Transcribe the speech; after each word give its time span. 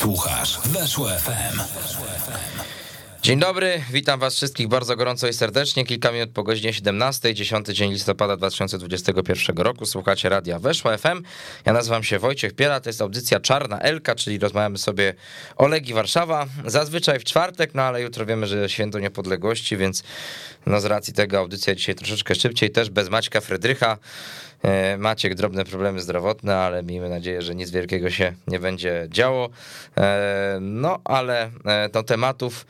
Słuchasz 0.00 0.60
Weszło 0.60 1.08
FM. 1.08 1.60
Dzień 3.22 3.38
dobry, 3.38 3.82
witam 3.90 4.20
was 4.20 4.34
wszystkich 4.36 4.68
bardzo 4.68 4.96
gorąco 4.96 5.28
i 5.28 5.32
serdecznie. 5.32 5.84
Kilka 5.84 6.12
minut 6.12 6.30
po 6.30 6.42
godzinie 6.42 6.72
17, 6.72 7.34
10 7.34 7.66
dzień 7.66 7.92
listopada 7.92 8.36
2021 8.36 9.56
roku. 9.56 9.86
Słuchacie 9.86 10.28
radia 10.28 10.58
Weszła 10.58 10.98
FM. 10.98 11.22
Ja 11.66 11.72
nazywam 11.72 12.02
się 12.02 12.18
Wojciech 12.18 12.52
Piela, 12.52 12.80
to 12.80 12.88
jest 12.88 13.02
audycja 13.02 13.40
Czarna 13.40 13.78
Elka, 13.78 14.14
czyli 14.14 14.38
rozmawiamy 14.38 14.78
sobie 14.78 15.14
o 15.56 15.68
Legii 15.68 15.94
Warszawa. 15.94 16.46
Zazwyczaj 16.66 17.18
w 17.18 17.24
czwartek, 17.24 17.74
no 17.74 17.82
ale 17.82 18.02
jutro 18.02 18.26
wiemy, 18.26 18.46
że 18.46 18.68
święto 18.68 18.98
niepodległości, 18.98 19.76
więc 19.76 20.02
no 20.66 20.80
z 20.80 20.84
racji 20.84 21.14
tego 21.14 21.38
audycja 21.38 21.74
dzisiaj 21.74 21.94
troszeczkę 21.94 22.34
szybciej, 22.34 22.70
też 22.70 22.90
bez 22.90 23.08
Maćka 23.08 23.40
Fredrycha. 23.40 23.98
E, 24.62 24.96
Maciek 24.98 25.34
drobne 25.34 25.64
problemy 25.64 26.00
zdrowotne, 26.00 26.56
ale 26.56 26.82
miejmy 26.82 27.08
nadzieję, 27.08 27.42
że 27.42 27.54
nic 27.54 27.70
wielkiego 27.70 28.10
się 28.10 28.32
nie 28.46 28.60
będzie 28.60 29.06
działo. 29.08 29.48
E, 29.96 30.58
no 30.60 31.00
ale 31.04 31.50
e, 31.64 31.88
to 31.88 32.02
tematów 32.02 32.66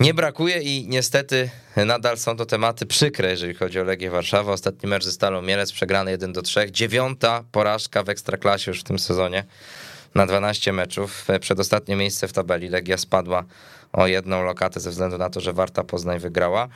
nie 0.00 0.14
brakuje 0.14 0.62
i 0.62 0.88
niestety 0.88 1.50
nadal 1.76 2.18
są 2.18 2.36
to 2.36 2.46
tematy 2.46 2.86
przykre, 2.86 3.30
jeżeli 3.30 3.54
chodzi 3.54 3.80
o 3.80 3.84
Legię 3.84 4.10
Warszawa. 4.10 4.52
Ostatni 4.52 4.88
mecz 4.88 5.04
ze 5.04 5.12
Stalą 5.12 5.42
Mielec 5.42 5.72
przegrany 5.72 6.10
1 6.10 6.32
do 6.32 6.42
3. 6.42 6.72
Dziewiąta 6.72 7.44
porażka 7.52 8.02
w 8.02 8.08
Ekstraklasie 8.08 8.70
już 8.70 8.80
w 8.80 8.84
tym 8.84 8.98
sezonie 8.98 9.44
na 10.14 10.26
12 10.26 10.72
meczów. 10.72 11.26
Przedostatnie 11.40 11.96
miejsce 11.96 12.28
w 12.28 12.32
tabeli. 12.32 12.68
Legia 12.68 12.98
spadła 12.98 13.44
o 13.92 14.06
jedną 14.06 14.42
lokatę 14.42 14.80
ze 14.80 14.90
względu 14.90 15.18
na 15.18 15.30
to, 15.30 15.40
że 15.40 15.52
Warta 15.52 15.84
Poznań 15.84 16.18
wygrała. 16.18 16.68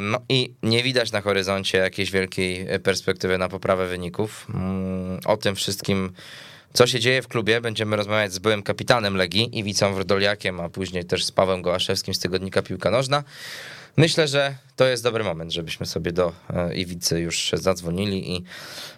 No 0.00 0.18
i 0.28 0.54
nie 0.62 0.82
widać 0.82 1.12
na 1.12 1.20
horyzoncie 1.20 1.78
jakiejś 1.78 2.10
wielkiej 2.10 2.66
perspektywy 2.82 3.38
na 3.38 3.48
poprawę 3.48 3.86
wyników. 3.86 4.46
Mm, 4.54 5.20
o 5.24 5.36
tym 5.36 5.56
wszystkim, 5.56 6.12
co 6.72 6.86
się 6.86 7.00
dzieje 7.00 7.22
w 7.22 7.28
klubie, 7.28 7.60
będziemy 7.60 7.96
rozmawiać 7.96 8.32
z 8.32 8.38
byłym 8.38 8.62
kapitanem 8.62 9.16
Legii, 9.16 9.58
Iwicą 9.58 9.94
Wrodoliakiem, 9.94 10.60
a 10.60 10.68
później 10.68 11.04
też 11.04 11.24
z 11.24 11.32
Pawłem 11.32 11.62
Gołaszewskim 11.62 12.14
z 12.14 12.18
Tygodnika 12.18 12.62
Piłka 12.62 12.90
Nożna. 12.90 13.24
Myślę, 13.96 14.28
że 14.28 14.54
to 14.76 14.86
jest 14.86 15.02
dobry 15.02 15.24
moment, 15.24 15.52
żebyśmy 15.52 15.86
sobie 15.86 16.12
do 16.12 16.32
e, 16.50 16.74
Iwicy 16.74 17.20
już 17.20 17.50
zadzwonili 17.54 18.36
i 18.36 18.44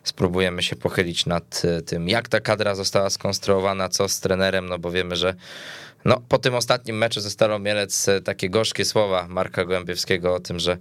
spróbujemy 0.05 0.63
się 0.63 0.77
pochylić 0.77 1.27
nad 1.27 1.63
e, 1.65 1.83
tym, 1.83 2.09
jak 2.09 2.29
ta 2.29 2.41
kadra 2.41 2.75
została 2.75 3.11
skonstruowana, 3.11 3.89
co 3.89 4.09
z 4.09 4.21
trenerem, 4.21 4.69
no 4.69 4.79
bo 4.79 4.91
wiemy, 4.91 5.17
że 5.17 5.35
no, 6.05 6.23
po 6.29 6.39
tym 6.39 6.55
ostatnim 6.55 6.97
meczu 6.99 7.21
ze 7.21 7.31
Stalą 7.31 7.59
Mielec 7.59 8.09
e, 8.09 8.21
takie 8.21 8.51
gorzkie 8.51 8.85
słowa 8.85 9.27
Marka 9.29 9.65
Gołębiewskiego 9.65 10.35
o 10.35 10.41
tym, 10.41 10.59
że 10.59 10.79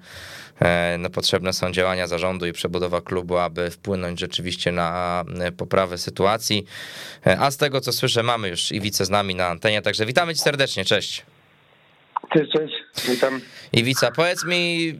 no, 1.00 1.10
potrzebne 1.10 1.54
są 1.54 1.72
działania 1.72 2.08
zarządu 2.08 2.46
i 2.46 2.54
przebudowa 2.54 3.02
klubu, 3.02 3.38
aby 3.38 3.72
wpłynąć 3.72 4.20
rzeczywiście 4.20 4.72
na 4.72 5.24
poprawę 5.58 5.98
sytuacji. 5.98 6.66
A 7.40 7.52
z 7.52 7.58
tego, 7.58 7.82
co 7.82 7.92
słyszę, 7.92 8.24
mamy 8.24 8.50
już 8.50 8.72
Iwicę 8.72 9.06
z 9.06 9.10
nami 9.10 9.36
na 9.36 9.48
antenie, 9.48 9.82
także 9.82 10.06
witamy 10.06 10.36
cię 10.36 10.42
serdecznie, 10.42 10.86
cześć. 10.86 11.26
Cześć, 12.34 12.52
cześć, 12.52 12.76
witam. 13.10 13.40
Iwica, 13.74 14.12
powiedz 14.12 14.46
mi, 14.46 14.94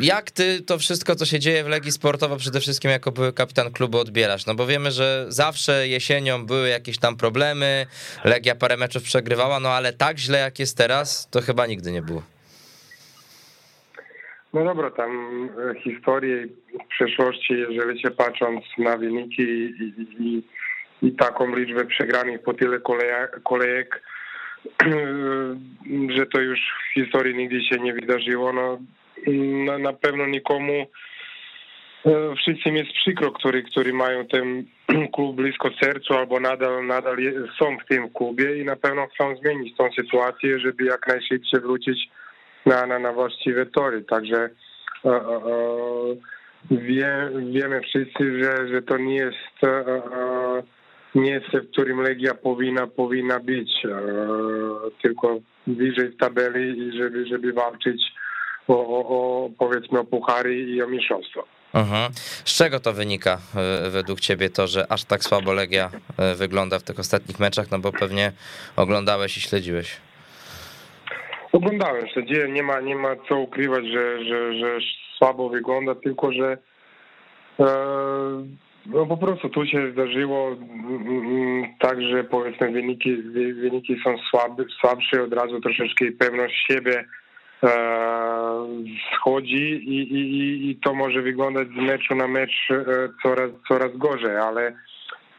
jak 0.00 0.30
ty 0.30 0.62
to 0.62 0.78
wszystko, 0.78 1.14
co 1.14 1.26
się 1.26 1.38
dzieje 1.38 1.64
w 1.64 1.68
Legii 1.68 1.92
Sportowo, 1.92 2.36
przede 2.36 2.60
wszystkim 2.60 2.90
jako 2.90 3.12
były 3.12 3.32
kapitan 3.32 3.72
klubu 3.72 3.98
odbierasz? 3.98 4.46
No 4.46 4.54
bo 4.54 4.66
wiemy, 4.66 4.90
że 4.90 5.26
zawsze 5.28 5.88
jesienią 5.88 6.46
były 6.46 6.68
jakieś 6.68 6.98
tam 6.98 7.16
problemy, 7.16 7.86
Legia 8.24 8.54
parę 8.54 8.76
meczów 8.76 9.02
przegrywała, 9.02 9.60
no 9.60 9.68
ale 9.68 9.92
tak 9.92 10.18
źle 10.18 10.38
jak 10.38 10.58
jest 10.58 10.78
teraz, 10.78 11.28
to 11.30 11.40
chyba 11.40 11.66
nigdy 11.66 11.92
nie 11.92 12.02
było. 12.02 12.22
No 14.52 14.64
dobra, 14.64 14.90
tam 14.90 15.10
e, 15.70 15.80
historię 15.80 16.46
w 16.84 16.88
przeszłości, 16.88 17.54
jeżeli 17.68 18.00
się 18.00 18.10
patrząc 18.10 18.64
na 18.78 18.96
wyniki 18.96 19.42
i, 19.42 19.94
i, 20.20 20.42
i 21.02 21.12
taką 21.12 21.56
liczbę 21.56 21.84
przegranych 21.84 22.42
po 22.42 22.54
tyle 22.54 22.80
kolejek, 22.80 23.42
kolejek 23.42 24.02
że 26.16 26.26
to 26.26 26.40
już 26.40 26.60
w 26.90 26.94
historii 26.94 27.34
nigdy 27.34 27.62
się 27.62 27.78
nie 27.78 27.92
wydarzyło. 27.92 28.52
No, 28.52 28.78
na, 29.64 29.78
na 29.78 29.92
pewno 29.92 30.26
nikomu 30.26 30.86
e, 32.06 32.34
wszystkim 32.36 32.76
jest 32.76 32.92
przykro, 32.92 33.32
którzy, 33.32 33.62
którzy 33.62 33.92
mają 33.92 34.26
ten 34.26 34.64
klub 35.14 35.36
blisko 35.36 35.70
sercu 35.82 36.14
albo 36.14 36.40
nadal, 36.40 36.86
nadal 36.86 37.16
są 37.58 37.78
w 37.78 37.88
tym 37.88 38.10
klubie 38.10 38.58
i 38.58 38.64
na 38.64 38.76
pewno 38.76 39.06
chcą 39.06 39.36
zmienić 39.36 39.76
tą 39.76 39.92
sytuację, 39.92 40.58
żeby 40.58 40.84
jak 40.84 41.06
najszybciej 41.06 41.60
wrócić 41.60 42.10
na, 42.66 42.86
na, 42.86 42.98
na 42.98 43.12
właściwe 43.12 43.66
tory. 43.66 44.02
Także 44.02 44.50
e, 45.04 45.08
e, 45.10 45.20
wie, 46.70 47.30
wiemy 47.50 47.80
wszyscy, 47.80 48.42
że, 48.42 48.68
że 48.68 48.82
to 48.82 48.98
nie 48.98 49.14
jest 49.14 49.64
e, 49.64 49.68
e 49.68 50.77
miejsce, 51.14 51.60
w 51.60 51.70
którym 51.70 52.00
Legia 52.00 52.34
powinna, 52.34 52.86
powinna 52.86 53.40
być, 53.40 53.70
tylko 55.02 55.38
bliżej 55.66 56.08
w 56.08 56.16
tabeli 56.16 56.78
i 56.78 56.98
żeby, 56.98 57.26
żeby 57.26 57.52
walczyć 57.52 58.02
o, 58.68 58.74
o, 58.74 59.08
o 59.08 59.50
powiedzmy 59.58 59.98
o 59.98 60.04
puchary 60.04 60.56
i 60.56 60.82
o 60.82 60.86
mistrzostwo. 60.86 61.44
Mhm. 61.74 62.12
Z 62.44 62.56
czego 62.56 62.80
to 62.80 62.92
wynika 62.92 63.38
e, 63.56 63.90
według 63.90 64.20
ciebie 64.20 64.50
to, 64.50 64.66
że 64.66 64.92
aż 64.92 65.04
tak 65.04 65.24
słabo 65.24 65.52
Legia 65.52 65.90
e, 66.18 66.34
wygląda 66.34 66.78
w 66.78 66.82
tych 66.82 66.98
ostatnich 66.98 67.40
meczach, 67.40 67.70
no 67.70 67.78
bo 67.78 67.92
pewnie 67.92 68.32
oglądałeś 68.76 69.36
i 69.36 69.40
śledziłeś. 69.40 69.96
Oglądałem, 71.52 72.08
śledziłem, 72.08 72.54
nie 72.54 72.62
ma, 72.62 72.80
nie 72.80 72.96
ma 72.96 73.08
co 73.28 73.36
ukrywać, 73.36 73.84
że, 73.86 74.24
że, 74.24 74.58
że 74.58 74.78
słabo 75.18 75.48
wygląda, 75.48 75.94
tylko 75.94 76.32
że 76.32 76.58
e, 77.60 77.66
no 78.88 79.06
po 79.06 79.16
prostu 79.16 79.48
tu 79.48 79.66
się 79.66 79.92
zdarzyło 79.92 80.48
mm, 80.48 81.06
mm, 81.06 81.74
tak, 81.78 82.02
że 82.02 82.24
powiedzmy 82.24 82.70
wyniki, 82.70 83.16
wyniki 83.52 83.96
są 84.04 84.18
słabe, 84.30 84.64
słabsze, 84.80 85.22
od 85.22 85.32
razu 85.32 85.60
troszeczkę 85.60 86.04
pewność 86.18 86.66
siebie 86.66 87.04
e, 87.62 87.68
schodzi 89.16 89.64
i, 89.72 90.14
i, 90.14 90.70
i 90.70 90.76
to 90.76 90.94
może 90.94 91.22
wyglądać 91.22 91.68
z 91.68 91.86
meczu 91.86 92.14
na 92.14 92.28
mecz 92.28 92.70
e, 92.70 92.84
coraz, 93.22 93.50
coraz 93.68 93.96
gorzej, 93.96 94.36
ale 94.36 94.72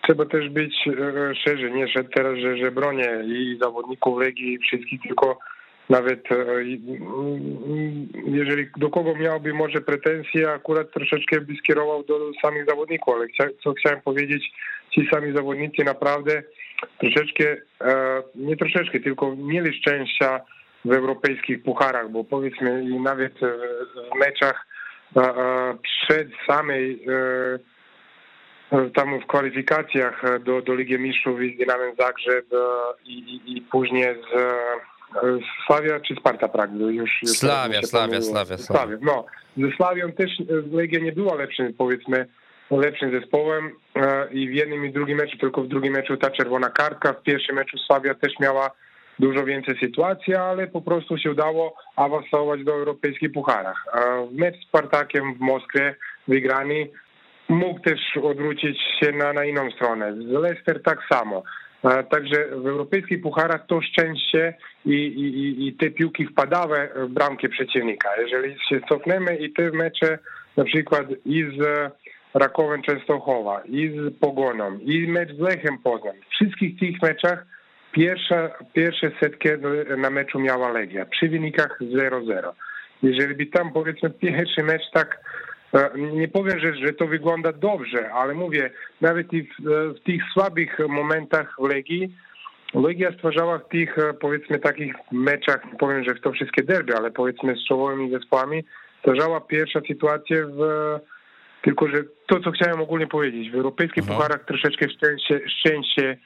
trzeba 0.02 0.26
też 0.26 0.50
być 0.50 0.88
e, 0.88 1.36
szczerzy, 1.36 1.72
nie 1.72 1.88
że 1.88 2.04
teraz, 2.04 2.38
że, 2.38 2.58
że 2.58 2.72
bronię 2.72 3.24
i 3.26 3.58
zawodników 3.62 4.20
Legii 4.20 4.54
i 4.54 4.60
wszystkich, 4.60 5.02
tylko 5.02 5.40
nawet 5.90 6.32
e, 6.32 6.36
jeżeli 8.26 8.68
do 8.78 8.90
kogo 8.90 9.16
miałby 9.16 9.54
może 9.54 9.82
pretensje, 9.82 10.52
akurat 10.52 10.92
troszeczkę 10.92 11.42
by 11.42 11.56
skierował 11.56 12.04
do 12.04 12.32
samych 12.42 12.66
zawodników, 12.66 13.16
ale 13.16 13.28
co 13.64 13.74
chciałem 13.74 14.02
powiedzieć, 14.02 14.52
ci 14.92 15.10
sami 15.14 15.36
zawodnicy 15.36 15.84
naprawdę 15.84 16.44
troszeczkę, 17.00 17.58
e, 17.82 18.24
nie 18.36 18.58
troszeczkę, 18.58 19.00
tylko 19.00 19.36
mieli 19.36 19.78
szczęścia 19.78 20.42
w 20.86 20.94
europejskich 20.94 21.64
pucharach, 21.64 22.10
bo 22.10 22.24
powiedzmy 22.24 22.84
i 22.84 23.00
nawet 23.00 23.34
w 24.14 24.20
meczach 24.20 24.68
e, 25.18 25.22
przed 25.82 26.28
samej 26.48 27.06
tam 28.96 29.20
w 29.20 29.28
kwalifikacjach 29.28 30.40
do, 30.40 30.62
do 30.62 30.76
Ligi 30.76 31.00
Mistrzów 31.00 31.40
z 31.40 31.58
Dynamem 31.58 31.96
Zagrzeb 32.00 32.46
i, 33.06 33.14
i, 33.14 33.58
i 33.58 33.62
później 33.62 34.06
z 34.06 34.34
Sławia 35.68 36.00
czy 36.00 36.16
Sparta 36.16 36.47
Prag? 36.47 36.72
Już, 36.74 37.22
już 37.22 37.31
Sławia, 37.31 37.81
Sławia, 37.81 38.22
Sławia, 38.22 38.58
Sławia. 38.58 38.97
No, 39.02 39.25
ze 39.58 39.72
Sławią 39.75 40.12
też 40.12 40.31
Legia 40.72 41.00
nie 41.00 41.12
była 41.12 41.36
lepszym, 41.36 41.74
powiedzmy, 41.74 42.25
lepszym 42.72 43.12
zespołem 43.19 43.72
e, 43.96 44.28
i 44.31 44.50
w 44.50 44.53
jednym 44.53 44.86
i 44.86 44.94
drugim 44.94 45.18
meczu, 45.18 45.38
tylko 45.38 45.62
w 45.62 45.68
drugim 45.68 45.94
meczu 45.94 46.18
ta 46.18 46.31
czerwona 46.31 46.69
kartka, 46.69 47.14
w 47.14 47.24
pierwszym 47.24 47.56
meczu 47.56 47.78
Sławia 47.78 48.16
też 48.16 48.40
miała 48.40 48.72
dużo 49.19 49.46
więcej 49.46 49.80
sytuacji, 49.80 50.36
ale 50.36 50.68
po 50.68 50.81
prostu 50.81 51.18
się 51.18 51.31
udało 51.31 51.75
awansować 51.96 52.64
do 52.64 52.72
europejskich 52.72 53.31
pucharach. 53.31 53.86
Mecz 54.31 54.56
z 54.56 54.68
Spartakiem 54.68 55.34
w 55.36 55.40
Moskwie 55.40 55.96
wygrany 56.28 56.90
mógł 57.50 57.80
też 57.80 58.00
odwrócić 58.24 58.78
się 59.00 59.12
na, 59.12 59.34
na 59.34 59.46
inną 59.46 59.72
stronę. 59.72 60.14
Z 60.14 60.25
Leicester 60.25 60.84
tak 60.84 61.00
samo. 61.12 61.44
Także 61.82 62.46
w 62.52 62.68
europejskich 62.68 63.22
pucharach 63.22 63.66
to 63.68 63.82
szczęście 63.82 64.54
i, 64.86 64.92
i, 64.92 65.68
i 65.68 65.74
te 65.74 65.90
piłki 65.90 66.26
wpadały 66.26 66.90
w 66.96 67.08
bramkę 67.08 67.50
przeciwnika. 67.50 68.10
Jeżeli 68.22 68.56
się 68.70 68.81
cofniemy 68.90 69.36
i 69.36 69.54
te 69.54 69.72
mecze 69.72 70.20
na 70.58 70.64
przykład 70.64 71.06
i 71.26 71.44
z 71.58 71.92
Rakowem 72.34 72.81
Częstochowa, 72.81 73.62
i 73.62 73.90
z 73.90 74.20
Pogoną, 74.20 74.78
i 74.78 75.08
mecz 75.08 75.36
z 75.36 75.40
Lechem 75.40 75.78
Poznań, 75.78 76.16
w 76.28 76.34
wszystkich 76.34 76.80
tych 76.80 77.02
meczach 77.02 77.46
pierwsza, 77.92 78.50
pierwsze 78.74 79.12
setkę 79.20 79.58
na 79.98 80.10
meczu 80.10 80.40
miała 80.40 80.72
Legia, 80.72 81.06
przy 81.06 81.30
wynikach 81.30 81.80
0-0. 81.82 82.52
Jeżeli 83.04 83.36
by 83.36 83.46
tam 83.46 83.72
powiedzmy 83.72 84.10
pierwszy 84.10 84.64
mecz 84.64 84.92
tak 84.94 85.20
E, 85.49 85.49
nie 85.98 86.27
powiem, 86.27 86.60
że, 86.60 86.75
że 86.75 86.94
to 86.94 87.07
wygląda 87.07 87.51
dobrze, 87.51 88.12
ale 88.12 88.33
mówię, 88.33 88.69
nawet 89.01 89.33
i 89.33 89.44
w, 89.44 89.48
e, 89.48 89.94
w 89.94 90.00
tych 90.00 90.21
słabych 90.33 90.80
momentach 90.89 91.56
Legii, 91.60 92.16
Legia 92.74 93.12
stwarzała 93.12 93.57
w 93.57 93.69
tych 93.69 93.98
e, 93.98 94.13
powiedzmy 94.13 94.60
takich 94.60 94.94
meczach, 95.12 95.66
nie 95.71 95.77
powiem, 95.77 96.04
że 96.04 96.16
w 96.16 96.21
to 96.21 96.31
wszystkie 96.31 96.63
derby, 96.63 96.95
ale 96.95 97.12
powiedzmy 97.12 97.56
z 97.56 97.68
czołowymi 97.68 98.12
zespołami, 98.12 98.63
stwarzała 99.00 99.42
pierwsza 99.42 99.81
sytuację 99.88 100.45
w 100.45 100.60
tylko, 101.62 101.88
że 101.88 102.04
to, 102.27 102.39
co 102.39 102.51
chciałem 102.51 102.81
ogólnie 102.81 103.07
powiedzieć, 103.07 103.51
w 103.51 103.56
europejskich 103.56 104.04
Aha. 104.04 104.13
pucharach 104.13 104.45
troszeczkę 104.45 104.89
szczęście, 104.89 105.42
szczęście 105.48 106.18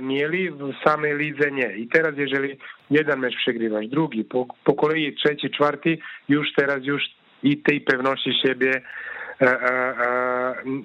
mieli, 0.00 0.50
w 0.50 0.72
samej 0.84 1.18
lidze 1.18 1.50
nie. 1.50 1.76
I 1.76 1.88
teraz 1.88 2.12
jeżeli 2.16 2.58
jeden 2.90 3.20
mecz 3.20 3.36
przegrywasz, 3.36 3.86
drugi, 3.86 4.24
po, 4.24 4.46
po 4.64 4.74
kolei 4.74 5.14
trzeci, 5.14 5.50
czwarty, 5.50 5.98
już 6.28 6.48
teraz 6.56 6.78
już 6.82 7.02
i 7.42 7.58
tej 7.58 7.80
pewności 7.80 8.30
siebie 8.46 8.82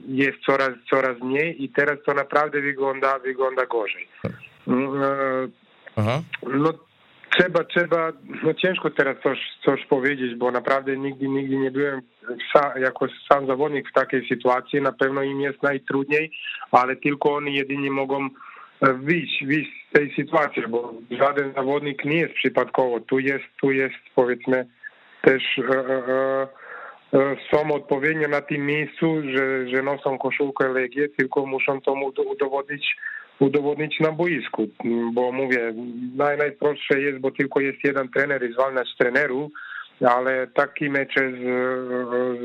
jest 0.08 0.38
coraz, 0.46 0.70
coraz 0.90 1.20
mniej 1.22 1.64
i 1.64 1.70
teraz 1.70 1.98
to 2.06 2.14
naprawdę 2.14 2.62
wygląda, 2.62 3.20
wygląda 3.20 3.66
gorzej. 3.66 4.08
Aha. 5.96 6.22
No 6.54 6.74
trzeba, 7.38 7.64
trzeba, 7.64 8.12
no 8.44 8.54
ciężko 8.54 8.90
teraz 8.90 9.18
coś, 9.24 9.40
coś 9.66 9.86
powiedzieć, 9.86 10.36
bo 10.36 10.52
naprawdę 10.52 10.98
nigdy, 10.98 11.28
nigdy 11.28 11.58
nie 11.58 11.72
byłem 11.72 12.02
sa, 12.54 12.80
jako 12.80 13.08
sam 13.32 13.48
zawodnik 13.48 13.90
w 13.90 13.94
takiej 13.94 14.28
sytuacji. 14.28 14.82
Na 14.82 14.92
pewno 14.92 15.24
im 15.24 15.42
jest 15.42 15.64
najtrudniej, 15.64 16.32
ale 16.72 16.96
tylko 16.96 17.36
oni 17.36 17.54
jedynie 17.56 17.92
mogą 17.92 18.30
wyjść, 18.82 19.46
wyjść 19.46 19.72
z 19.90 19.94
tej 19.94 20.16
sytuacji, 20.16 20.64
bo 20.70 20.94
żaden 21.12 21.54
zawodnik 21.54 22.06
nie 22.06 22.18
jest 22.18 22.34
przypadkowo. 22.34 23.00
Tu 23.00 23.20
jest, 23.20 23.46
tu 23.62 23.72
jest 23.72 23.96
powiedzmy 24.16 24.68
też 25.22 25.44
e, 25.60 25.80
e, 25.80 26.48
e, 27.14 27.36
są 27.52 27.74
odpowiednio 27.74 28.28
na 28.28 28.42
tym 28.42 28.66
miejscu, 28.66 29.22
że, 29.36 29.68
że 29.68 29.84
noszą 29.84 30.18
koszulkę 30.18 30.70
Legię, 30.70 31.10
tylko 31.10 31.46
muszą 31.46 31.82
to 31.82 31.94
udowodnić 32.32 32.96
udowodnić 33.40 34.00
na 34.00 34.12
boisku, 34.12 34.68
bo 35.14 35.32
mówię, 35.32 35.74
naj, 36.16 36.38
najprostsze 36.38 37.02
jest, 37.02 37.20
bo 37.20 37.32
tylko 37.32 37.60
jest 37.60 37.84
jeden 37.84 38.10
trener 38.10 38.50
i 38.50 38.54
zwalniać 38.54 38.88
trenerów, 38.98 39.52
ale 40.10 40.48
takie 40.48 40.90
mecze 40.90 41.32
z, 41.32 41.44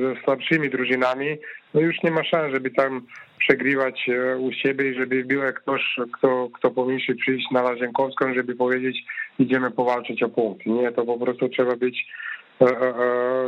ze 0.01 0.23
słabszymi 0.25 0.71
drużynami, 0.71 1.39
no 1.75 1.81
już 1.81 2.03
nie 2.03 2.11
ma 2.11 2.25
szans, 2.25 2.53
żeby 2.53 2.71
tam 2.71 3.07
przegrywać 3.39 4.11
u 4.39 4.53
siebie 4.53 4.91
i 4.91 4.95
żeby 4.95 5.25
był 5.25 5.41
ktoś, 5.55 5.97
kto, 6.13 6.49
kto 6.55 6.71
powinien 6.71 7.17
przyjść 7.17 7.51
na 7.51 7.63
Lazienkowską, 7.63 8.35
żeby 8.35 8.57
powiedzieć, 8.57 8.97
idziemy 9.39 9.71
powalczyć 9.71 10.23
o 10.23 10.29
punkty. 10.29 10.71
Nie, 10.71 10.93
to 10.93 11.05
po 11.05 11.19
prostu 11.19 11.49
trzeba 11.49 11.77
być, 11.77 12.07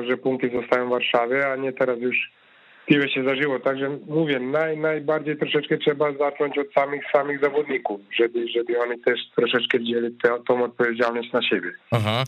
że 0.08 0.16
punkty 0.16 0.50
zostają 0.60 0.86
w 0.86 0.90
Warszawie, 0.90 1.52
a 1.52 1.56
nie 1.56 1.72
teraz 1.72 1.98
już 2.00 2.16
piłę 2.86 3.08
się 3.08 3.24
zażyło. 3.24 3.60
Także 3.60 3.98
mówię, 4.06 4.40
naj, 4.40 4.76
najbardziej 4.78 5.36
troszeczkę 5.36 5.78
trzeba 5.78 6.12
zacząć 6.12 6.58
od 6.58 6.72
samych 6.72 7.02
samych 7.12 7.40
zawodników, 7.40 8.00
żeby, 8.18 8.48
żeby 8.48 8.80
oni 8.80 9.00
też 9.00 9.20
troszeczkę 9.36 9.78
wzięli 9.78 10.10
tę, 10.22 10.28
tą 10.48 10.64
odpowiedzialność 10.64 11.32
na 11.32 11.42
siebie. 11.42 11.72
Mhm. 11.92 12.26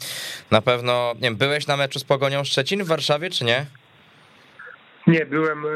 Na 0.51 0.63
pewno, 0.63 1.15
nie 1.23 1.31
byłeś 1.31 1.67
na 1.67 1.77
meczu 1.77 1.99
z 1.99 2.05
Pogonią 2.05 2.45
Szczecin 2.45 2.85
w 2.85 2.89
Warszawie, 2.89 3.31
czy 3.31 3.45
nie? 3.45 3.67
Nie, 5.07 5.27
byłem 5.27 5.67
e, 5.67 5.69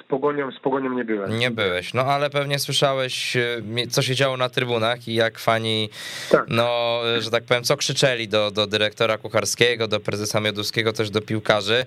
z 0.00 0.04
Pogonią, 0.08 0.52
z 0.52 0.60
Pogonią 0.60 0.92
nie 0.92 1.04
byłem. 1.04 1.38
Nie 1.38 1.50
byłeś, 1.50 1.94
no 1.94 2.02
ale 2.02 2.30
pewnie 2.30 2.58
słyszałeś, 2.58 3.36
e, 3.36 3.62
co 3.90 4.02
się 4.02 4.14
działo 4.14 4.36
na 4.36 4.48
trybunach 4.48 5.08
i 5.08 5.14
jak 5.14 5.38
fani, 5.38 5.90
tak. 6.30 6.44
no, 6.48 7.00
że 7.18 7.30
tak 7.30 7.44
powiem, 7.44 7.64
co 7.64 7.76
krzyczeli 7.76 8.28
do, 8.28 8.50
do 8.50 8.66
dyrektora 8.66 9.18
Kucharskiego, 9.18 9.88
do 9.88 10.00
prezesa 10.00 10.40
Mioduskiego, 10.40 10.92
też 10.92 11.10
do 11.10 11.20
piłkarzy. 11.20 11.86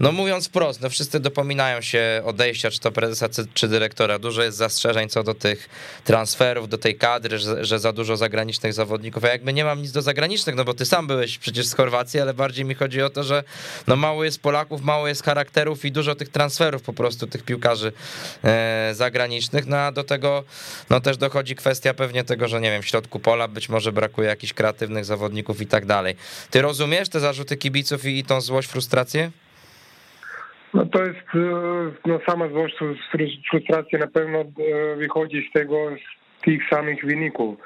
No 0.00 0.12
mówiąc 0.12 0.48
wprost, 0.48 0.80
no 0.80 0.90
wszyscy 0.90 1.20
dopominają 1.20 1.80
się 1.80 2.22
odejścia, 2.24 2.70
czy 2.70 2.80
to 2.80 2.92
prezesa, 2.92 3.28
czy 3.54 3.68
dyrektora. 3.68 4.18
Dużo 4.18 4.42
jest 4.42 4.56
zastrzeżeń 4.56 5.08
co 5.08 5.22
do 5.22 5.34
tych 5.34 5.68
transferów, 6.04 6.68
do 6.68 6.78
tej 6.78 6.94
kadry, 6.94 7.38
że, 7.38 7.64
że 7.64 7.78
za 7.78 7.92
dużo 7.92 8.16
zagranicznych 8.16 8.72
zawodników. 8.72 9.22
Ja 9.22 9.28
jakby 9.28 9.52
nie 9.52 9.64
mam 9.64 9.82
nic 9.82 9.92
do 9.92 10.02
zagranicznych, 10.02 10.56
no 10.56 10.64
bo 10.64 10.74
ty 10.74 10.84
sam 10.84 11.06
byłeś 11.06 11.38
przecież 11.38 11.66
z 11.66 11.74
Chorwacji, 11.74 12.20
ale 12.20 12.34
bardziej 12.34 12.64
mi 12.64 12.74
chodzi 12.74 13.02
o 13.02 13.10
to, 13.10 13.22
że 13.22 13.44
no 13.86 13.96
mało 13.96 14.24
jest 14.24 14.42
Polaków, 14.42 14.82
mało 14.82 15.08
jest 15.08 15.24
charakterów 15.24 15.84
i 15.84 15.92
dużo 15.92 16.17
tych 16.18 16.28
transferów 16.28 16.82
po 16.82 16.92
prostu 16.92 17.26
tych 17.26 17.44
piłkarzy 17.44 17.92
e, 18.44 18.90
zagranicznych, 18.94 19.66
no 19.66 19.76
a 19.76 19.92
do 19.92 20.04
tego 20.04 20.44
no 20.90 21.00
też 21.00 21.16
dochodzi 21.16 21.54
kwestia 21.54 21.94
pewnie 21.94 22.24
tego, 22.24 22.48
że 22.48 22.60
nie 22.60 22.70
wiem, 22.70 22.82
w 22.82 22.86
środku 22.86 23.20
pola 23.20 23.48
być 23.48 23.68
może 23.68 23.92
brakuje 23.92 24.28
jakichś 24.28 24.52
kreatywnych 24.52 25.04
zawodników 25.04 25.60
i 25.60 25.66
tak 25.66 25.86
dalej. 25.86 26.14
Ty 26.50 26.62
rozumiesz 26.62 27.08
te 27.08 27.20
zarzuty 27.20 27.56
kibiców 27.56 28.04
i, 28.04 28.18
i 28.18 28.24
tą 28.24 28.40
złość, 28.40 28.68
frustrację? 28.68 29.30
No 30.74 30.86
to 30.86 31.02
jest, 31.02 31.28
e, 31.34 31.90
no 32.06 32.20
sama 32.28 32.48
złość, 32.48 32.74
frustracja 33.50 33.98
na 33.98 34.06
pewno 34.06 34.38
e, 34.38 34.96
wychodzi 34.96 35.48
z 35.50 35.52
tego, 35.52 35.76
z 35.90 36.44
tych 36.44 36.68
samych 36.70 37.04
wyników. 37.04 37.58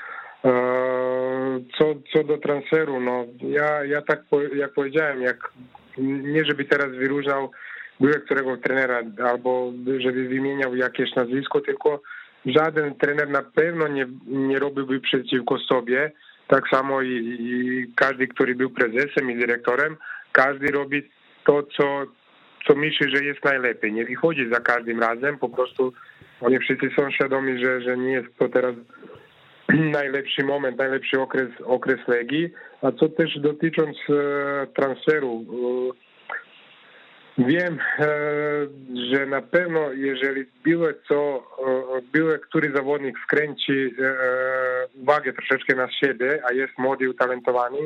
Co, 1.78 1.94
co 2.12 2.25
do 2.25 2.38
transferu, 2.38 3.00
no 3.00 3.26
ja, 3.40 3.84
ja 3.84 4.02
tak 4.02 4.22
jak 4.56 4.72
powiedziałem, 4.72 5.22
jak 5.22 5.52
nie 5.99 6.44
żeby 6.44 6.64
teraz 6.64 6.90
wyróżniał 6.90 7.50
byłego 8.02 8.25
którego 8.25 8.56
trenera 8.56 9.02
albo 9.25 9.72
żeby 9.99 10.28
wymieniał 10.28 10.76
jakieś 10.76 11.14
nazwisko, 11.14 11.60
tylko 11.60 12.02
żaden 12.46 12.94
trener 12.94 13.28
na 13.28 13.43
pewno 13.43 13.88
nie, 13.88 14.06
nie 14.26 14.58
robiłby 14.58 15.00
przeciwko 15.00 15.58
sobie. 15.58 16.12
Tak 16.49 16.69
samo 16.69 17.02
i, 17.02 17.37
i 17.40 17.87
każdy, 17.96 18.28
który 18.28 18.54
był 18.54 18.70
prezesem 18.70 19.31
i 19.31 19.38
dyrektorem, 19.38 19.96
każdy 20.32 20.66
robi 20.66 21.02
to, 21.44 21.62
co, 21.62 22.02
co 22.66 22.75
myśli, 22.75 23.16
że 23.16 23.25
jest 23.25 23.44
najlepiej. 23.44 23.93
Nie 23.93 24.04
wychodzi 24.04 24.49
za 24.52 24.60
każdym 24.60 25.00
razem, 25.00 25.38
po 25.38 25.49
prostu 25.49 25.93
oni 26.40 26.58
wszyscy 26.58 26.90
są 26.96 27.10
świadomi, 27.10 27.64
że, 27.64 27.81
że 27.81 27.96
nie 27.96 28.12
jest 28.12 28.37
to 28.38 28.49
teraz 28.49 28.75
najlepszy 29.99 30.44
moment, 30.44 30.78
najlepszy 30.78 31.20
okres, 31.20 31.49
okres 31.64 32.08
Legii. 32.08 32.50
A 32.82 32.93
co 32.93 33.08
też 33.08 33.38
dotycząc 33.38 33.96
e, 34.10 34.66
transferu, 34.66 35.44
e, 35.49 36.12
Wiem, 37.38 37.79
e, 37.99 38.06
że 39.11 39.26
na 39.26 39.43
pewno 39.43 39.93
jeżeli 39.93 40.44
były 40.64 40.94
co, 41.08 41.43
były 42.12 42.38
który 42.38 42.73
zawodnik 42.75 43.19
wkręci 43.19 43.73
e, 43.73 44.14
uwagę 45.02 45.32
troszeczkę 45.32 45.75
na 45.75 45.90
siebie, 45.90 46.43
a 46.49 46.52
jest 46.52 46.79
młody, 46.79 47.11
utalentowany 47.11 47.79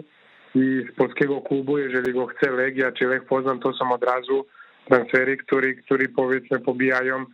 i 0.54 0.84
z 0.92 0.94
polskiego 0.94 1.40
klubu, 1.40 1.78
jeżeli 1.78 2.12
go 2.12 2.26
chce 2.26 2.50
Legia 2.50 2.92
czy 2.92 3.06
Lech 3.06 3.24
Poznań, 3.24 3.60
to 3.60 3.72
są 3.72 3.92
od 3.92 4.04
razu 4.04 4.46
transfery, 4.88 5.36
które, 5.36 5.74
które 5.74 6.08
powiedzmy 6.08 6.60
pobijają 6.60 7.24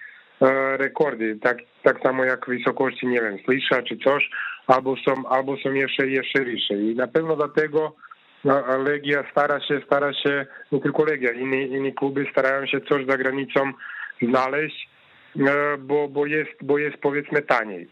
e, 0.40 0.76
rekordy, 0.76 1.38
tak, 1.42 1.58
tak 1.82 2.00
samo 2.02 2.24
jak 2.24 2.46
wysokości, 2.48 3.06
nie 3.06 3.20
wiem, 3.20 3.38
Slisza 3.44 3.82
czy 3.82 3.96
coś, 3.96 4.30
albo 4.66 4.96
są, 4.96 5.28
albo 5.28 5.56
są 5.56 5.72
jeszcze, 5.72 6.08
jeszcze 6.08 6.44
wyższe. 6.44 6.74
I 6.74 6.94
na 6.94 7.06
pewno 7.06 7.36
dlatego 7.36 7.96
no, 8.44 8.78
Legia 8.78 9.24
stara 9.30 9.60
się, 9.60 9.80
stara 9.86 10.12
się, 10.12 10.46
nie 10.72 10.80
tylko 10.80 11.04
Legia, 11.04 11.32
inne, 11.32 11.62
inne 11.62 11.92
kluby 11.92 12.26
starają 12.32 12.66
się 12.66 12.80
coś 12.80 13.06
za 13.06 13.16
granicą 13.16 13.72
znaleźć, 14.22 14.88
e, 15.36 15.78
bo, 15.78 16.08
bo, 16.08 16.26
jest, 16.26 16.50
bo 16.62 16.78
jest 16.78 16.96
powiedzmy 16.96 17.42
taniej. 17.42 17.88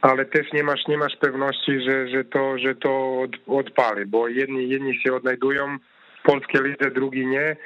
Ale 0.00 0.24
też 0.24 0.52
nie 0.52 0.62
masz, 0.62 0.86
nie 0.88 0.98
masz 0.98 1.16
pewności, 1.16 1.80
że, 1.80 2.08
że 2.08 2.24
to, 2.24 2.58
że 2.58 2.74
to 2.74 3.20
od, 3.20 3.30
odpali, 3.46 4.06
bo 4.06 4.28
jedni, 4.28 4.68
jedni 4.68 5.00
się 5.00 5.14
odnajdują 5.14 5.78
w 6.20 6.22
polskiej 6.22 6.62
lidze, 6.62 6.90
drugi 6.90 7.26
nie 7.26 7.56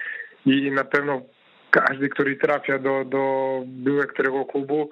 i 0.46 0.70
na 0.70 0.84
pewno 0.84 1.22
każdy, 1.70 2.08
który 2.08 2.36
trafia 2.36 2.78
do, 2.78 3.04
do 3.04 3.62
byłego 3.66 4.12
którego 4.12 4.44
klubu, 4.44 4.90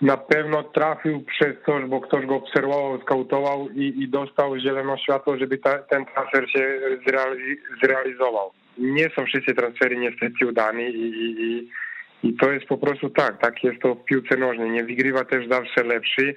na 0.00 0.16
pewno 0.16 0.62
trafił 0.62 1.22
przez 1.22 1.54
coś, 1.66 1.84
bo 1.84 2.00
ktoś 2.00 2.26
go 2.26 2.34
obserwował, 2.34 3.00
skautował 3.02 3.68
i, 3.68 4.02
i 4.02 4.08
dostał 4.08 4.58
zielone 4.58 4.98
światło, 4.98 5.36
żeby 5.36 5.58
ta, 5.58 5.78
ten 5.78 6.06
transfer 6.06 6.50
się 6.50 6.80
zreali, 7.06 7.56
zrealizował. 7.82 8.52
Nie 8.78 9.10
są 9.10 9.24
wszyscy 9.24 9.54
transfery 9.54 9.96
niestety 9.96 10.46
udani 10.46 10.84
i, 10.84 11.06
i, 11.06 11.70
i, 12.22 12.36
to 12.36 12.52
jest 12.52 12.66
po 12.66 12.78
prostu 12.78 13.10
tak, 13.10 13.40
tak 13.40 13.64
jest 13.64 13.82
to 13.82 13.94
w 13.94 14.04
piłce 14.04 14.36
nożnej. 14.36 14.70
Nie 14.70 14.84
wygrywa 14.84 15.24
też 15.24 15.48
zawsze 15.48 15.84
lepszy. 15.84 16.34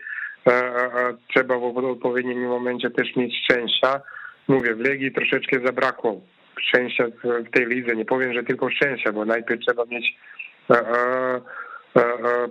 Trzeba 1.27 1.57
w 1.57 1.77
odpowiednim 1.77 2.47
momencie 2.47 2.89
też 2.89 3.15
mieć 3.15 3.35
szczęścia. 3.43 4.01
Mówię, 4.47 4.75
w 4.75 4.79
Legii 4.79 5.11
troszeczkę 5.11 5.59
zabrakło 5.65 6.21
szczęścia 6.59 7.05
w 7.23 7.51
tej 7.51 7.65
lidze. 7.65 7.95
Nie 7.95 8.05
powiem, 8.05 8.33
że 8.33 8.43
tylko 8.43 8.69
szczęścia, 8.69 9.11
bo 9.11 9.25
najpierw 9.25 9.61
trzeba 9.61 9.85
mieć 9.85 10.15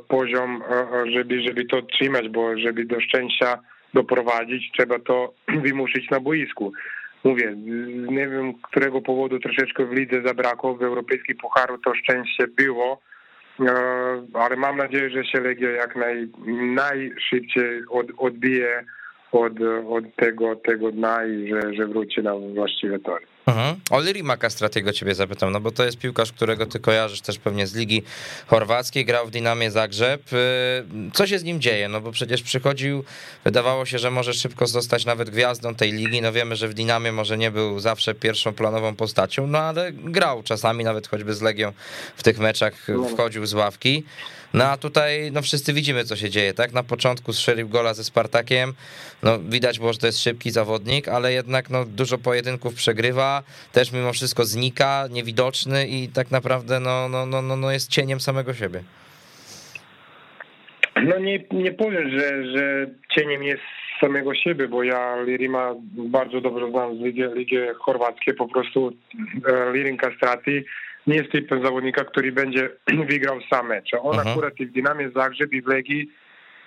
poziom, 0.09 0.63
e, 0.71 1.11
żeby, 1.11 1.43
żeby 1.43 1.65
to 1.65 1.83
trzymać, 1.83 2.29
bo 2.29 2.59
żeby 2.59 2.85
do 2.85 3.01
szczęścia 3.01 3.59
doprowadzić, 3.95 4.73
trzeba 4.73 4.99
to 4.99 5.35
wymuszyć 5.65 6.11
na 6.11 6.21
boisku. 6.21 6.73
Mówię, 7.25 7.55
nie 8.11 8.29
wiem, 8.29 8.55
którego 8.55 9.01
powodu 9.01 9.39
troszeczkę 9.39 9.87
w 9.87 9.93
lidze 9.93 10.23
zabrakło, 10.23 10.75
w 10.75 10.83
europejskim 10.83 11.37
pucharu 11.37 11.79
to 11.79 11.95
szczęście 11.95 12.47
było, 12.47 13.01
ale 14.35 14.57
mam 14.57 14.77
nadzieję, 14.77 15.11
że 15.11 15.25
się 15.25 15.41
Legia 15.41 15.71
jak 15.71 15.97
naj, 15.97 16.29
najszybciej 16.75 17.83
od, 17.91 18.07
odbije 18.19 18.85
od, 19.33 19.53
od 19.89 20.17
tego, 20.17 20.57
tego 20.57 20.93
dna 20.93 21.25
i 21.27 21.49
że, 21.49 21.75
że 21.75 21.87
wróci 21.87 22.23
na 22.23 22.35
właściwe 22.55 22.99
tory. 22.99 23.27
Mhm. 23.49 23.81
O 23.91 24.01
Lirima 24.01 24.37
Kastratiego 24.37 24.93
ciebie 24.93 25.15
zapytam, 25.15 25.53
no 25.53 25.61
bo 25.61 25.71
to 25.71 25.85
jest 25.85 25.99
piłkarz, 25.99 26.33
którego 26.33 26.67
ty 26.67 26.81
kojarzysz 26.81 27.21
też 27.21 27.39
pewnie 27.39 27.67
z 27.67 27.75
Ligi 27.75 28.03
Chorwackiej, 28.47 29.05
grał 29.05 29.27
w 29.27 29.31
Dynamie 29.31 29.71
Zagrzeb. 29.71 30.33
Y, 30.33 30.37
co 31.13 31.27
się 31.27 31.39
z 31.39 31.45
nim 31.45 31.61
dzieje? 31.61 31.89
No 31.89 32.01
bo 32.01 32.13
przecież 32.13 32.43
przychodził, 32.43 33.05
wydawało 33.45 33.87
się, 33.87 33.99
że 33.99 34.11
może 34.11 34.35
szybko 34.35 34.67
zostać 34.67 35.05
nawet 35.05 35.31
gwiazdą 35.31 35.75
tej 35.75 35.93
ligi. 35.93 36.23
No 36.23 36.33
wiemy, 36.33 36.57
że 36.57 36.69
w 36.69 36.75
Dynamie 36.75 37.13
może 37.13 37.39
nie 37.39 37.51
był 37.51 37.81
zawsze 37.81 38.15
pierwszą 38.15 38.53
planową 38.53 38.97
postacią, 38.97 39.47
no 39.47 39.59
ale 39.59 39.93
grał 39.93 40.43
czasami 40.43 40.85
nawet 40.85 41.07
choćby 41.07 41.35
z 41.35 41.43
Legią 41.43 41.73
w 42.17 42.23
tych 42.23 42.39
meczach, 42.39 42.75
no. 42.89 43.09
wchodził 43.09 43.47
z 43.47 43.55
ławki. 43.55 44.05
No 44.55 44.65
a 44.65 44.77
tutaj 44.77 45.33
no 45.33 45.43
wszyscy 45.43 45.73
widzimy, 45.73 46.05
co 46.05 46.17
się 46.17 46.31
dzieje, 46.31 46.55
tak? 46.55 46.73
Na 46.73 46.83
początku 46.83 47.33
strzelił 47.33 47.69
gola 47.69 47.95
ze 47.95 48.05
Spartakiem, 48.05 48.75
no 49.23 49.39
widać 49.39 49.79
było, 49.79 49.93
że 49.93 49.99
to 49.99 50.07
jest 50.07 50.23
szybki 50.23 50.51
zawodnik, 50.51 51.09
ale 51.09 51.33
jednak 51.33 51.71
no 51.71 51.85
dużo 51.85 52.19
pojedynków 52.19 52.75
przegrywa, 52.75 53.38
też 53.73 53.93
mimo 53.93 54.13
wszystko 54.13 54.45
znika, 54.45 55.05
niewidoczny 55.11 55.87
i 55.87 56.09
tak 56.09 56.31
naprawdę 56.31 56.81
no, 56.81 57.09
no, 57.09 57.27
no, 57.27 57.43
no, 57.43 57.57
no 57.57 57.71
jest 57.71 57.91
cieniem 57.91 58.21
samego 58.21 58.55
siebie. 58.55 58.83
No 61.03 61.19
nie, 61.19 61.45
nie 61.53 61.73
powiem, 61.73 62.11
że, 62.11 62.47
że 62.57 62.87
cieniem 63.09 63.43
jest 63.43 63.63
samego 64.01 64.35
siebie, 64.35 64.69
bo 64.69 64.83
ja 64.83 65.23
Lirima 65.23 65.75
bardzo 65.93 66.41
dobrze 66.41 66.71
znam 66.71 66.97
z 66.97 67.01
Ligi, 67.01 67.23
Ligi 67.35 67.57
Chorwackiej, 67.79 68.35
po 68.35 68.49
prostu 68.49 68.93
e, 69.47 69.73
Lirin 69.73 69.97
Kastrati 69.97 70.65
nie 71.07 71.17
jest 71.17 71.33
typem 71.33 71.65
zawodnika, 71.65 72.05
który 72.05 72.33
będzie 72.33 72.71
wygrał 73.11 73.39
sam 73.51 73.69
mecz. 73.69 73.91
On 74.03 74.17
uh-huh. 74.17 74.31
akurat 74.31 74.61
i 74.61 74.67
w 74.67 74.73
Dynamie 74.73 75.11
Zagrzeb 75.15 75.53
i 75.53 75.63
w 75.63 75.67
Legii 75.67 76.11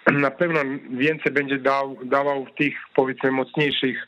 na 0.11 0.31
pewno 0.31 0.59
więcej 0.89 1.31
będzie 1.31 1.57
dał, 1.57 1.97
dawał 2.03 2.45
w 2.45 2.55
tych 2.55 2.73
powiedzmy 2.95 3.31
mocniejszych 3.31 4.07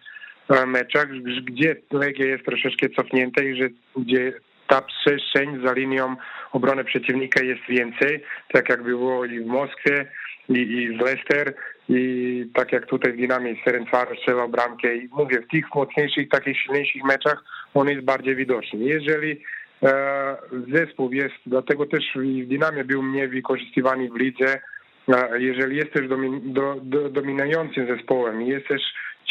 meczach, 0.67 1.07
gdzie 1.43 1.75
Legia 1.91 2.25
jest 2.25 2.45
troszeczkę 2.45 2.89
cofnięta 2.89 3.43
i 3.43 3.55
że, 3.55 3.69
gdzie 3.97 4.33
ta 4.67 4.81
przestrzeń 4.81 5.61
za 5.65 5.73
linią 5.73 6.15
obrony 6.51 6.83
przeciwnika 6.83 7.43
jest 7.43 7.61
więcej, 7.69 8.23
tak 8.53 8.69
jak 8.69 8.83
było 8.83 9.25
i 9.25 9.39
w 9.39 9.45
Moskwie, 9.45 10.05
i, 10.49 10.53
i 10.53 10.97
w 10.97 11.01
Leicester, 11.01 11.53
i 11.89 12.45
tak 12.53 12.71
jak 12.71 12.85
tutaj 12.85 13.13
w 13.13 13.17
Dynamie 13.17 13.55
Ferencvaros 13.65 14.17
strzelał 14.17 14.49
bramkę 14.49 14.95
i 14.95 15.09
mówię, 15.11 15.41
w 15.41 15.51
tych 15.51 15.65
mocniejszych, 15.75 16.29
takich 16.29 16.57
silniejszych 16.57 17.03
meczach 17.03 17.43
on 17.73 17.89
jest 17.89 18.01
bardziej 18.01 18.35
widoczny. 18.35 18.79
Jeżeli 18.79 19.41
e, 19.83 20.37
zespół 20.73 21.13
jest, 21.13 21.35
dlatego 21.45 21.85
też 21.85 22.03
w 22.15 22.47
Dynamie 22.47 22.83
był 22.83 23.03
mniej 23.03 23.27
wykorzystywany 23.27 24.09
w 24.09 24.15
lidze, 24.15 24.59
e, 25.07 25.41
jeżeli 25.41 25.77
jesteś 25.77 26.07
domin, 26.07 26.53
do, 26.53 26.75
do, 26.81 27.09
dominującym 27.09 27.87
zespołem 27.87 28.41
jesteś 28.41 28.81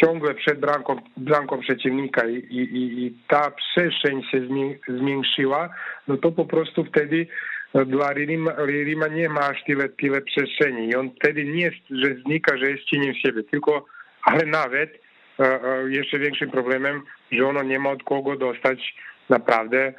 ciągle 0.05 0.35
przed 0.35 0.61
bramką, 0.61 0.97
bramką 1.17 1.61
przeciwnika 1.61 2.29
i, 2.29 2.35
i, 2.35 3.05
i 3.07 3.15
ta 3.29 3.51
przestrzeń 3.51 4.23
się 4.23 4.41
zmniejszyła, 4.89 5.69
no 6.09 6.17
to 6.17 6.33
po 6.33 6.45
prostu 6.45 6.85
wtedy 6.85 7.27
dla 7.75 8.13
Rima, 8.13 8.53
Rima 8.67 9.07
nie 9.09 9.29
ma 9.29 9.41
aż 9.41 9.65
tyle, 9.65 9.89
tyle 9.89 10.21
przestrzeni 10.21 10.89
i 10.89 10.97
on 10.97 11.11
wtedy 11.11 11.45
nie 11.45 11.63
jest, 11.63 11.77
że 11.91 12.15
znika, 12.15 12.59
że 12.59 12.71
jest 12.71 12.85
cieniem 12.85 13.15
siebie, 13.15 13.43
tylko, 13.45 13.85
ale 14.23 14.47
nawet 14.47 15.01
e, 15.41 15.45
e, 15.45 15.91
jeszcze 15.91 16.19
większym 16.19 16.51
problemem, 16.51 17.03
że 17.33 17.47
ono 17.47 17.63
nie 17.63 17.79
ma 17.79 17.91
od 17.91 18.03
kogo 18.03 18.37
dostać 18.37 18.95
naprawdę 19.29 19.93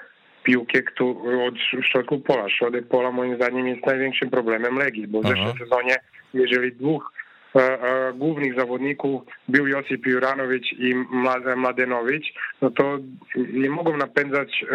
piłkę 0.44 0.80
od 1.48 1.56
środku 1.86 2.20
pola. 2.20 2.50
Środek 2.50 2.88
pola 2.88 3.12
moim 3.12 3.36
zdaniem 3.36 3.68
jest 3.68 3.86
największym 3.86 4.30
problemem 4.30 4.78
Legii, 4.78 5.08
bo 5.08 5.22
w 5.22 5.28
zeszłym 5.28 5.58
sezonie, 5.58 5.96
jeżeli 6.34 6.72
dwóch 6.72 7.14
głównych 8.16 8.56
zawodników 8.60 9.22
był 9.48 9.68
Josip 9.68 10.06
Juranowicz 10.06 10.74
i 10.74 10.96
Mladenowicz, 11.56 12.34
no 12.62 12.72
to 12.72 12.98
nie 13.36 13.70
mogą 13.70 13.98
napędzać 13.98 14.66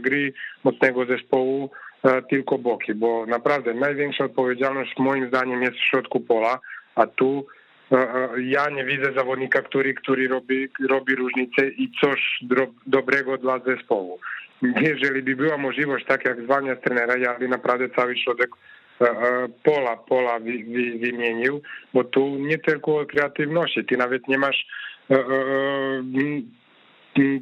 gry 0.00 0.32
mocnego 0.64 1.04
zespołu 1.06 1.70
E, 2.04 2.22
tylko 2.22 2.58
boki, 2.58 2.94
bo 2.94 3.26
naprawdę 3.26 3.74
największa 3.74 4.24
odpowiedzialność 4.24 4.94
moim 4.98 5.28
zdaniem 5.28 5.62
jest 5.62 5.76
w 5.76 5.88
środku 5.90 6.20
pola, 6.20 6.60
a 6.94 7.06
tu 7.06 7.46
e, 7.92 7.96
e, 7.96 8.28
ja 8.42 8.70
nie 8.70 8.84
widzę 8.84 9.12
zawodnika, 9.16 9.62
który, 9.62 9.94
który 9.94 10.28
robi, 10.28 10.68
robi 10.88 11.14
różnicę 11.14 11.68
i 11.68 11.92
coś 12.00 12.44
dobrego 12.86 13.38
dla 13.38 13.58
zespołu. 13.58 14.18
Jeżeli 14.62 15.22
by 15.22 15.36
była 15.36 15.58
możliwość, 15.58 16.06
tak 16.06 16.24
jak 16.24 16.42
zwalnia 16.42 16.76
trenera, 16.76 17.16
ja 17.16 17.38
by 17.38 17.48
naprawdę 17.48 17.88
cały 17.88 18.16
środek 18.16 18.50
pola, 19.62 19.96
pola 19.96 20.40
wymienił, 21.00 21.62
bo 21.94 22.04
tu 22.04 22.28
nie 22.28 22.58
tylko 22.58 22.98
o 22.98 23.06
kreatywności, 23.06 23.84
ty 23.84 23.96
nawet 23.96 24.28
nie 24.28 24.38
masz 24.38 24.66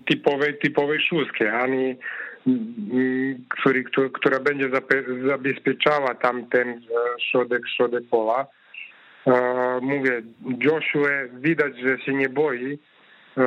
typowej, 0.07 0.59
typowej 0.59 1.01
szóstki, 1.01 1.47
ani 1.47 1.97
który, 3.49 3.85
która 4.13 4.41
będzie 4.41 4.71
zabezpieczała 5.29 6.15
tamten 6.15 6.69
e, 6.69 6.81
środek, 7.31 7.63
środek 7.77 8.05
pola. 8.11 8.47
E, 9.27 9.33
mówię, 9.83 10.23
Joshua 10.61 11.11
widać, 11.33 11.79
że 11.79 11.99
się 11.99 12.15
nie 12.15 12.29
boi, 12.29 12.79
e, 13.39 13.43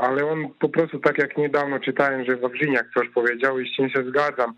ale 0.00 0.26
on 0.26 0.48
po 0.58 0.68
prostu 0.68 0.98
tak 0.98 1.18
jak 1.18 1.36
niedawno 1.36 1.80
czytałem, 1.80 2.24
że 2.24 2.36
Wawrzyniak 2.36 2.86
coś 2.94 3.08
powiedział 3.08 3.60
i 3.60 3.72
z 3.72 3.76
tym 3.76 3.90
się 3.90 4.04
zgadzam. 4.04 4.54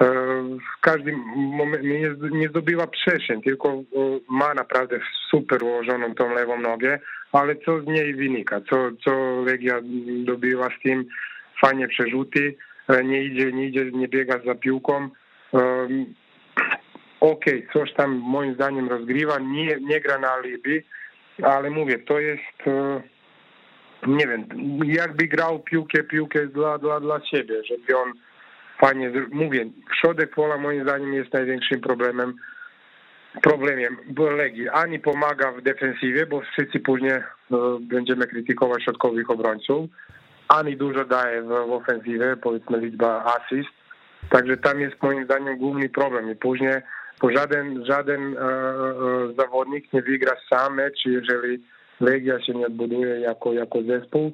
W 0.00 0.80
każdym 0.80 1.14
momencie 1.36 1.88
nie, 1.88 2.14
nie 2.30 2.48
zdobywa 2.48 2.86
przestrzeń, 2.86 3.42
tylko 3.42 3.82
ma 4.28 4.54
naprawdę 4.54 5.00
super 5.30 5.62
ułożoną 5.62 6.14
tą 6.14 6.34
lewą 6.34 6.60
nogę, 6.60 6.98
ale 7.32 7.56
co 7.56 7.80
z 7.80 7.86
niej 7.86 8.14
wynika, 8.14 8.60
co, 8.70 8.90
co 9.04 9.42
Legia 9.46 9.80
dobiła 10.24 10.68
z 10.78 10.82
tym, 10.82 11.04
fajnie 11.60 11.88
przerzuty, 11.88 12.56
E, 12.88 13.04
nie 13.04 13.22
idzie, 13.22 13.52
nie 13.52 13.66
idzie, 13.66 13.90
nie 13.92 14.08
biega 14.08 14.40
za 14.46 14.54
piłką. 14.54 15.08
Okej, 17.20 17.68
okay, 17.68 17.68
coś 17.72 17.92
tam 17.92 18.14
moim 18.14 18.54
zdaniem 18.54 18.88
rozgrywa, 18.88 19.38
nie, 19.38 19.76
nie 19.80 20.00
gra 20.00 20.18
na 20.18 20.32
alibi, 20.32 20.82
ale 21.42 21.70
mówię, 21.70 21.98
to 21.98 22.20
jest, 22.20 22.66
e, 22.66 23.02
nie 24.06 24.26
wiem, 24.26 24.46
jakby 24.84 25.26
grał 25.26 25.58
piłkę, 25.58 26.02
piłkę 26.02 26.46
dla, 26.46 26.78
dla, 26.78 27.00
dla 27.00 27.20
siebie, 27.26 27.54
żeby 27.64 27.98
on 27.98 28.12
fajnie, 28.80 29.12
mówię, 29.32 29.66
środek 30.00 30.34
pola 30.34 30.58
moim 30.58 30.82
zdaniem 30.82 31.14
jest 31.14 31.32
największym 31.32 31.80
problemem, 31.80 32.34
bo 34.06 34.30
Legii. 34.30 34.68
Ani 34.68 34.98
pomaga 34.98 35.52
w 35.52 35.62
defensywie, 35.62 36.26
bo 36.26 36.40
wszyscy 36.40 36.80
później 36.80 37.12
e, 37.12 37.22
będziemy 37.80 38.26
krytykować 38.26 38.82
środkowych 38.82 39.30
obrońców, 39.30 39.90
ani 40.48 40.76
dużo 40.76 41.04
daje 41.04 41.42
w, 41.42 41.46
w 41.46 41.72
ofensywie, 41.72 42.36
powiedzmy 42.42 42.78
liczba 42.78 43.24
asyst. 43.24 43.70
Także 44.30 44.56
tam 44.56 44.80
jest 44.80 45.02
moim 45.02 45.24
zdaniem 45.24 45.58
główny 45.58 45.88
problem 45.88 46.30
i 46.30 46.36
później 46.36 46.82
bo 47.20 47.30
żaden, 47.30 47.84
żaden 47.84 48.36
e, 48.36 48.40
e, 48.40 49.34
zawodnik 49.38 49.92
nie 49.92 50.02
wygra 50.02 50.32
sam 50.50 50.74
mecz, 50.74 51.06
jeżeli 51.06 51.64
Legia 52.00 52.40
się 52.40 52.54
nie 52.54 52.66
odbuduje 52.66 53.20
jako, 53.20 53.52
jako 53.52 53.82
zespół. 53.82 54.32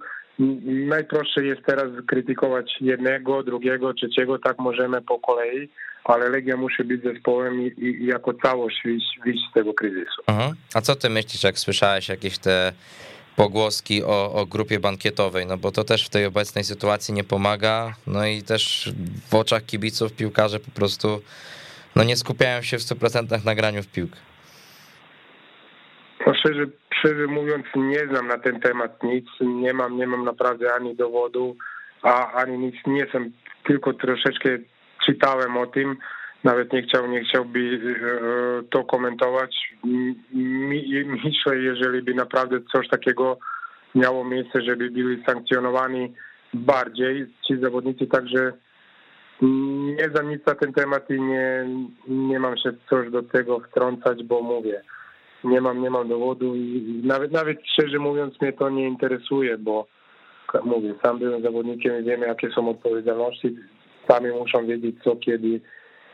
Najprościej 0.66 1.49
jest 1.49 1.62
teraz 1.66 1.87
krytykować 2.09 2.76
jednego, 2.80 3.42
drugiego, 3.42 3.94
trzeciego, 3.94 4.38
tak 4.38 4.59
możemy 4.59 5.02
po 5.02 5.18
kolei, 5.18 5.68
ale 6.04 6.28
Legia 6.28 6.56
musi 6.56 6.85
być 6.85 7.02
zespołem 7.02 7.62
i, 7.62 7.85
i 7.85 8.06
jako 8.06 8.35
całość 8.35 8.76
wyjść, 8.85 9.49
z 9.50 9.54
tego 9.54 9.75
kryzysu. 9.75 10.23
A 10.75 10.80
co 10.80 10.97
ty 10.97 11.11
myślisz, 11.11 11.42
jak 11.42 11.59
słyszałeś 11.59 12.09
jakieś 12.09 12.38
te 12.38 12.73
pogłoski 13.37 14.04
o, 14.04 14.32
o 14.32 14.47
grupie 14.47 14.80
bankietowej, 14.80 15.47
no 15.47 15.56
bo 15.56 15.73
to 15.73 15.85
też 15.85 16.06
w 16.06 16.09
tej 16.09 16.26
obecnej 16.26 16.64
sytuacji 16.64 17.14
nie 17.14 17.25
pomaga, 17.25 17.94
no 18.06 18.26
i 18.26 18.42
też 18.42 18.92
w 19.30 19.35
oczach 19.35 19.66
kibiców 19.66 20.12
piłkarze 20.12 20.61
po 20.61 20.70
prostu 20.70 21.23
no 21.97 22.04
nie 22.04 22.16
skupiają 22.16 22.62
się 22.62 22.78
w 22.78 22.82
100% 22.82 23.44
na 23.44 23.54
graniu 23.54 23.82
w 23.82 23.88
piłkę. 23.88 24.16
No 26.26 26.34
szczerze, 26.34 26.66
szczerze 26.94 27.26
mówiąc 27.26 27.66
nie 27.76 28.06
znam 28.06 28.28
na 28.28 28.38
ten 28.38 28.60
temat 28.60 29.02
nic, 29.02 29.26
nie 29.40 29.72
mam, 29.72 29.96
nie 29.96 30.06
mam 30.06 30.24
naprawdę 30.24 30.74
ani 30.74 30.96
dowodu, 30.96 31.56
a 32.02 32.32
ani 32.32 32.58
nic. 32.58 32.74
Nie 32.86 33.00
jestem, 33.00 33.32
tylko 33.64 33.92
troszeczkę 33.92 34.48
czytałem 35.06 35.56
o 35.56 35.66
tym, 35.66 35.96
nawet 36.44 36.72
nie 36.72 36.82
chciał, 36.82 37.06
nie 37.06 37.24
chciałby 37.24 37.60
e, 37.60 38.62
to 38.70 38.84
komentować. 38.84 39.74
Myślę, 41.24 41.56
jeżeli 41.56 42.02
by 42.02 42.14
naprawdę 42.14 42.60
coś 42.72 42.88
takiego 42.88 43.38
miało 43.94 44.24
miejsce, 44.24 44.62
żeby 44.62 44.90
byli 44.90 45.24
sankcjonowani 45.26 46.14
bardziej 46.54 47.26
ci 47.46 47.56
zawodnicy, 47.56 48.06
także 48.06 48.52
nie 49.96 50.08
znam 50.10 50.28
nic 50.28 50.46
na 50.46 50.54
ten 50.54 50.72
temat 50.72 51.10
i 51.10 51.20
nie, 51.20 51.68
nie 52.08 52.38
mam 52.38 52.56
się 52.56 52.72
coś 52.90 53.10
do 53.10 53.22
tego 53.22 53.60
wtrącać, 53.60 54.24
bo 54.24 54.42
mówię, 54.42 54.82
nie 55.44 55.61
mam, 55.61 55.82
nie 55.82 55.90
mam 55.90 56.09
dowodu 56.09 56.56
i 56.56 57.00
nawet, 57.04 57.32
nawet 57.32 57.59
szczerze 57.73 57.99
mówiąc 57.99 58.40
mnie 58.40 58.52
to 58.52 58.70
nie 58.70 58.88
interesuje, 58.88 59.59
bo 59.59 59.87
mówię, 60.64 60.94
sam 61.02 61.18
byłem 61.18 61.42
zawodnikiem 61.42 62.00
i 62.00 62.04
wiem 62.04 62.23
jakie 62.23 62.50
są 62.50 62.68
odpowiedzialności, 62.68 63.56
sami 64.09 64.30
muszą 64.30 64.66
wiedzieć 64.66 64.97
co, 65.04 65.16
kiedy 65.16 65.61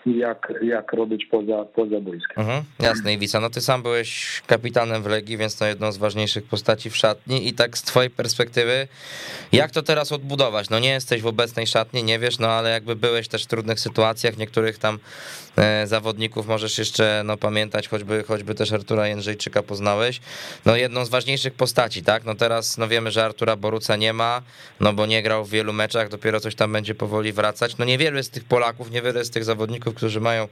jak, 0.06 0.52
jak 0.62 0.92
robić 0.92 1.26
poza, 1.26 1.64
poza 1.64 2.00
boiskiem. 2.00 2.38
Mhm, 2.38 2.64
jasne, 2.80 3.14
Iwica, 3.14 3.40
no 3.40 3.50
ty 3.50 3.60
sam 3.60 3.82
byłeś 3.82 4.42
kapitanem 4.46 5.02
w 5.02 5.06
Legii, 5.06 5.36
więc 5.36 5.56
to 5.56 5.66
jedną 5.66 5.92
z 5.92 5.96
ważniejszych 5.96 6.44
postaci 6.44 6.90
w 6.90 6.96
szatni 6.96 7.48
i 7.48 7.52
tak 7.52 7.78
z 7.78 7.82
twojej 7.82 8.10
perspektywy, 8.10 8.88
jak 9.52 9.70
to 9.70 9.82
teraz 9.82 10.12
odbudować? 10.12 10.70
No 10.70 10.78
nie 10.78 10.88
jesteś 10.88 11.22
w 11.22 11.26
obecnej 11.26 11.66
szatni, 11.66 12.04
nie 12.04 12.18
wiesz, 12.18 12.38
no 12.38 12.48
ale 12.48 12.70
jakby 12.70 12.96
byłeś 12.96 13.28
też 13.28 13.44
w 13.44 13.46
trudnych 13.46 13.80
sytuacjach, 13.80 14.36
niektórych 14.36 14.78
tam 14.78 14.98
e, 15.56 15.86
zawodników 15.86 16.46
możesz 16.46 16.78
jeszcze 16.78 17.22
no 17.25 17.36
pamiętać, 17.36 17.88
choćby, 17.88 18.25
choćby 18.28 18.54
też 18.54 18.72
Artura 18.72 19.08
Jędrzejczyka 19.08 19.62
poznałeś, 19.62 20.20
no 20.66 20.76
jedną 20.76 21.04
z 21.04 21.08
ważniejszych 21.08 21.54
postaci, 21.54 22.02
tak? 22.02 22.25
No 22.25 22.34
teraz 22.34 22.78
no 22.78 22.88
wiemy, 22.88 23.10
że 23.10 23.25
Artura 23.25 23.56
Boruca 23.56 23.96
nie 23.96 24.12
ma, 24.12 24.42
no 24.80 24.92
bo 24.92 25.06
nie 25.06 25.22
grał 25.22 25.44
w 25.44 25.50
wielu 25.50 25.72
meczach, 25.72 26.08
dopiero 26.08 26.40
coś 26.40 26.54
tam 26.54 26.72
będzie 26.72 26.94
powoli 26.94 27.32
wracać, 27.32 27.76
no 27.76 27.84
niewielu 27.84 28.16
jest 28.16 28.32
tych 28.32 28.44
Polaków, 28.44 28.90
niewiele 28.90 29.18
jest 29.18 29.32
tych 29.34 29.44
zawodników, 29.44 29.96
którzy 29.97 30.21
mają 30.21 30.49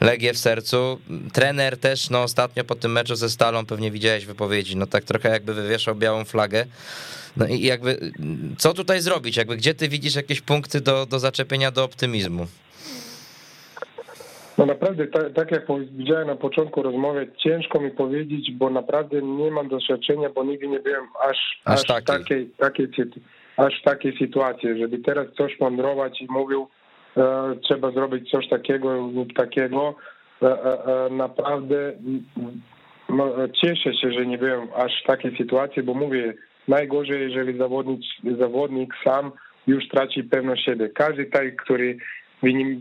Legię 0.00 0.32
w 0.32 0.38
sercu. 0.38 0.98
Trener 1.32 1.78
też, 1.78 2.10
no 2.10 2.22
ostatnio 2.22 2.64
po 2.64 2.74
tym 2.74 2.92
meczu 2.92 3.16
ze 3.16 3.30
Stalą 3.30 3.66
pewnie 3.66 3.90
widziałeś 3.90 4.26
wypowiedzi, 4.26 4.76
no 4.76 4.86
tak 4.86 5.04
trochę 5.04 5.28
jakby 5.28 5.54
wywieszał 5.54 5.94
białą 5.94 6.24
flagę. 6.24 6.64
No 7.36 7.46
i 7.46 7.60
jakby, 7.60 8.12
co 8.58 8.74
tutaj 8.74 9.00
zrobić? 9.00 9.36
Jakby, 9.36 9.56
gdzie 9.56 9.74
ty 9.74 9.88
widzisz 9.88 10.14
jakieś 10.14 10.40
punkty 10.40 10.80
do, 10.80 11.06
do 11.06 11.18
zaczepienia, 11.18 11.70
do 11.70 11.84
optymizmu? 11.84 12.46
No 14.58 14.66
naprawdę, 14.66 15.06
tak, 15.06 15.32
tak 15.34 15.50
jak 15.50 15.66
powiedziałem 15.66 16.26
na 16.26 16.36
początku 16.36 16.82
rozmowy, 16.82 17.30
ciężko 17.44 17.80
mi 17.80 17.90
powiedzieć, 17.90 18.50
bo 18.52 18.70
naprawdę 18.70 19.22
nie 19.22 19.50
mam 19.50 19.68
doświadczenia, 19.68 20.30
bo 20.30 20.44
nigdy 20.44 20.68
nie 20.68 20.80
byłem 20.80 21.06
aż, 21.30 21.60
aż, 21.64 21.80
aż 21.80 21.86
takiej. 21.86 22.04
Takiej, 22.06 22.88
takiej, 22.88 23.22
aż 23.56 23.82
takiej 23.82 24.18
sytuacji, 24.18 24.78
żeby 24.78 24.98
teraz 24.98 25.26
coś 25.36 25.60
mądrować 25.60 26.20
i 26.20 26.26
mówił, 26.30 26.68
trzeba 27.62 27.90
zrobić 27.90 28.30
coś 28.30 28.48
takiego 28.48 28.94
lub 28.94 29.32
takiego. 29.32 29.94
E, 30.42 30.46
e, 30.46 31.06
e 31.06 31.10
naprawdę 31.10 31.92
cieszę 33.62 33.94
się, 33.94 34.12
że 34.12 34.26
nie 34.26 34.38
byłem 34.38 34.68
aż 34.76 35.02
w 35.02 35.06
takiej 35.06 35.36
sytuacji, 35.36 35.82
bo 35.82 35.94
mówię, 35.94 36.34
najgorzej, 36.68 37.20
jeżeli 37.22 37.58
zawodnik, 37.58 38.00
zawodnik 38.38 38.94
sam 39.04 39.32
już 39.66 39.88
traci 39.88 40.24
pewność 40.24 40.64
siebie. 40.64 40.88
Każdy 40.88 41.24
taki, 41.26 41.56
który 41.56 41.98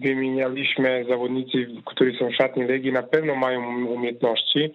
wymienialiśmy 0.02 1.06
zawodnicy, 1.10 1.68
którzy 1.86 2.18
są 2.20 2.30
w 2.30 2.36
szatni 2.36 2.64
Legii, 2.64 2.92
na 2.92 3.04
pewno 3.04 3.36
mają 3.36 3.86
umiejętności 3.86 4.74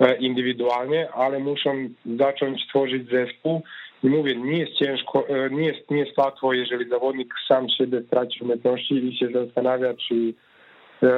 e, 0.00 0.16
indywidualnie, 0.16 1.12
ale 1.12 1.38
muszą 1.38 1.88
zacząć 2.18 2.66
tworzyć 2.68 3.10
zespół. 3.10 3.62
Mówię, 4.08 4.36
nie 4.36 4.58
jest 4.58 4.72
ciężko, 4.72 5.28
e, 5.28 5.50
nie 5.50 5.66
jest, 5.66 5.90
nie 5.90 5.98
jest 5.98 6.18
łatwo, 6.18 6.52
jeżeli 6.52 6.90
zawodnik 6.90 7.34
sam 7.48 7.68
siebie 7.68 8.02
straci 8.06 8.40
umiejętności 8.42 8.94
i 8.94 9.16
się 9.16 9.28
zastanawia, 9.28 9.94
czy 9.94 10.34
e, 11.02 11.10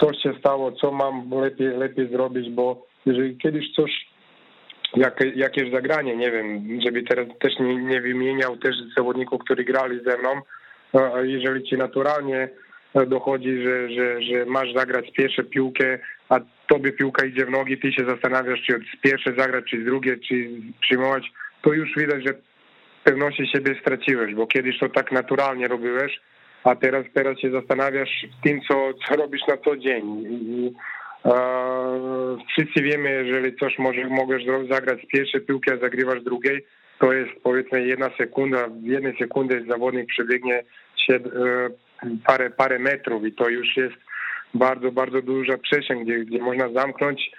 coś 0.00 0.16
się 0.22 0.34
stało, 0.38 0.72
co 0.72 0.92
mam 0.92 1.30
lepiej, 1.30 1.68
lepiej 1.68 2.08
zrobić, 2.08 2.50
bo 2.50 2.86
jeżeli 3.06 3.36
kiedyś 3.36 3.72
coś, 3.72 4.06
jak, 4.96 5.36
jakieś 5.36 5.72
zagranie, 5.72 6.16
nie 6.16 6.30
wiem, 6.30 6.80
żeby 6.86 7.02
teraz 7.02 7.26
też 7.40 7.58
nie, 7.58 7.76
nie 7.76 8.00
wymieniał 8.00 8.56
też 8.56 8.76
zawodników, 8.96 9.40
którzy 9.44 9.64
grali 9.64 10.00
ze 10.04 10.18
mną, 10.18 10.30
jeżeli 11.22 11.64
ci 11.64 11.76
naturalnie 11.76 12.48
e, 12.94 13.06
dochodzi, 13.06 13.62
że, 13.62 13.90
że, 13.90 14.22
że 14.22 14.46
masz 14.46 14.72
zagrać 14.74 15.10
pierwsze 15.12 15.44
piłkę, 15.44 15.98
a 16.28 16.40
tobie 16.68 16.92
piłka 16.92 17.26
idzie 17.26 17.46
w 17.46 17.50
nogi, 17.50 17.78
ty 17.78 17.92
się 17.92 18.04
zastanawiasz, 18.04 18.62
czy 18.66 18.72
z 18.72 19.00
pierwsze 19.00 19.34
zagrać, 19.38 19.64
czy 19.70 19.82
z 19.82 19.84
drugie, 19.84 20.16
czy 20.16 20.48
przyjmować, 20.80 21.32
to 21.64 21.72
już 21.72 21.94
widać, 21.96 22.24
że 22.26 22.34
pewności 23.04 23.46
siebie 23.46 23.74
straciłeś, 23.80 24.34
bo 24.34 24.46
kiedyś 24.46 24.78
to 24.78 24.88
tak 24.88 25.12
naturalnie 25.12 25.68
robiłeś, 25.68 26.20
a 26.64 26.76
teraz 26.76 27.04
teraz 27.14 27.38
się 27.38 27.50
zastanawiasz 27.50 28.26
tym, 28.44 28.60
co, 28.68 28.90
co 29.08 29.16
robisz 29.16 29.46
na 29.48 29.56
co 29.56 29.76
dzień. 29.76 30.04
I, 30.30 30.72
e, 31.24 31.32
wszyscy 32.48 32.82
wiemy, 32.82 33.24
jeżeli 33.24 33.56
coś 33.56 33.78
może, 33.78 34.04
możesz 34.04 34.44
zagrać 34.70 34.98
z 35.02 35.06
pierwszej 35.06 35.40
piłki, 35.40 35.70
a 35.70 35.76
zagrywasz 35.76 36.22
drugiej, 36.22 36.66
to 36.98 37.12
jest 37.12 37.30
powiedzmy 37.42 37.86
jedna 37.86 38.10
sekunda, 38.18 38.68
w 38.68 38.86
jednej 38.86 39.16
sekundy 39.18 39.64
zawodnik 39.68 40.06
przebiegnie 40.06 40.62
się 40.96 41.14
e, 41.14 41.20
parę, 42.26 42.50
parę 42.50 42.78
metrów 42.78 43.26
i 43.26 43.32
to 43.32 43.48
już 43.48 43.76
jest 43.76 43.96
bardzo, 44.54 44.92
bardzo 44.92 45.22
duża 45.22 45.58
przestrzeń, 45.58 46.04
gdzie, 46.04 46.18
gdzie 46.18 46.38
można 46.38 46.68
zamknąć 46.68 47.30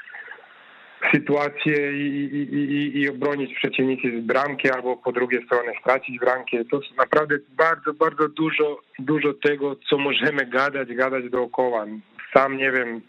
sytuację 1.14 1.94
i, 1.94 2.26
i, 2.36 3.02
i, 3.02 3.10
obronić 3.10 3.56
przeciwnicy 3.56 4.22
z 4.22 4.26
bramki 4.26 4.70
albo 4.70 4.98
po 4.98 5.12
drugiej 5.12 5.46
stronie 5.46 5.74
stracić 5.82 6.20
bramkę. 6.20 6.66
To 6.72 6.82
jest 6.82 6.98
naprawdę 6.98 7.36
bardzo, 7.50 7.94
bardzo 7.94 8.30
dużo, 8.30 8.82
dużo 9.00 9.34
tego, 9.34 9.76
co 9.90 9.98
możemy 9.98 10.46
gadać, 10.46 10.94
gadać 10.94 11.30
dookoła. 11.30 11.86
Sam 12.34 12.58
nie 12.58 12.72
wiem, 12.72 13.02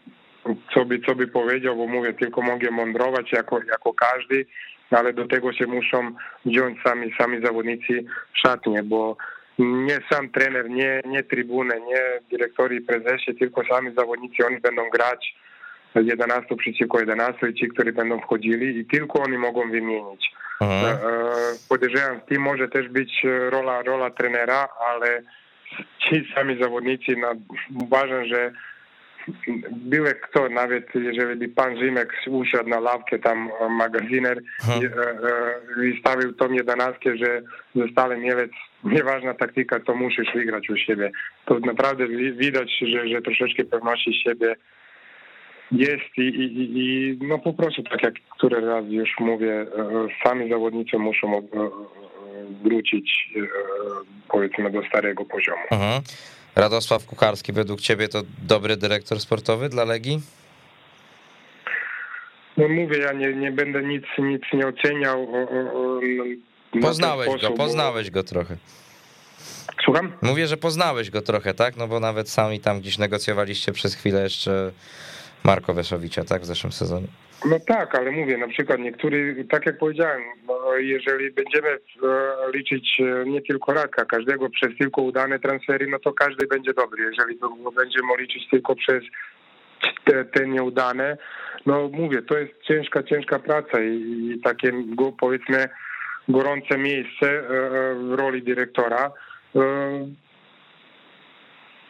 co 0.74 0.84
by, 0.84 0.98
co 0.98 1.14
by 1.14 1.26
powiedział, 1.26 1.76
bo 1.76 1.86
mówię, 1.86 2.12
tylko 2.12 2.42
mogę 2.42 2.70
mądrować 2.70 3.32
jako, 3.32 3.60
jako 3.62 3.92
każdy, 3.94 4.46
ale 4.90 5.12
do 5.12 5.26
tego 5.26 5.52
się 5.52 5.66
muszą 5.66 6.14
wziąć 6.44 6.82
sami, 6.82 7.14
sami 7.18 7.42
zawodnicy 7.44 8.04
szatnie, 8.34 8.82
bo 8.82 9.16
nie 9.58 9.98
sam 10.12 10.28
trener, 10.28 10.70
nie, 10.70 11.00
nie 11.06 11.22
trybunę, 11.22 11.80
nie 11.80 12.02
dyrektorzy 12.30 12.74
i 12.74 12.80
prezesi, 12.80 13.34
tylko 13.34 13.62
sami 13.64 13.94
zawodnicy, 13.96 14.46
oni 14.46 14.60
będą 14.60 14.90
grać 14.90 15.36
11 16.00 16.56
przeciwko 16.56 17.00
11 17.00 17.48
i 17.48 17.54
ci, 17.54 17.68
którzy 17.68 17.92
będą 17.92 18.20
wchodzili 18.20 18.78
i 18.78 18.86
tylko 18.86 19.22
oni 19.22 19.38
mogą 19.38 19.70
wymienić. 19.70 20.30
Mhm. 20.60 20.84
E, 20.84 20.98
podejrzewam, 21.68 22.20
w 22.20 22.24
tym 22.24 22.42
może 22.42 22.68
też 22.68 22.88
być 22.88 23.26
rola, 23.50 23.82
rola 23.82 24.10
trenera, 24.10 24.68
ale 24.90 25.22
ci 25.98 26.32
sami 26.34 26.62
zawodnicy, 26.62 27.16
no, 27.16 27.32
uważam, 27.82 28.26
że 28.26 28.52
były 29.70 30.14
kto, 30.14 30.48
nawet 30.48 30.94
jeżeli 30.94 31.36
by 31.36 31.48
pan 31.48 31.78
Rzymek 31.78 32.12
usiadł 32.26 32.68
na 32.68 32.80
ławkę 32.80 33.18
tam 33.18 33.50
magazyner 33.70 34.42
i, 34.80 34.84
e, 34.84 34.90
e, 35.80 35.86
i 35.86 36.00
stawił 36.00 36.32
tą 36.32 36.52
jedenastkę, 36.52 37.16
że 37.16 37.42
zostały 37.74 38.16
Mielec, 38.16 38.50
nieważna 38.84 39.34
taktyka, 39.34 39.80
to 39.80 39.94
musisz 39.94 40.28
wygrać 40.34 40.70
u 40.70 40.76
siebie. 40.76 41.10
To 41.44 41.58
naprawdę 41.58 42.06
widać, 42.32 42.78
że, 42.80 43.08
że 43.08 43.22
troszeczkę 43.22 43.64
pewności 43.64 44.14
siebie 44.24 44.56
jest 45.72 46.18
i, 46.18 46.20
i, 46.20 46.78
i 46.78 47.18
no 47.20 47.38
po 47.38 47.52
prostu 47.52 47.82
tak 47.82 48.02
jak 48.02 48.14
który 48.36 48.60
raz 48.60 48.84
już 48.88 49.10
mówię, 49.20 49.52
e, 49.52 49.66
sami 50.24 50.50
zawodnicy 50.50 50.98
muszą 50.98 51.48
wrócić 52.62 53.30
powiedzmy 54.28 54.70
do 54.70 54.82
starego 54.88 55.24
poziomu. 55.24 55.62
Mhm. 55.70 56.02
Radosław 56.56 57.06
Kucharski 57.06 57.52
według 57.52 57.80
ciebie 57.80 58.08
to 58.08 58.22
dobry 58.48 58.76
dyrektor 58.76 59.20
sportowy 59.20 59.68
dla 59.68 59.84
Legii? 59.84 60.20
No 62.56 62.68
mówię, 62.68 62.98
ja 62.98 63.12
nie, 63.12 63.34
nie 63.34 63.52
będę 63.52 63.82
nic, 63.82 64.04
nic 64.18 64.42
nie 64.52 64.66
oceniał. 64.66 65.28
Poznałeś 66.82 67.28
sposób, 67.28 67.50
go, 67.50 67.56
poznałeś 67.56 68.10
go 68.10 68.22
trochę. 68.22 68.56
Słucham? 69.84 70.12
Mówię, 70.22 70.46
że 70.46 70.56
poznałeś 70.56 71.10
go 71.10 71.22
trochę, 71.22 71.54
tak? 71.54 71.76
No 71.76 71.88
bo 71.88 72.00
nawet 72.00 72.28
sami 72.28 72.60
tam 72.60 72.80
gdzieś 72.80 72.98
negocjowaliście 72.98 73.72
przez 73.72 73.94
chwilę 73.94 74.22
jeszcze 74.22 74.72
Marko 75.44 75.74
Weszowicza, 75.74 76.24
tak? 76.24 76.42
W 76.42 76.46
zeszłym 76.46 76.72
sezonie. 76.72 77.06
No 77.44 77.60
tak, 77.60 77.94
ale 77.94 78.10
mówię, 78.10 78.38
na 78.38 78.48
przykład 78.48 78.80
niektórzy, 78.80 79.46
tak 79.50 79.66
jak 79.66 79.78
powiedziałem, 79.78 80.22
jeżeli 80.78 81.30
będziemy 81.30 81.68
e, 81.68 81.78
liczyć 82.54 83.00
e, 83.00 83.30
nie 83.30 83.42
tylko 83.42 83.72
raka, 83.72 84.04
każdego 84.04 84.50
przez 84.50 84.78
tylko 84.78 85.02
udane 85.02 85.38
transfery, 85.38 85.86
no 85.86 85.98
to 85.98 86.12
każdy 86.12 86.46
będzie 86.46 86.74
dobry. 86.74 87.04
Jeżeli 87.04 87.38
będziemy 87.76 88.08
liczyć 88.18 88.48
tylko 88.50 88.74
przez 88.74 89.04
te, 90.04 90.24
te 90.24 90.48
nieudane, 90.48 91.16
no 91.66 91.88
mówię, 91.92 92.22
to 92.22 92.38
jest 92.38 92.52
ciężka, 92.62 93.02
ciężka 93.02 93.38
praca 93.38 93.82
i, 93.82 94.32
i 94.34 94.40
takie 94.44 94.72
powiedzmy 95.20 95.68
gorące 96.28 96.78
miejsce 96.78 97.26
e, 97.26 97.42
w 97.94 98.14
roli 98.16 98.42
dyrektora 98.42 99.12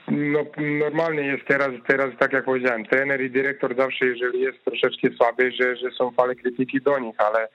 no, 0.08 0.44
normalnie 0.80 1.22
jest 1.22 1.44
teraz, 1.48 1.70
teraz, 1.86 2.10
tak 2.18 2.32
jak 2.32 2.44
powiedziałem, 2.44 2.84
trener 2.84 3.22
i 3.22 3.30
dyrektor 3.30 3.76
zawsze, 3.76 4.06
jeżeli 4.06 4.40
jest 4.40 4.64
troszeczkę 4.64 5.08
słaby, 5.16 5.52
że, 5.52 5.76
że 5.76 5.90
są 5.90 6.10
fale 6.10 6.34
krytyki 6.34 6.80
do 6.80 6.98
nich, 6.98 7.14
ale 7.18 7.48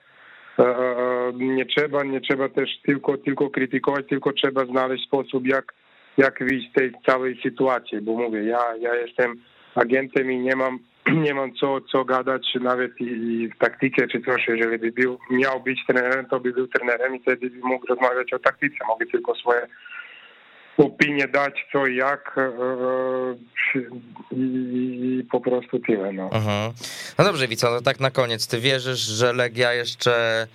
e, 0.58 0.62
e, 0.62 1.32
nie 1.34 1.66
trzeba, 1.66 2.02
nie 2.02 2.20
trzeba 2.20 2.48
też 2.48 2.70
tylko, 2.86 3.18
tylko 3.18 3.50
krytykować, 3.50 4.06
tylko 4.08 4.32
trzeba 4.32 4.64
znaleźć 4.64 5.06
sposób, 5.06 5.46
jak, 5.46 5.72
jak 6.18 6.38
wyjść 6.44 6.70
z 6.70 6.72
tej 6.72 6.92
całej 7.06 7.40
sytuacji, 7.42 8.00
bo 8.00 8.12
mówię, 8.12 8.44
ja, 8.44 8.76
ja 8.80 8.94
jestem 8.94 9.42
agentem 9.74 10.32
i 10.32 10.38
nie 10.38 10.56
mam, 10.56 10.78
nie 11.24 11.34
mam 11.34 11.54
co, 11.54 11.80
co 11.80 12.04
gadać 12.04 12.54
nawet 12.60 13.00
i, 13.00 13.04
i 13.04 13.48
w 13.48 13.58
taktyce 13.58 14.08
czy 14.08 14.20
coś, 14.20 14.48
jeżeli 14.48 14.78
by 14.78 14.92
był, 14.92 15.18
miał 15.30 15.60
być 15.60 15.86
trenerem, 15.86 16.26
to 16.26 16.40
by 16.40 16.52
był 16.52 16.66
trenerem 16.68 17.16
i 17.16 17.20
wtedy 17.20 17.50
mógł 17.62 17.86
rozmawiać 17.86 18.32
o 18.32 18.38
taktyce, 18.38 18.76
mogę 18.88 19.06
tylko 19.06 19.34
swoje 19.34 19.66
opinię 20.76 21.28
dać, 21.28 21.66
co 21.72 21.86
i 21.86 21.96
jak 21.96 22.34
e, 22.36 22.40
e, 22.40 23.82
i 24.36 25.24
po 25.30 25.40
prostu 25.40 25.78
tyle. 25.78 26.12
No, 26.12 26.30
mhm. 26.32 26.72
no 27.18 27.24
dobrze, 27.24 27.48
Wico, 27.48 27.70
no 27.70 27.80
tak 27.80 28.00
na 28.00 28.10
koniec, 28.10 28.46
ty 28.46 28.60
wierzysz, 28.60 29.00
że 29.00 29.32
Legia 29.32 29.72
jeszcze 29.72 30.46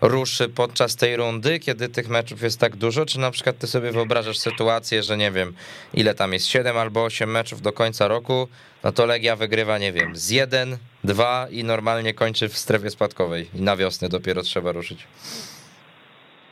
ruszy 0.00 0.48
podczas 0.48 0.96
tej 0.96 1.16
rundy, 1.16 1.58
kiedy 1.58 1.88
tych 1.88 2.08
meczów 2.08 2.42
jest 2.42 2.60
tak 2.60 2.76
dużo, 2.76 3.06
czy 3.06 3.20
na 3.20 3.30
przykład 3.30 3.58
ty 3.58 3.66
sobie 3.66 3.92
wyobrażasz 3.92 4.38
sytuację, 4.38 5.02
że 5.02 5.16
nie 5.16 5.30
wiem, 5.30 5.54
ile 5.94 6.14
tam 6.14 6.32
jest, 6.32 6.46
7 6.46 6.76
albo 6.76 7.04
8 7.04 7.30
meczów 7.30 7.62
do 7.62 7.72
końca 7.72 8.08
roku, 8.08 8.48
no 8.84 8.92
to 8.92 9.06
Legia 9.06 9.36
wygrywa, 9.36 9.78
nie 9.78 9.92
wiem, 9.92 10.16
z 10.16 10.30
1, 10.30 10.76
2 11.04 11.46
i 11.50 11.64
normalnie 11.64 12.14
kończy 12.14 12.48
w 12.48 12.58
strefie 12.58 12.90
spadkowej 12.90 13.48
i 13.54 13.62
na 13.62 13.76
wiosnę 13.76 14.08
dopiero 14.08 14.42
trzeba 14.42 14.72
ruszyć. 14.72 15.06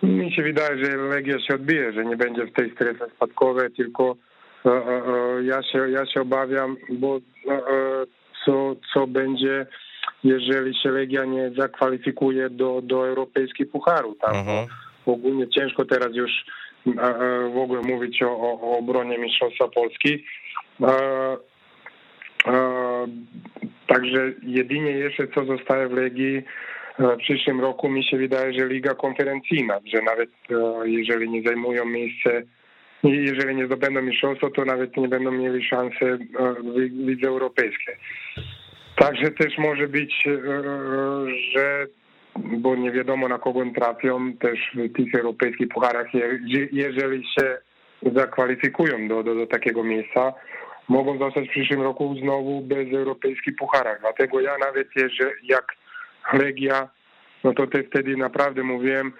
Mi 0.04 0.32
się 0.32 0.42
wydaje, 0.42 0.84
że 0.84 0.96
Legia 0.96 1.40
się 1.40 1.54
odbije, 1.54 1.92
że 1.92 2.04
nie 2.04 2.16
będzie 2.16 2.46
w 2.46 2.52
tej 2.52 2.70
strefie 2.70 3.04
spadkowej, 3.16 3.70
tylko 3.70 4.16
e, 4.66 4.70
e, 4.70 4.76
e, 4.76 5.44
ja 5.44 5.62
się, 5.62 5.90
ja 5.90 6.06
się 6.06 6.20
obawiam, 6.20 6.76
bo 6.90 7.18
co, 8.44 8.76
co 8.92 9.06
będzie, 9.06 9.66
jeżeli 10.24 10.74
się 10.82 10.90
Legia 10.90 11.24
nie 11.24 11.50
zakwalifikuje 11.58 12.50
do, 12.50 12.80
do 12.82 13.08
europejskich 13.08 13.70
pucharu. 13.70 14.16
Tam 14.20 14.36
mhm. 14.36 14.66
ogólnie 15.06 15.48
ciężko 15.48 15.84
teraz 15.84 16.08
już 16.12 16.30
w 17.54 17.58
ogóle 17.58 17.80
mówić 17.82 18.22
o, 18.22 18.30
o, 18.30 18.60
o 18.60 18.78
obronie 18.78 19.18
Mistrzostwa 19.18 19.68
Polski, 19.68 20.24
Także 23.86 24.32
jedynie 24.42 24.90
jeszcze 24.90 25.28
co 25.28 25.44
zostaje 25.44 25.88
w 25.88 25.92
Legii 25.92 26.42
w 26.98 27.16
przyszłym 27.16 27.60
roku 27.60 27.88
mi 27.88 28.04
się 28.04 28.16
wydaje, 28.16 28.52
że 28.52 28.68
Liga 28.68 28.94
Konferencyjna, 28.94 29.80
że 29.94 30.02
nawet 30.02 30.30
jeżeli 30.84 31.30
nie 31.30 31.42
zajmują 31.42 31.84
miejsce 31.84 32.42
jeżeli 33.10 33.56
nie 33.56 33.66
zdobędą 33.66 34.02
mistrzostwa, 34.02 34.50
to 34.50 34.64
nawet 34.64 34.96
nie 34.96 35.08
będą 35.08 35.30
mieli 35.30 35.64
szansy 35.64 36.18
w 36.64 36.76
lidze 36.78 37.28
europejskiej. 37.28 37.94
Także 38.96 39.30
też 39.30 39.58
może 39.58 39.88
być, 39.88 40.24
że 41.54 41.86
bo 42.36 42.76
nie 42.76 42.92
wiadomo 42.92 43.28
na 43.28 43.38
kogo 43.38 43.60
trafią 43.74 44.32
też 44.36 44.58
w 44.74 44.92
tych 44.96 45.14
europejskich 45.14 45.68
pucharach, 45.68 46.06
jeżeli 46.72 47.24
się 47.38 47.58
zakwalifikują 48.14 49.08
do, 49.08 49.22
do, 49.22 49.34
do 49.34 49.46
takiego 49.46 49.84
miejsca, 49.84 50.32
mogą 50.88 51.18
zostać 51.18 51.44
w 51.46 51.50
przyszłym 51.50 51.82
roku 51.82 52.14
znowu 52.20 52.60
bez 52.60 52.94
europejskich 52.94 53.56
pucharach. 53.56 54.00
Dlatego 54.00 54.40
ja 54.40 54.58
nawet 54.58 54.88
jeżeli 54.96 55.46
jak 55.48 55.66
Legia, 56.32 56.88
no 57.44 57.54
to 57.54 57.66
te, 57.66 57.82
wtedy 57.82 58.16
naprawdę 58.16 58.62
mówiłem, 58.62 59.12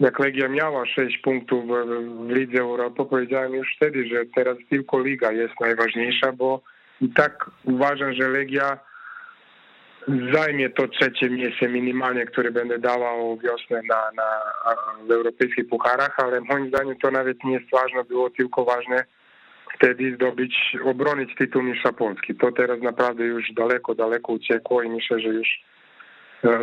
jak 0.00 0.18
Legia 0.18 0.48
miała 0.48 0.86
6 0.86 1.18
punktów 1.18 1.64
w, 1.66 2.30
Lidze 2.30 2.60
Europy, 2.60 3.04
powiedziałem 3.10 3.54
już 3.54 3.76
wtedy, 3.76 4.06
że 4.06 4.26
teraz 4.34 4.56
tylko 4.70 5.00
Liga 5.00 5.32
jest 5.32 5.54
najważniejsza, 5.60 6.32
bo 6.32 6.62
i 7.00 7.08
tak 7.08 7.50
uważam, 7.64 8.12
że 8.12 8.28
Legia 8.28 8.78
zajmie 10.32 10.70
to 10.70 10.88
trzecie 10.88 11.30
miejsce 11.30 11.68
minimalnie, 11.68 12.26
które 12.26 12.50
będę 12.50 12.78
dawał 12.78 13.38
wiosnę 13.38 13.80
na, 13.88 14.10
na, 14.16 14.40
w 15.08 15.10
europejskich 15.10 15.68
pucharach, 15.68 16.16
ale 16.16 16.40
moim 16.40 16.68
zdaniem 16.68 16.96
to 17.02 17.10
nawet 17.10 17.44
nie 17.44 17.52
jest 17.52 17.70
ważne, 17.70 18.04
było 18.04 18.30
tylko 18.30 18.64
ważne 18.64 19.04
wtedy 19.74 20.14
zdobyć, 20.14 20.76
obronić 20.84 21.34
tytuł 21.34 21.62
mistrza 21.62 21.92
Polski. 21.92 22.34
To 22.34 22.52
teraz 22.52 22.80
naprawdę 22.82 23.24
już 23.24 23.52
daleko, 23.52 23.94
daleko 23.94 24.32
uciekło 24.32 24.82
i 24.82 24.88
myślę, 24.88 25.20
że 25.20 25.28
już 25.28 25.48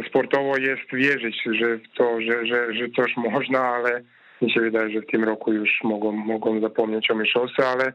sportowo 0.07 0.57
jest 0.57 0.93
wierzyć, 0.93 1.43
że 1.51 1.79
to, 1.97 2.21
że, 2.21 2.45
że, 2.45 2.73
że 2.73 2.89
coś 2.89 3.17
można, 3.17 3.59
ale 3.59 4.01
mi 4.41 4.51
się 4.51 4.61
wydaje, 4.61 4.89
że 4.89 5.01
w 5.01 5.11
tym 5.11 5.23
roku 5.23 5.53
już 5.53 5.69
mogą, 5.83 6.11
mogą 6.11 6.61
zapomnieć 6.61 7.11
o 7.11 7.15
mistrzostwie, 7.15 7.67
ale 7.67 7.93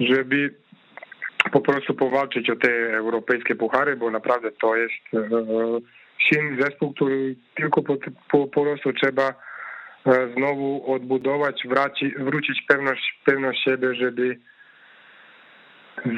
żeby 0.00 0.54
po 1.52 1.60
prostu 1.60 1.94
powalczyć 1.94 2.50
o 2.50 2.56
te 2.56 2.96
europejskie 2.96 3.54
puchary, 3.54 3.96
bo 3.96 4.10
naprawdę 4.10 4.52
to 4.52 4.76
jest 4.76 4.94
e, 5.14 5.20
silny 6.18 6.62
zespół, 6.62 6.92
który 6.92 7.36
tylko 7.54 7.82
po, 7.82 7.96
po, 8.30 8.46
po 8.46 8.62
prostu 8.62 8.92
trzeba 8.92 9.34
e, 10.06 10.28
znowu 10.36 10.92
odbudować, 10.92 11.62
wraci, 11.68 12.14
wrócić 12.18 12.62
pewność, 12.68 13.20
pewność 13.24 13.64
siebie, 13.64 13.94
żeby 13.94 14.38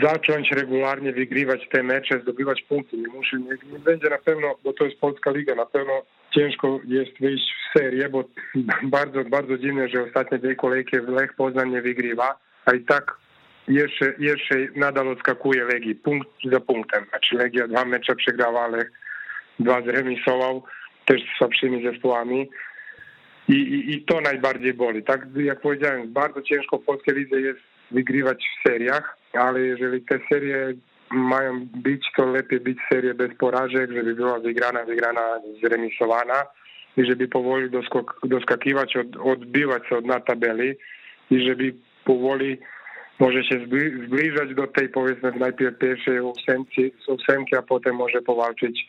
zacząć 0.02 0.50
regularnie 0.50 1.12
wygrywać 1.12 1.68
te 1.72 1.82
mecze, 1.82 2.20
zdobywać 2.20 2.62
punkty. 2.62 2.96
Nie, 2.96 3.08
musi, 3.08 3.36
nie, 3.36 3.72
nie 3.72 3.78
będzie 3.78 4.08
na 4.08 4.18
pewno, 4.18 4.54
bo 4.64 4.72
to 4.72 4.84
jest 4.84 5.00
Polska 5.00 5.30
Liga, 5.30 5.54
na 5.54 5.66
pewno 5.66 6.02
ciężko 6.34 6.80
jest 6.84 7.20
wyjść 7.20 7.44
w 7.44 7.78
serię, 7.78 8.08
bo 8.08 8.24
bardzo, 8.96 9.24
bardzo 9.24 9.58
dziwne, 9.58 9.88
że 9.88 10.02
ostatnie 10.02 10.38
dwie 10.38 10.54
kolejki 10.54 10.96
Lech 10.96 11.34
Poznań 11.34 11.70
nie 11.70 11.82
wygrywa, 11.82 12.38
a 12.64 12.72
i 12.72 12.80
tak 12.80 13.16
jeszcze, 13.68 14.14
jeszcze 14.18 14.54
nadal 14.76 15.08
odskakuje 15.08 15.64
Legii 15.64 15.94
punkt 15.94 16.28
za 16.52 16.60
punktem. 16.60 17.04
Znaczy 17.08 17.36
Legia 17.36 17.68
dwa 17.68 17.84
mecze 17.84 18.16
przegrała, 18.16 18.60
ale 18.60 18.84
dwa 19.58 19.82
zremisował, 19.82 20.62
też 21.04 21.22
z 21.22 21.38
słabszymi 21.38 21.84
zespołami. 21.84 22.50
I, 23.48 23.52
i, 23.52 23.94
I 23.94 24.04
to 24.04 24.20
najbardziej 24.20 24.74
boli. 24.74 25.02
Tak 25.02 25.26
jak 25.36 25.60
powiedziałem, 25.60 26.12
bardzo 26.12 26.42
ciężko 26.42 26.78
w 26.78 26.84
polskiej 26.84 27.14
lidze 27.14 27.40
jest 27.40 27.60
wygrywać 27.90 28.44
w 28.44 28.68
seriach, 28.68 29.17
ale 29.32 29.60
jeżeli 29.60 30.02
te 30.02 30.18
serie 30.32 30.74
mają 31.10 31.66
być, 31.76 32.06
to 32.16 32.26
lepiej 32.26 32.60
być 32.60 32.78
serie 32.92 33.14
bez 33.14 33.34
porażek, 33.34 33.92
żeby 33.92 34.14
była 34.14 34.38
wygrana, 34.38 34.84
wygrana, 34.84 35.20
zremisowana 35.64 36.44
i 36.96 37.04
żeby 37.04 37.28
powoli 37.28 37.70
doskakiwać, 38.24 38.96
od, 38.96 39.16
odbiwać 39.16 39.88
się 39.88 39.96
od 39.96 40.06
na 40.06 40.20
tabeli 40.20 40.74
i 41.30 41.48
żeby 41.48 41.74
powoli 42.04 42.58
może 43.18 43.44
się 43.44 43.66
zbliżać 44.06 44.54
do 44.54 44.66
tej 44.66 44.88
powiedzmy 44.88 45.32
najpierw 45.32 45.78
pierwszej 45.78 46.20
ósemki, 46.20 46.92
ósemki 47.08 47.56
a 47.56 47.62
potem 47.62 47.96
może 47.96 48.22
powalczyć 48.22 48.88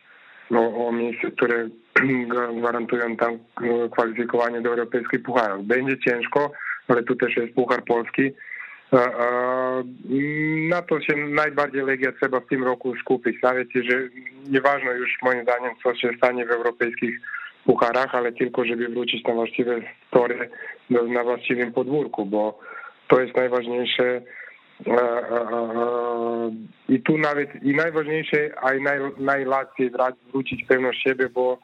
no, 0.51 0.87
o 0.87 0.91
miejsce, 0.91 1.31
które 1.31 1.69
gwarantują 2.59 3.17
tam 3.17 3.39
no, 3.61 3.89
kwalifikowanie 3.89 4.61
do 4.61 4.69
europejskich 4.69 5.23
pucharów. 5.23 5.65
Będzie 5.65 5.97
ciężko, 5.97 6.51
ale 6.87 7.03
tu 7.03 7.15
też 7.15 7.37
jest 7.37 7.53
puchar 7.53 7.83
polski. 7.83 8.31
Na 10.69 10.81
to 10.81 11.01
się 11.01 11.15
najbardziej 11.15 11.81
Legia 11.81 12.11
trzeba 12.11 12.39
w 12.39 12.47
tym 12.47 12.63
roku 12.63 12.95
skupić, 12.95 13.41
nawet 13.43 13.67
jeżeli 13.75 14.09
nieważne 14.49 14.91
już 14.91 15.17
moim 15.21 15.43
zdaniem, 15.43 15.71
co 15.83 15.95
się 15.95 16.09
stanie 16.17 16.45
w 16.45 16.51
europejskich 16.51 17.19
pucharach, 17.65 18.15
ale 18.15 18.31
tylko 18.31 18.65
żeby 18.65 18.87
wrócić 18.87 19.23
na 19.23 19.33
właściwe 19.33 19.81
tory 20.11 20.49
na 20.89 21.23
właściwym 21.23 21.73
podwórku, 21.73 22.25
bo 22.25 22.59
to 23.07 23.21
jest 23.21 23.35
najważniejsze. 23.35 24.21
E, 24.87 24.91
e, 24.91 25.41
e, 25.41 26.51
I 26.89 27.01
tu 27.01 27.17
nawet 27.17 27.63
i 27.63 27.75
najważniejsze, 27.75 28.49
a 28.61 28.73
i 28.73 28.81
naj, 28.81 28.99
najłatwiej 29.17 29.91
wrócić 30.31 30.65
pewność 30.67 31.03
siebie, 31.03 31.29
bo 31.29 31.59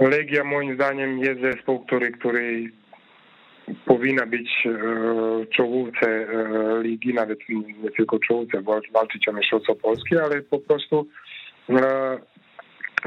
Legia 0.00 0.44
moim 0.44 0.74
zdaniem 0.74 1.18
jest 1.18 1.40
zespół, 1.40 1.84
który, 1.86 2.12
który 2.12 2.70
powinna 3.86 4.26
być 4.26 4.68
w 5.44 5.48
czołówce 5.56 6.26
ligi, 6.82 7.14
nawet 7.14 7.38
nie 7.48 7.90
tylko 7.90 8.18
czołówce, 8.18 8.62
walczyć 8.92 9.28
o 9.28 9.32
mistrzostwo 9.32 9.74
Polski, 9.74 10.18
ale 10.18 10.42
po 10.42 10.58
prostu 10.58 11.06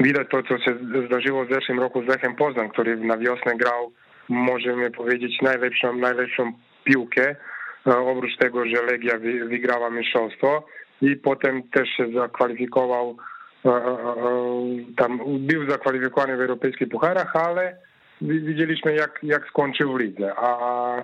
widać 0.00 0.28
to, 0.30 0.42
co 0.42 0.58
się 0.58 0.76
zdarzyło 1.06 1.44
w 1.44 1.52
zeszłym 1.52 1.80
roku 1.80 2.02
z 2.02 2.06
Lechem 2.06 2.36
Poznań, 2.36 2.70
który 2.70 2.96
na 2.96 3.16
wiosnę 3.16 3.56
grał, 3.56 3.92
możemy 4.28 4.90
powiedzieć, 4.90 5.42
najlepszą, 5.42 5.96
najlepszą 5.96 6.52
piłkę, 6.84 7.36
oprócz 7.84 8.36
tego, 8.36 8.66
że 8.66 8.82
Legia 8.82 9.18
wygrała 9.48 9.90
mistrzostwo 9.90 10.66
i 11.02 11.16
potem 11.16 11.62
też 11.62 11.88
się 11.88 12.12
zakwalifikował, 12.14 13.16
tam 14.96 15.20
był 15.38 15.70
zakwalifikowany 15.70 16.36
w 16.36 16.40
europejskich 16.40 16.88
pucharach, 16.88 17.36
ale 17.36 17.76
widzieliśmy 18.20 18.94
jak, 18.94 19.18
jak 19.22 19.48
skończył 19.48 19.92
w 19.92 20.00
lidze, 20.00 20.32
a 20.36 20.98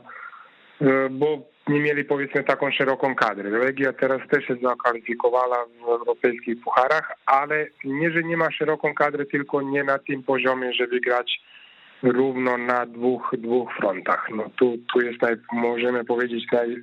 e, 0.81 1.09
bo 1.11 1.39
nie 1.69 1.81
mieli 1.81 2.05
powiedzmy 2.05 2.45
taką 2.45 2.71
szeroką 2.71 3.15
kadrę. 3.15 3.51
Legia 3.51 3.93
teraz 3.93 4.21
też 4.29 4.45
się 4.45 4.57
zakwalifikowała 4.63 5.67
w 5.81 5.89
europejskich 5.89 6.61
pucharach, 6.61 7.13
ale 7.27 7.67
nie, 7.85 8.11
że 8.11 8.23
nie 8.23 8.37
ma 8.37 8.51
szeroką 8.51 8.95
kadrę, 8.95 9.27
tylko 9.27 9.63
nie 9.63 9.85
na 9.85 9.99
tym 9.99 10.23
poziomie, 10.23 10.73
żeby 10.73 11.01
grać 11.01 11.41
równo 12.03 12.59
na 12.59 12.87
dwóch, 12.87 13.35
dwóch 13.39 13.77
frontach. 13.77 14.29
No 14.37 14.51
tu, 14.57 14.79
tu 14.93 15.01
jest, 15.01 15.23
naj, 15.23 15.37
możemy 15.53 16.05
powiedzieć, 16.05 16.45
naj, 16.53 16.77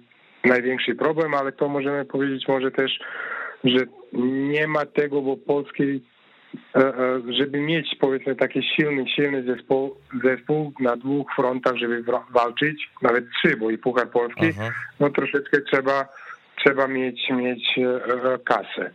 największy 0.44 0.96
problem, 0.96 1.34
ale 1.34 1.52
to 1.52 1.70
możemy 1.70 2.06
powiedzieć 2.06 2.48
może 2.48 2.72
też, 2.72 3.00
że 3.64 3.80
nie 4.24 4.68
ma 4.68 4.86
tego, 4.86 5.22
bo 5.22 5.38
polskiej, 5.38 5.96
e, 5.96 6.02
żeby 7.30 7.62
mieć 7.62 7.96
powiedzmy 8.00 8.36
taki 8.36 8.64
silny, 8.64 9.06
silny 9.16 9.44
zespół, 9.44 9.96
zespół 10.24 10.74
na 10.80 10.96
dwóch 10.96 11.28
frontach, 11.36 11.76
żeby 11.76 12.04
walczyć, 12.30 12.90
nawet 13.02 13.26
trzy, 13.32 13.58
bo 13.58 13.70
i 13.72 13.78
Puchar 13.78 14.10
Polski, 14.10 14.50
Aha. 14.60 14.72
no 15.00 15.10
troszeczkę 15.10 15.62
trzeba, 15.62 16.08
trzeba 16.66 16.88
mieć, 16.88 17.30
mieć 17.30 17.78
e, 17.78 18.40
kasę, 18.46 18.92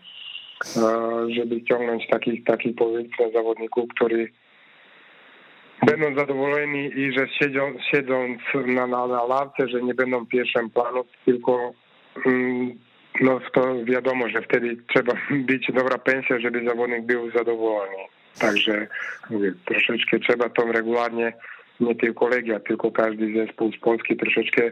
żeby 1.36 1.64
ciągnąć 1.64 2.06
takich, 2.08 2.44
takich 2.44 2.76
powiedzmy 2.76 3.32
zawodników, 3.34 3.84
który 3.94 4.32
będą 5.86 6.14
zadowoleni 6.14 6.90
i 6.96 7.12
że 7.12 7.28
siedzą, 7.28 7.74
siedząc 7.90 8.38
na, 8.66 8.86
na, 8.86 9.06
na 9.06 9.22
ławce, 9.22 9.68
że 9.68 9.82
nie 9.82 9.94
będą 9.94 10.26
pierwszym 10.26 10.70
planu, 10.70 11.04
tylko 11.24 11.72
mm, 12.26 12.78
no 13.20 13.40
to 13.52 13.84
wiadomo, 13.84 14.28
że 14.28 14.42
wtedy 14.42 14.76
trzeba 14.94 15.12
być 15.50 15.72
dobra 15.72 15.98
pensja, 15.98 16.40
żeby 16.40 16.64
zawodnik 16.64 17.02
był 17.02 17.30
zadowolony. 17.30 17.96
Także 18.38 18.86
mówię, 19.30 19.52
troszeczkę 19.64 20.18
trzeba 20.18 20.48
to 20.48 20.72
regularnie, 20.72 21.32
nie 21.80 21.94
tylko 21.94 22.28
Legia, 22.28 22.60
tylko 22.60 22.90
każdy 22.90 23.32
zespół 23.32 23.72
z 23.72 23.78
Polski 23.78 24.16
troszeczkę 24.16 24.70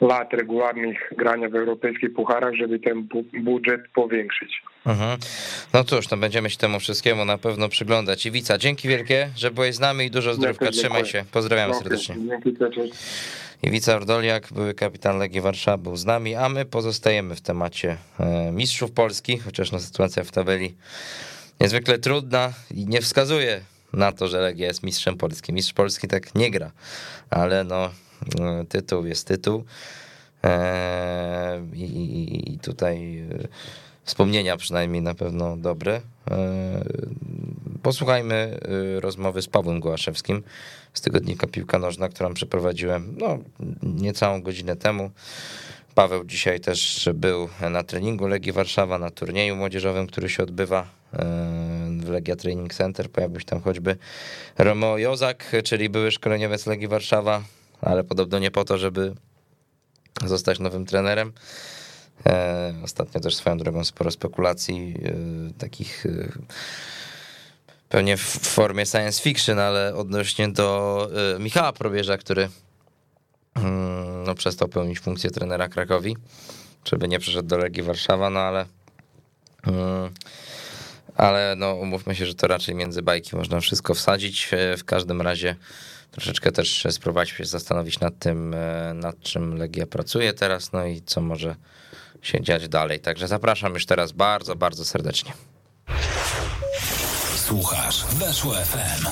lat 0.00 0.32
regularnych 0.32 1.12
grania 1.16 1.48
w 1.48 1.54
europejskich 1.54 2.14
pucharach, 2.14 2.54
żeby 2.54 2.78
ten 2.78 3.08
budżet 3.42 3.80
powiększyć. 3.94 4.62
Mhm. 4.86 5.18
No 5.74 5.84
cóż, 5.84 6.06
to 6.06 6.16
będziemy 6.16 6.50
się 6.50 6.56
temu 6.56 6.80
wszystkiemu 6.80 7.24
na 7.24 7.38
pewno 7.38 7.68
przyglądać. 7.68 8.26
Iwica, 8.26 8.58
dzięki 8.58 8.88
wielkie, 8.88 9.28
że 9.36 9.50
byłeś 9.50 9.74
z 9.74 9.80
nami 9.80 10.04
i 10.04 10.10
dużo 10.10 10.34
zdrówka. 10.34 10.70
Trzymaj 10.70 11.06
się. 11.06 11.24
Pozdrawiam 11.32 11.74
serdecznie. 11.74 12.14
Dzięki, 12.14 12.56
Iwica 13.62 13.96
Ordoliak, 13.96 14.52
były 14.52 14.74
kapitan 14.74 15.18
Legii 15.18 15.40
Warszawa, 15.40 15.76
był 15.76 15.96
z 15.96 16.04
nami, 16.04 16.34
a 16.34 16.48
my 16.48 16.64
pozostajemy 16.64 17.34
w 17.34 17.40
temacie 17.40 17.96
e, 18.20 18.52
mistrzów 18.52 18.92
Polski, 18.92 19.38
chociaż 19.38 19.72
no, 19.72 19.80
sytuacja 19.80 20.24
w 20.24 20.30
tabeli 20.30 20.74
niezwykle 21.60 21.98
trudna 21.98 22.52
i 22.70 22.86
nie 22.86 23.00
wskazuje 23.00 23.60
na 23.92 24.12
to, 24.12 24.28
że 24.28 24.40
Legia 24.40 24.66
jest 24.66 24.82
mistrzem 24.82 25.16
Polski. 25.16 25.52
Mistrz 25.52 25.72
Polski 25.72 26.08
tak 26.08 26.34
nie 26.34 26.50
gra, 26.50 26.70
ale 27.30 27.64
no 27.64 27.90
tytuł 28.68 29.06
jest 29.06 29.26
tytuł. 29.26 29.64
I 31.74 32.58
tutaj 32.62 33.24
wspomnienia 34.04 34.56
przynajmniej 34.56 35.02
na 35.02 35.14
pewno 35.14 35.56
dobre. 35.56 36.00
Posłuchajmy 37.82 38.58
rozmowy 39.00 39.42
z 39.42 39.48
Pawłem 39.48 39.80
Gołaszewskim 39.80 40.42
z 40.94 41.00
tygodnika 41.00 41.46
Piłka 41.46 41.78
Nożna, 41.78 42.08
którą 42.08 42.34
przeprowadziłem 42.34 43.14
no, 43.18 43.38
niecałą 43.82 44.42
godzinę 44.42 44.76
temu. 44.76 45.10
Paweł 45.94 46.24
dzisiaj 46.24 46.60
też 46.60 47.08
był 47.14 47.48
na 47.70 47.82
treningu 47.82 48.26
Legii 48.26 48.52
Warszawa, 48.52 48.98
na 48.98 49.10
turnieju 49.10 49.56
młodzieżowym, 49.56 50.06
który 50.06 50.28
się 50.28 50.42
odbywa 50.42 50.80
e, 50.80 51.16
w 52.00 52.08
Legia 52.08 52.36
Training 52.36 52.74
Center. 52.74 53.10
Pojawił 53.10 53.40
się 53.40 53.46
tam 53.46 53.60
choćby 53.60 53.96
Romeo 54.58 54.98
Jozak, 54.98 55.52
czyli 55.64 55.88
były 55.88 56.10
szkoleniowiec 56.10 56.66
Legii 56.66 56.88
Warszawa, 56.88 57.42
ale 57.80 58.04
podobno 58.04 58.38
nie 58.38 58.50
po 58.50 58.64
to, 58.64 58.78
żeby 58.78 59.14
zostać 60.24 60.58
nowym 60.58 60.86
trenerem. 60.86 61.32
E, 62.26 62.74
ostatnio 62.84 63.20
też 63.20 63.36
swoją 63.36 63.58
drogą 63.58 63.84
sporo 63.84 64.10
spekulacji 64.10 64.94
e, 65.04 65.58
takich 65.58 66.04
pewnie 67.88 68.16
w 68.16 68.22
formie 68.30 68.86
science 68.86 69.22
fiction, 69.22 69.58
ale 69.58 69.94
odnośnie 69.94 70.48
do 70.48 71.10
Michała 71.38 71.72
Probierza, 71.72 72.18
który 72.18 72.48
mm, 73.54 74.24
no, 74.24 74.34
przestał 74.34 74.68
pełnić 74.68 75.00
funkcję 75.00 75.30
trenera 75.30 75.68
Krakowi, 75.68 76.16
żeby 76.84 77.08
nie 77.08 77.18
przeszedł 77.18 77.48
do 77.48 77.58
Legii 77.58 77.82
Warszawa, 77.82 78.30
no 78.30 78.40
ale 78.40 78.66
mm, 79.66 80.10
ale 81.18 81.54
no 81.56 81.74
umówmy 81.74 82.14
się, 82.14 82.26
że 82.26 82.34
to 82.34 82.46
raczej 82.46 82.74
między 82.74 83.02
bajki 83.02 83.36
można 83.36 83.60
wszystko 83.60 83.94
wsadzić. 83.94 84.50
E, 84.52 84.76
w 84.76 84.84
każdym 84.84 85.22
razie 85.22 85.56
troszeczkę 86.10 86.52
też 86.52 86.86
spróbować 86.90 87.28
się 87.28 87.44
zastanowić 87.44 88.00
nad 88.00 88.18
tym, 88.18 88.54
e, 88.54 88.94
nad 88.94 89.20
czym 89.20 89.56
Legia 89.56 89.86
pracuje 89.86 90.32
teraz, 90.32 90.72
no 90.72 90.86
i 90.86 91.02
co 91.02 91.20
może 91.20 91.56
się 92.22 92.40
dziać 92.40 92.68
dalej. 92.68 93.00
Także 93.00 93.28
zapraszam 93.28 93.74
już 93.74 93.86
teraz 93.86 94.12
bardzo, 94.12 94.56
bardzo 94.56 94.84
serdecznie. 94.84 95.32
Słuchasz, 97.36 98.04
weszło 98.06 98.54
FM. 98.54 99.06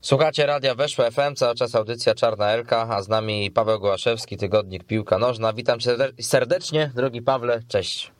Słuchacie 0.00 0.46
radia 0.46 0.74
Weszło 0.74 1.10
FM, 1.10 1.34
cały 1.36 1.54
czas 1.54 1.74
audycja 1.74 2.14
Czarna 2.14 2.50
Elka, 2.50 2.88
a 2.90 3.02
z 3.02 3.08
nami 3.08 3.50
Paweł 3.50 3.80
Gołaszewski, 3.80 4.36
tygodnik 4.36 4.84
Piłka 4.84 5.18
Nożna. 5.18 5.52
Witam 5.52 5.80
cię 5.80 5.96
serdecznie, 6.20 6.92
drogi 6.94 7.22
Pawle, 7.22 7.62
cześć. 7.68 8.12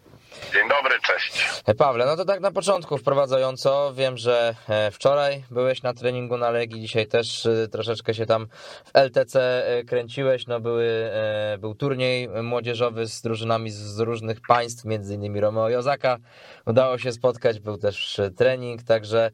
Dzień 0.53 0.68
dobry, 0.68 1.01
cześć. 1.07 1.62
E, 1.66 1.75
Pawle, 1.75 2.07
no 2.07 2.16
to 2.16 2.25
tak 2.25 2.40
na 2.40 2.51
początku 2.51 2.99
wprowadzająco, 2.99 3.95
wiem, 3.95 4.16
że 4.16 4.55
e, 4.68 4.90
wczoraj 4.90 5.45
byłeś 5.51 5.83
na 5.83 5.95
treningu 5.95 6.37
na 6.37 6.51
Legii, 6.51 6.81
dzisiaj 6.81 7.07
też 7.07 7.47
e, 7.47 7.68
troszeczkę 7.68 8.14
się 8.14 8.27
tam 8.27 8.47
w 8.85 8.90
LTC 8.97 9.62
kręciłeś, 9.87 10.47
no 10.47 10.61
były, 10.61 11.11
był 11.59 11.75
turniej 11.75 12.29
młodzieżowy 12.29 13.07
z 13.07 13.23
drużynami 13.23 13.71
z 13.71 13.99
różnych 13.99 14.38
państw, 14.49 14.85
między 14.85 15.14
innymi 15.14 15.40
Romeo 15.40 15.68
Jozaka, 15.68 16.18
udało 16.66 16.99
się 16.99 17.12
spotkać, 17.12 17.61
był 17.61 17.79
też 17.79 18.21
trening, 18.37 18.83
także 18.83 19.31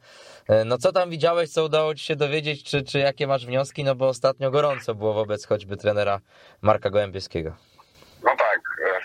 no 0.64 0.78
co 0.78 0.92
tam 0.92 1.10
widziałeś, 1.10 1.50
co 1.50 1.64
udało 1.64 1.94
ci 1.94 2.04
się 2.04 2.16
dowiedzieć, 2.16 2.64
czy, 2.64 2.82
czy 2.82 2.98
jakie 2.98 3.26
masz 3.26 3.46
wnioski, 3.46 3.84
no 3.84 3.94
bo 3.94 4.08
ostatnio 4.08 4.50
gorąco 4.50 4.94
było 4.94 5.14
wobec 5.14 5.46
choćby 5.46 5.76
trenera 5.76 6.20
Marka 6.62 6.90
Gołębieskiego. 6.90 7.67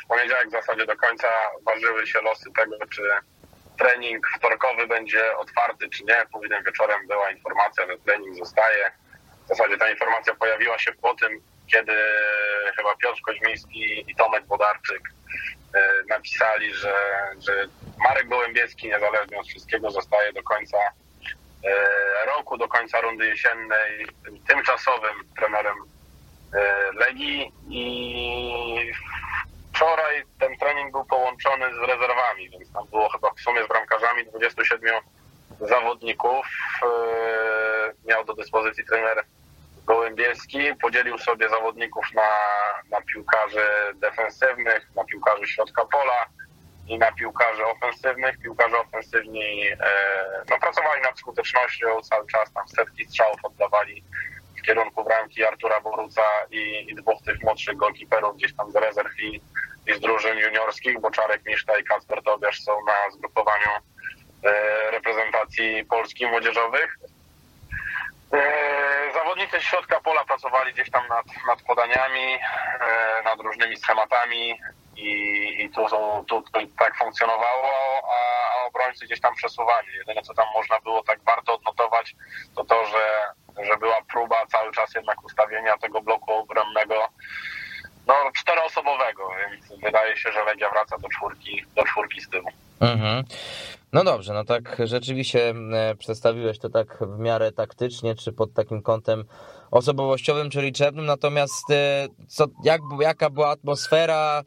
W 0.04 0.08
poniedziałek 0.08 0.48
w 0.48 0.52
zasadzie 0.52 0.86
do 0.86 0.96
końca 0.96 1.28
ważyły 1.66 2.08
się 2.08 2.22
losy 2.22 2.50
tego, 2.56 2.76
czy 2.92 3.02
trening 3.80 4.28
wtorkowy 4.38 4.88
będzie 4.88 5.38
otwarty, 5.38 5.90
czy 5.90 6.04
nie. 6.04 6.26
Później 6.32 6.64
wieczorem 6.66 7.08
była 7.08 7.32
informacja, 7.32 7.88
że 7.88 7.98
trening 7.98 8.36
zostaje. 8.36 8.92
W 9.46 9.48
zasadzie 9.48 9.78
ta 9.78 9.92
informacja 9.92 10.36
pojawiła 10.36 10.80
się 10.80 10.92
po 11.02 11.16
tym, 11.16 11.40
kiedy 11.72 11.94
chyba 12.76 12.96
Piotr 12.96 13.22
Koźmiński 13.22 14.12
i 14.12 14.16
Tomek 14.16 14.46
Bodarczyk 14.46 15.02
e, 15.76 15.94
napisali, 16.10 16.74
że, 16.74 16.96
że 17.48 17.68
Marek 18.04 18.28
Gołębieski 18.28 18.88
niezależnie 18.88 19.40
od 19.40 19.48
wszystkiego 19.48 19.92
zostaje 19.92 20.34
do 20.34 20.44
końca 20.44 20.78
e, 21.64 22.26
roku, 22.26 22.58
do 22.58 22.68
końca 22.68 23.02
rundy 23.02 23.26
jesiennej 23.26 24.08
tymczasowym 24.48 25.30
trenerem 25.38 25.78
e, 26.56 26.92
Legii 26.94 27.52
i 27.70 28.92
wczoraj 29.74 30.24
ten 30.40 30.58
trening 30.58 30.92
był 30.92 31.06
połączony 31.06 31.66
z 31.74 31.78
rezerwami, 31.78 32.50
więc 32.50 32.72
tam 32.72 32.88
było 32.88 33.10
chyba 33.10 33.30
w 33.34 33.40
sumie 33.40 33.64
z 33.64 33.68
bramkarzami 33.68 34.26
27 34.26 34.96
zawodników. 35.60 36.46
E, 36.84 38.08
miał 38.08 38.26
do 38.26 38.34
dyspozycji 38.34 38.86
trener 38.86 39.24
Gołębieski, 39.86 40.76
podzielił 40.82 41.18
sobie 41.18 41.50
zawodników 41.50 42.06
na, 42.14 42.30
na 42.92 43.02
piłkarzy 43.02 43.66
defensywnych, 43.96 44.96
na 44.96 45.04
piłkarzy 45.04 45.48
środka 45.48 45.86
pola 45.86 46.26
i 46.88 46.98
na 46.98 47.12
piłkarzy 47.12 47.66
ofensywnych. 47.66 48.38
Piłkarze 48.38 48.80
ofensywni 48.80 49.68
e, 49.68 49.78
no, 50.50 50.60
pracowali 50.60 51.02
nad 51.02 51.20
skutecznością 51.20 52.02
cały 52.02 52.28
czas, 52.28 52.54
tam 52.54 52.68
setki 52.68 53.06
strzałów 53.06 53.40
oddawali 53.44 54.04
w 54.58 54.62
kierunku 54.62 55.04
bramki 55.04 55.44
Artura 55.44 55.82
Boruca 55.82 56.22
i, 56.52 56.86
i 56.90 56.96
dwóch 56.96 57.22
tych 57.26 57.44
młodszych 57.44 57.78
golkiperów 57.78 58.36
gdzieś 58.36 58.56
tam 58.56 58.72
z 58.72 58.76
rezerw 58.76 59.20
i 59.20 59.42
i 59.88 59.94
z 59.94 60.00
drużyn 60.00 60.38
juniorskich, 60.38 61.00
bo 61.02 61.12
Czarek 61.12 61.46
Miszta 61.46 61.78
i 61.78 61.84
Kacper 61.84 62.24
Tobiasz 62.24 62.62
są 62.62 62.72
na 62.86 63.12
zgrupowaniu 63.12 63.70
e, 64.44 64.92
reprezentacji 64.92 65.86
Polski 65.86 66.28
młodzieżowych. 66.28 66.98
E, 68.34 69.14
zawodnicy 69.14 69.60
z 69.60 69.64
środka 69.64 70.02
pola 70.02 70.26
pracowali 70.26 70.74
gdzieś 70.74 70.92
tam 70.92 71.08
nad, 71.08 71.26
nad 71.48 71.62
podaniami, 71.62 72.34
e, 72.34 73.22
nad 73.24 73.40
różnymi 73.40 73.78
schematami 73.78 74.60
i, 74.96 75.12
i 75.64 75.70
tu, 75.70 75.86
tu, 76.28 76.42
tu 76.42 76.68
tak 76.80 76.98
funkcjonowało, 76.98 77.72
a, 78.10 78.60
a 78.60 78.66
obrońcy 78.66 79.06
gdzieś 79.06 79.22
tam 79.22 79.36
przesuwali. 79.36 79.88
Jedyne 79.94 80.22
co 80.22 80.34
tam 80.34 80.46
można 80.54 80.80
było 80.80 81.04
tak 81.04 81.20
warto 81.24 81.54
odnotować, 81.54 82.16
to 82.56 82.66
to, 82.66 82.86
że, 82.86 83.34
że 83.64 83.78
była 83.78 83.98
próba 84.12 84.46
cały 84.46 84.72
czas 84.72 84.96
jednak 84.96 85.24
ustawienia 85.24 85.78
tego 85.78 86.02
bloku 86.02 86.34
obronnego 86.34 87.10
no, 88.08 88.14
czteroosobowego, 88.36 89.30
więc 89.52 89.82
wydaje 89.82 90.18
się, 90.18 90.32
że 90.32 90.44
Legia 90.44 90.70
wraca 90.70 90.98
do 90.98 91.10
czwórki, 91.10 91.66
do 91.76 91.84
czwórki 91.84 92.22
z 92.22 92.30
tyłu. 92.30 92.50
Mhm. 92.80 93.24
No 93.94 94.04
dobrze, 94.04 94.34
no 94.34 94.44
tak 94.44 94.78
rzeczywiście 94.84 95.54
e, 95.74 95.96
przedstawiłeś 95.96 96.60
to 96.60 96.70
tak 96.70 96.98
w 97.02 97.20
miarę 97.20 97.52
taktycznie, 97.52 98.16
czy 98.16 98.34
pod 98.34 98.54
takim 98.54 98.82
kątem 98.82 99.26
osobowościowym 99.74 100.50
czy 100.50 100.62
liczebnym, 100.62 101.06
natomiast 101.06 101.72
e, 101.72 102.08
co, 102.28 102.46
jak, 102.64 102.82
jaka 103.00 103.30
była 103.30 103.50
atmosfera, 103.50 104.44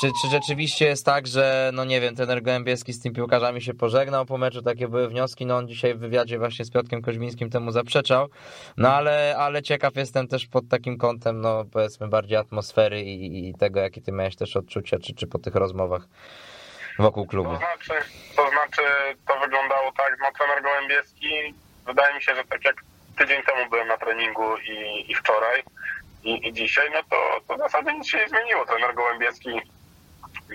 czy, 0.00 0.10
czy 0.22 0.28
rzeczywiście 0.28 0.86
jest 0.86 1.06
tak, 1.06 1.26
że 1.26 1.70
no 1.74 1.84
nie 1.84 2.00
wiem, 2.00 2.16
trener 2.16 2.42
Gołębieski 2.42 2.92
z 2.92 3.00
tymi 3.00 3.14
piłkarzami 3.14 3.62
się 3.62 3.74
pożegnał 3.74 4.26
po 4.26 4.38
meczu, 4.38 4.62
takie 4.62 4.88
były 4.88 5.08
wnioski, 5.08 5.46
no 5.46 5.56
on 5.56 5.68
dzisiaj 5.68 5.94
w 5.94 5.98
wywiadzie 5.98 6.38
właśnie 6.38 6.64
z 6.64 6.70
Piotkiem 6.70 7.02
Koźmińskim 7.02 7.50
temu 7.50 7.70
zaprzeczał, 7.70 8.28
no 8.76 8.92
ale, 8.94 9.36
ale 9.38 9.62
ciekaw 9.62 9.96
jestem 9.96 10.28
też 10.28 10.46
pod 10.46 10.68
takim 10.68 10.98
kątem, 10.98 11.40
no 11.40 11.64
powiedzmy 11.72 12.08
bardziej 12.08 12.36
atmosfery 12.36 13.02
i, 13.02 13.48
i 13.48 13.54
tego, 13.54 13.80
jakie 13.80 14.00
ty 14.00 14.12
miałeś 14.12 14.36
też 14.36 14.56
odczucia, 14.56 14.98
czy, 14.98 15.14
czy 15.14 15.26
po 15.26 15.38
tych 15.38 15.54
rozmowach 15.54 16.02
wokół 16.98 17.26
klubu. 17.26 17.50
To 17.50 17.56
znaczy, 17.56 18.04
to 18.36 18.50
znaczy, 18.50 18.82
to 19.28 19.40
wyglądało 19.40 19.92
tak, 19.96 20.16
no 20.20 20.26
trener 20.38 20.62
Gołębieski, 20.62 21.54
wydaje 21.86 22.14
mi 22.14 22.22
się, 22.22 22.34
że 22.34 22.44
tak 22.44 22.64
jak 22.64 22.76
tydzień 23.18 23.42
temu 23.42 23.70
byłem 23.70 23.88
na 23.88 23.98
treningu 23.98 24.56
i, 24.56 25.04
i 25.10 25.14
wczoraj 25.14 25.62
i, 26.22 26.48
i 26.48 26.52
dzisiaj, 26.52 26.90
no 26.92 27.02
to, 27.10 27.40
to 27.48 27.54
w 27.54 27.58
zasadzie 27.58 27.92
nic 27.92 28.08
się 28.08 28.18
nie 28.18 28.28
zmieniło. 28.28 28.66
Trener 28.66 28.94
Gołębieski 28.94 29.60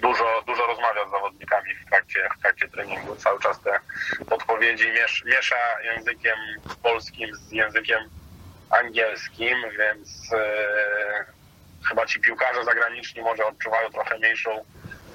dużo, 0.01 0.43
dużo 0.47 0.65
rozmawia 0.65 1.07
z 1.07 1.11
zawodnikami 1.11 1.75
w 1.75 1.89
trakcie, 1.89 2.29
w 2.37 2.41
trakcie 2.41 2.67
treningu. 2.67 3.15
Cały 3.15 3.39
czas 3.39 3.61
te 3.61 3.79
podpowiedzi 4.29 4.91
miesz, 4.91 5.23
miesza 5.25 5.55
językiem 5.83 6.37
polskim 6.83 7.35
z 7.35 7.51
językiem 7.51 8.09
angielskim, 8.69 9.57
więc 9.79 10.33
e, 10.33 11.25
chyba 11.89 12.05
ci 12.05 12.19
piłkarze 12.19 12.63
zagraniczni 12.63 13.21
może 13.21 13.45
odczuwają 13.45 13.89
trochę 13.89 14.17
mniejszą, 14.17 14.65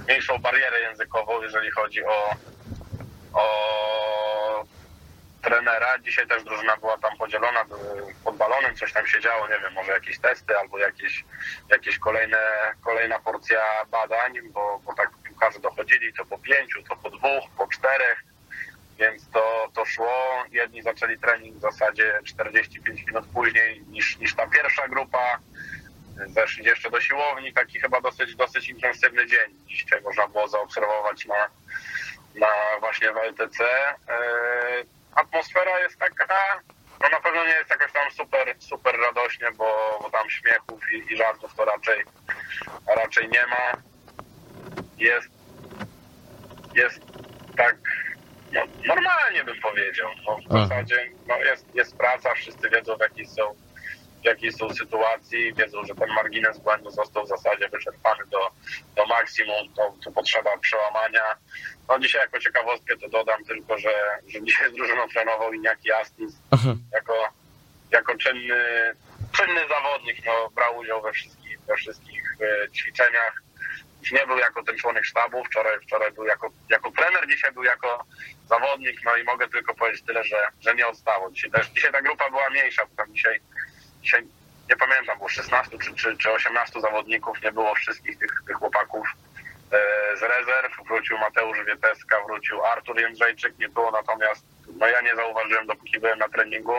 mniejszą 0.07 0.39
barierę 0.39 0.81
językową, 0.81 1.43
jeżeli 1.43 1.71
chodzi 1.71 2.05
o, 2.05 2.35
o 3.33 3.45
trenera. 5.49 5.99
Dzisiaj 5.99 6.27
też 6.27 6.45
drużyna 6.45 6.77
była 6.77 6.99
tam 6.99 7.17
podzielona 7.17 7.65
pod 8.25 8.37
balonem, 8.37 8.77
coś 8.77 8.93
tam 8.93 9.07
się 9.07 9.21
działo, 9.21 9.49
nie 9.49 9.59
wiem, 9.61 9.73
może 9.73 9.93
jakieś 9.93 10.19
testy 10.19 10.59
albo 10.59 10.79
jakieś, 10.79 11.25
jakieś 11.71 11.99
kolejne, 11.99 12.39
kolejna 12.85 13.19
porcja 13.19 13.61
badań, 13.91 14.33
bo, 14.51 14.81
bo 14.85 14.95
tak 14.95 15.11
piłkarze 15.25 15.61
dochodzili 15.61 16.13
to 16.13 16.25
po 16.25 16.39
pięciu, 16.39 16.83
to 16.83 16.97
po 16.97 17.11
dwóch, 17.11 17.45
po 17.57 17.67
czterech, 17.67 18.25
więc 18.99 19.31
to, 19.31 19.71
to 19.75 19.85
szło. 19.85 20.45
Jedni 20.51 20.83
zaczęli 20.83 21.19
trening 21.19 21.57
w 21.57 21.61
zasadzie 21.61 22.21
45 22.25 23.07
minut 23.07 23.25
później 23.35 23.83
niż, 23.89 24.19
niż 24.19 24.35
ta 24.35 24.47
pierwsza 24.47 24.89
grupa. 24.89 25.39
Zeszli 26.27 26.65
jeszcze 26.65 26.91
do 26.91 27.01
siłowni, 27.01 27.53
taki 27.53 27.81
chyba 27.81 28.01
dosyć, 28.01 28.37
dosyć 28.37 28.69
intensywny 28.69 29.27
dzień. 29.27 29.55
Dzisiaj 29.67 30.03
można 30.03 30.29
było 30.29 30.49
zaobserwować 30.49 31.27
na, 31.27 31.49
na 32.35 32.49
właśnie 32.81 33.13
w 33.13 33.17
LTC 33.17 33.65
atmosfera 35.15 35.79
jest 35.81 35.99
taka, 35.99 36.61
no 37.01 37.09
na 37.09 37.21
pewno 37.21 37.45
nie 37.45 37.53
jest 37.53 37.71
jakoś 37.71 37.93
tam 37.93 38.11
super, 38.11 38.55
super 38.59 38.95
radośnie, 39.01 39.47
bo, 39.57 39.99
bo 40.03 40.11
tam 40.11 40.31
śmiechów 40.31 40.93
i, 40.93 41.13
i 41.13 41.17
żartów 41.17 41.55
to 41.55 41.65
raczej, 41.65 42.05
raczej 42.97 43.29
nie 43.29 43.47
ma. 43.47 43.83
Jest, 44.99 45.29
jest 46.75 47.01
tak 47.57 47.77
no, 48.53 48.61
normalnie 48.87 49.45
bym 49.45 49.61
powiedział. 49.61 50.11
No, 50.27 50.37
w 50.37 50.53
zasadzie 50.53 51.11
no, 51.27 51.37
jest, 51.37 51.75
jest 51.75 51.97
praca, 51.97 52.35
wszyscy 52.35 52.71
wiedzą 52.71 52.97
w 52.97 53.01
jakiej 53.01 53.27
są 53.27 53.55
jakiej 54.29 54.53
są 54.53 54.75
sytuacji, 54.75 55.55
wiedzą, 55.55 55.85
że 55.85 55.95
ten 55.95 56.09
margines 56.09 56.59
błędu 56.59 56.91
został 56.91 57.25
w 57.25 57.29
zasadzie 57.29 57.69
wyczerpany 57.69 58.27
do, 58.27 58.51
do 58.97 59.07
maksimum, 59.07 59.75
to, 59.77 59.95
to 60.05 60.11
potrzeba 60.11 60.59
przełamania. 60.59 61.37
No 61.89 61.99
dzisiaj 61.99 62.21
jako 62.21 62.41
ciekawostkę 62.41 62.97
to 62.97 63.09
dodam 63.09 63.45
tylko, 63.45 63.79
że, 63.79 63.93
że 64.29 64.43
dzisiaj 64.43 64.71
z 64.71 64.75
drużyną 64.75 65.09
trenował 65.09 65.53
Iniaki 65.53 65.93
Astis 65.93 66.33
jako, 66.93 67.15
jako 67.91 68.17
czynny, 68.17 68.95
czynny 69.37 69.61
zawodnik, 69.69 70.17
no, 70.27 70.51
brał 70.55 70.79
udział 70.79 71.03
we 71.03 71.13
wszystkich, 71.13 71.61
we 71.61 71.77
wszystkich 71.77 72.23
e, 72.41 72.71
ćwiczeniach. 72.71 73.43
Nie 74.13 74.27
był 74.27 74.39
jako 74.39 74.63
ten 74.63 74.77
członek 74.77 75.05
sztabu, 75.05 75.45
wczoraj, 75.45 75.81
wczoraj 75.81 76.13
był 76.13 76.25
jako, 76.25 76.51
jako 76.71 76.91
trener, 76.91 77.29
dzisiaj 77.29 77.53
był 77.53 77.65
jako 77.65 78.05
zawodnik, 78.49 79.01
no 79.05 79.17
i 79.17 79.25
mogę 79.25 79.49
tylko 79.49 79.75
powiedzieć 79.75 80.03
tyle, 80.07 80.25
że, 80.25 80.37
że 80.61 80.75
nie 80.75 80.87
odstało. 80.87 81.31
Dzisiaj, 81.31 81.51
też, 81.51 81.67
dzisiaj 81.67 81.93
ta 81.93 82.03
grupa 82.03 82.31
była 82.31 82.51
mniejsza, 82.51 82.87
bo 82.87 82.97
tam 82.97 83.15
dzisiaj, 83.15 83.41
dzisiaj 84.03 84.23
nie 84.71 84.77
pamiętam, 84.77 85.17
było 85.17 85.29
16 85.29 85.79
czy, 85.79 85.95
czy, 85.95 86.17
czy 86.17 86.31
18 86.31 86.81
zawodników, 86.81 87.43
nie 87.43 87.53
było 87.53 87.75
wszystkich 87.75 88.19
tych, 88.19 88.43
tych 88.47 88.57
chłopaków 88.57 89.07
e, 89.73 90.17
z 90.17 90.23
rezerw. 90.23 90.87
Wrócił 90.89 91.19
Mateusz 91.19 91.59
Wieteska, 91.67 92.17
wrócił 92.27 92.65
Artur 92.65 93.01
Jędrzejczyk, 93.01 93.59
nie 93.59 93.69
było 93.69 93.91
natomiast, 93.91 94.45
no 94.79 94.87
ja 94.87 95.01
nie 95.01 95.17
zauważyłem, 95.17 95.67
dopóki 95.67 96.01
byłem 96.01 96.19
na 96.19 96.29
treningu, 96.29 96.77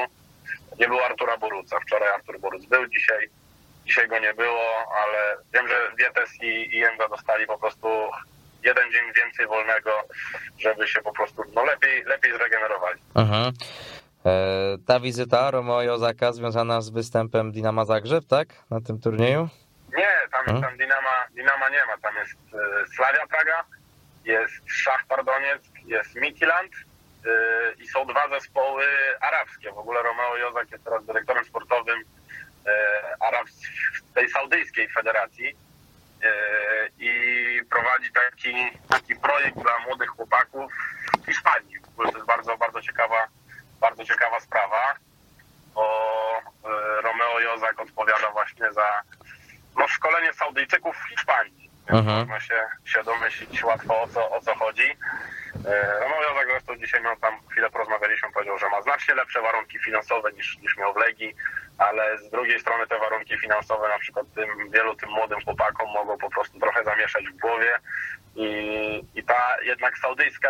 nie 0.79 0.87
było 0.87 1.05
Artura 1.05 1.37
Boruca. 1.37 1.79
Wczoraj 1.79 2.09
Artur 2.09 2.39
Boruc 2.39 2.65
był, 2.65 2.87
dzisiaj, 2.87 3.29
dzisiaj 3.85 4.07
go 4.07 4.19
nie 4.19 4.33
było, 4.33 4.93
ale 5.03 5.37
wiem, 5.53 5.67
że 5.67 5.91
Wietes 5.97 6.29
i, 6.41 6.75
i 6.75 6.79
Jędza 6.79 7.07
dostali 7.07 7.47
po 7.47 7.57
prostu 7.57 7.87
jeden 8.63 8.91
dzień 8.91 9.13
więcej 9.15 9.47
wolnego, 9.47 9.91
żeby 10.59 10.87
się 10.87 11.01
po 11.01 11.13
prostu 11.13 11.43
no, 11.55 11.65
lepiej, 11.65 12.03
lepiej 12.03 12.33
zregenerowali. 12.33 12.99
Mhm. 13.15 13.53
E, 14.29 14.77
Ta 14.87 14.99
wizyta 14.99 15.51
Romeo 15.51 15.81
Jozaka 15.81 16.31
związana 16.31 16.81
z 16.81 16.89
występem 16.89 17.51
Dinama 17.51 17.85
Zagrzeb, 17.85 18.25
tak? 18.25 18.47
Na 18.69 18.81
tym 18.81 18.99
turnieju? 18.99 19.49
Nie, 19.97 20.07
tam, 20.31 20.45
Hmm? 20.45 20.61
tam 20.61 20.77
Dinama, 20.77 21.15
Dinama 21.35 21.69
nie 21.69 21.85
ma. 21.85 21.97
Tam 22.01 22.15
jest 22.15 22.33
e, 22.53 22.87
Slavia 22.95 23.27
Praga, 23.27 23.63
jest 24.25 24.53
Szachtar 24.67 25.25
Donieck, 25.25 25.63
jest 25.85 26.15
Midtjylland 26.15 26.71
e, 26.73 27.83
i 27.83 27.87
są 27.87 28.05
dwa 28.05 28.29
zespoły 28.29 28.83
arabskie. 29.21 29.71
W 29.71 29.77
ogóle 29.77 30.03
Romeo 30.03 30.37
Jozak 30.37 30.71
jest 30.71 30.83
teraz 30.83 31.05
dyrektorem 31.05 31.45
sportowym 31.45 32.03
tej 34.15 34.29
saudyjskiej 34.29 34.89
federacji 34.89 35.55
i 36.99 37.11
prowadzi 37.69 38.11
taki, 38.13 38.53
taki 38.89 39.15
projekt 39.15 39.57
dla 39.61 39.79
młodych 39.87 40.09
chłopaków 40.09 40.71
w 41.21 41.25
Hiszpanii. 41.25 41.79
W 41.79 41.89
ogóle 41.89 42.11
to 42.11 42.17
jest 42.17 42.27
bardzo, 42.27 42.57
bardzo 42.57 42.81
ciekawa, 42.81 43.27
bardzo 43.81 44.05
ciekawa 44.05 44.39
sprawa, 44.39 44.95
bo 45.73 45.83
e, 46.65 47.01
Romeo 47.01 47.39
Jozak 47.39 47.79
odpowiada 47.81 48.31
właśnie 48.31 48.71
za 48.73 49.01
no, 49.77 49.87
szkolenie 49.87 50.33
Saudyjczyków 50.33 50.95
w 50.97 51.09
Hiszpanii. 51.09 51.69
Więc 51.89 51.99
Mhm. 51.99 52.19
można 52.19 52.39
się, 52.39 52.67
się 52.85 53.03
domyślić 53.03 53.63
łatwo 53.63 54.01
o 54.01 54.07
co, 54.07 54.29
o 54.31 54.41
co 54.41 54.55
chodzi. 54.55 54.97
E, 55.65 55.99
Romeo 55.99 56.23
Jozak 56.23 56.47
zresztą 56.47 56.77
dzisiaj 56.77 57.01
miał 57.01 57.15
tam 57.17 57.33
chwilę 57.51 57.69
porozmawialiśmy, 57.69 58.31
powiedział, 58.31 58.57
że 58.57 58.69
ma 58.69 58.81
znacznie 58.81 59.15
lepsze 59.15 59.41
warunki 59.41 59.79
finansowe 59.79 60.31
niż, 60.31 60.57
niż 60.57 60.77
miał 60.77 60.93
w 60.93 60.97
Legii, 60.97 61.35
ale 61.77 62.17
z 62.17 62.29
drugiej 62.29 62.59
strony 62.59 62.87
te 62.87 62.99
warunki 62.99 63.37
finansowe 63.37 63.89
na 63.89 63.99
przykład 63.99 64.25
tym 64.35 64.71
wielu 64.71 64.95
tym 64.95 65.09
młodym 65.09 65.41
chłopakom 65.45 65.89
mogą 65.93 66.17
po 66.17 66.29
prostu 66.29 66.59
trochę 66.59 66.83
zamieszać 66.83 67.25
w 67.27 67.37
głowie 67.37 67.79
i, 68.35 68.49
i 69.15 69.23
ta 69.23 69.55
jednak 69.61 69.97
saudyjska 69.97 70.49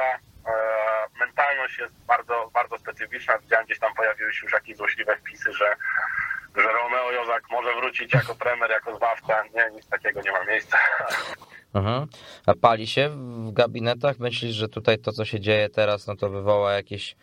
mentalność 1.19 1.79
jest 1.79 1.93
bardzo, 2.05 2.49
bardzo 2.53 2.77
specyficzna. 2.77 3.37
Widziałem 3.37 3.65
gdzieś 3.65 3.79
tam 3.79 3.93
pojawiły 3.93 4.33
się 4.33 4.45
już 4.45 4.53
jakieś 4.53 4.77
złośliwe 4.77 5.17
wpisy, 5.17 5.53
że 5.53 5.75
że 6.55 6.67
Romeo 6.71 7.11
Jozak 7.11 7.43
może 7.51 7.75
wrócić 7.75 8.13
jako 8.13 8.35
trener, 8.35 8.69
jako 8.69 8.95
zbawca. 8.95 9.43
Nie, 9.55 9.75
nic 9.75 9.87
takiego 9.87 10.21
nie 10.21 10.31
ma 10.31 10.45
miejsca. 10.45 10.77
Mhm. 11.73 12.07
A 12.45 12.53
pali 12.53 12.87
się 12.87 13.09
w 13.09 13.51
gabinetach? 13.53 14.19
Myślisz, 14.19 14.55
że 14.55 14.69
tutaj 14.69 14.97
to, 14.97 15.11
co 15.11 15.25
się 15.25 15.39
dzieje 15.39 15.69
teraz, 15.69 16.07
no 16.07 16.15
to 16.15 16.29
wywoła 16.29 16.73
jakieś 16.73 17.15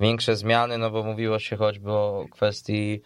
większe 0.00 0.36
zmiany? 0.36 0.78
No 0.78 0.90
bo 0.90 1.02
mówiło 1.02 1.38
się 1.38 1.56
choćby 1.56 1.92
o 1.92 2.24
kwestii 2.32 3.02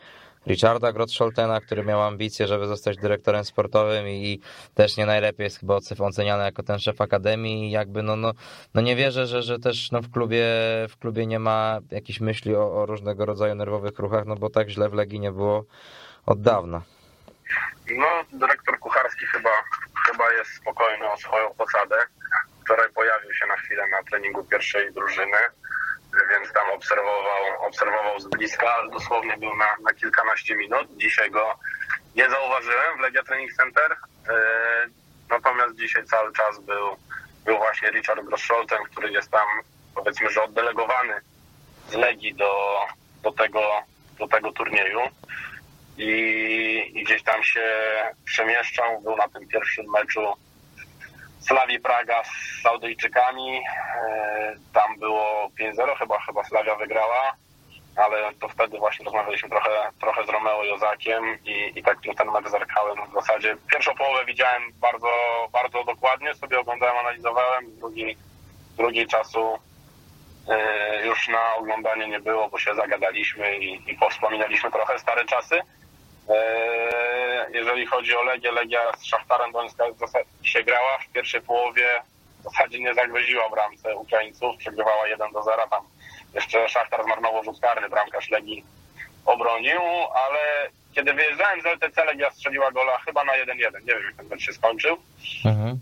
Richarda 0.47 0.93
Grotscholtena, 0.93 1.61
który 1.61 1.85
miał 1.85 2.03
ambicje, 2.03 2.47
żeby 2.47 2.67
zostać 2.67 2.97
dyrektorem 2.97 3.45
sportowym 3.45 4.09
i 4.09 4.41
też 4.75 4.97
nie 4.97 5.07
najlepiej 5.07 5.45
jest 5.45 5.61
chyba 5.61 5.79
oceniany 5.99 6.45
jako 6.45 6.63
ten 6.63 6.79
szef 6.79 7.01
akademii 7.01 7.71
jakby 7.71 8.03
no, 8.03 8.17
no, 8.17 8.33
no 8.75 8.81
nie 8.81 8.97
wierzę, 8.97 9.27
że, 9.27 9.43
że 9.43 9.59
też 9.59 9.91
no 9.93 10.01
w, 10.01 10.11
klubie, 10.11 10.47
w 10.89 10.97
klubie 11.01 11.27
nie 11.27 11.39
ma 11.39 11.79
jakichś 11.91 12.21
myśli 12.21 12.57
o, 12.57 12.83
o 12.83 12.87
różnego 12.87 13.27
rodzaju 13.27 13.55
nerwowych 13.55 13.99
ruchach, 13.99 14.27
no 14.27 14.37
bo 14.37 14.51
tak 14.51 14.69
źle 14.69 14.89
w 14.89 14.95
Legii 14.95 15.21
nie 15.21 15.33
było 15.33 15.65
od 16.27 16.41
dawna. 16.41 16.83
No, 17.91 18.07
dyrektor 18.33 18.79
kucharski 18.79 19.27
chyba, 19.27 19.51
chyba 20.07 20.33
jest 20.33 20.51
spokojny 20.51 21.11
o 21.11 21.17
swoją 21.17 21.55
posadę. 21.55 21.97
Wczoraj 22.65 22.93
pojawił 22.95 23.35
się 23.35 23.47
na 23.47 23.57
chwilę 23.57 23.83
na 23.89 24.03
treningu 24.11 24.45
pierwszej 24.45 24.93
drużyny, 24.93 25.37
więc 26.31 26.53
tam 26.53 26.71
obserwował, 26.71 27.67
obserwował 27.67 28.21
z 28.21 28.29
bliska, 28.29 28.77
dosłownie 28.93 29.37
był 29.37 29.57
na, 29.57 29.77
na 29.83 29.95
kilkanaście 29.95 30.57
minut. 30.57 30.89
Dzisiaj 30.97 31.31
go 31.31 31.59
nie 32.17 32.31
zauważyłem 32.31 32.99
w 32.99 33.01
Legia 33.01 33.23
Training 33.23 33.53
Center, 33.53 33.93
e, 33.93 34.35
natomiast 35.31 35.75
dzisiaj 35.75 36.05
cały 36.05 36.33
czas 36.33 36.61
był, 36.61 36.97
był 37.45 37.57
właśnie 37.57 37.91
Richard 37.91 38.25
Grosscholten, 38.25 38.79
który 38.85 39.13
jest 39.13 39.31
tam 39.31 39.47
powiedzmy, 39.95 40.31
że 40.31 40.43
oddelegowany 40.43 41.21
z 41.89 41.95
Legii 41.95 42.35
do, 42.35 42.81
do, 43.23 43.33
tego, 43.33 43.63
do 44.19 44.29
tego 44.29 44.53
turnieju 44.53 45.01
i, 45.99 46.11
i 46.95 47.05
gdzieś 47.05 47.23
tam 47.23 47.43
się 47.43 47.63
przemieszczał. 48.25 49.01
Był 49.01 49.17
na 49.17 49.29
tym 49.29 49.49
pierwszym 49.49 49.91
meczu 49.91 50.21
Slawii 51.43 51.81
Praga 51.81 52.23
z 52.25 52.63
Saudyjczykami. 52.63 53.59
E, 53.59 54.55
Tam 54.73 54.99
było 54.99 55.49
5-0, 55.61 55.99
chyba, 55.99 56.21
chyba 56.21 56.45
Slavia 56.45 56.75
wygrała, 56.77 57.37
ale 57.97 58.35
to 58.35 58.49
wtedy 58.49 58.79
właśnie 58.79 59.05
rozmawialiśmy 59.05 59.49
trochę, 59.49 59.71
trochę 60.01 60.25
z 60.27 60.29
Romeo 60.29 60.65
Jozakiem 60.65 61.39
i, 61.45 61.73
i 61.79 61.83
tak 61.83 61.99
ten 62.19 62.31
mecz 62.31 62.49
zerkałem 62.49 62.97
w 63.11 63.15
zasadzie. 63.15 63.57
Pierwszą 63.73 63.95
połowę 63.95 64.25
widziałem 64.25 64.63
bardzo, 64.81 65.09
bardzo 65.53 65.85
dokładnie, 65.85 66.35
sobie 66.35 66.61
oglądałem, 66.61 66.97
analizowałem, 66.97 67.79
drugi, 67.79 68.17
drugiej 68.77 69.07
czasu 69.07 69.59
e, 70.49 71.07
już 71.07 71.29
na 71.29 71.55
oglądanie 71.55 72.09
nie 72.09 72.21
było, 72.21 72.49
bo 72.49 72.59
się 72.59 72.75
zagadaliśmy 72.75 73.59
i, 73.59 73.91
i 73.91 73.95
powspominaliśmy 73.95 74.71
trochę 74.71 74.99
stare 74.99 75.25
czasy. 75.25 75.61
E, 76.29 77.47
Jeżeli 77.53 77.87
chodzi 77.87 78.17
o 78.17 78.23
Legię, 78.23 78.53
Legia 78.53 78.93
z 78.97 79.05
Szachtarem 79.05 79.53
Dońska 79.53 79.85
się 80.43 80.63
grała. 80.63 80.99
W 80.99 81.13
pierwszej 81.13 81.41
połowie, 81.41 82.03
w 82.41 82.43
zasadzie 82.43 82.81
nie 82.81 82.95
zagwoździła 82.95 83.49
bramce 83.51 83.97
Ukraińców, 83.97 84.57
przegrywała 84.59 85.09
1 85.09 85.33
do 85.33 85.43
0, 85.43 85.69
tam 85.71 85.83
jeszcze 86.35 86.69
Szachtar 86.69 87.05
zmarnował 87.05 87.45
rzut 87.45 87.61
karny, 87.61 87.89
bramkarz 87.89 88.31
Legii 88.31 88.65
obronił, 89.27 89.81
ale 90.15 90.69
kiedy 90.95 91.15
wyjeżdżałem 91.15 91.61
z 91.63 91.67
LTC, 91.67 92.05
Legia 92.05 92.31
strzeliła 92.31 92.71
gola 92.71 92.99
chyba 92.99 93.25
na 93.25 93.33
1-1, 93.33 93.47
nie 93.55 93.61
wiem 93.95 94.03
jak 94.05 94.15
ten 94.17 94.27
mecz 94.27 94.43
się 94.43 94.53
skończył, 94.53 94.97
Mhm. 95.45 95.81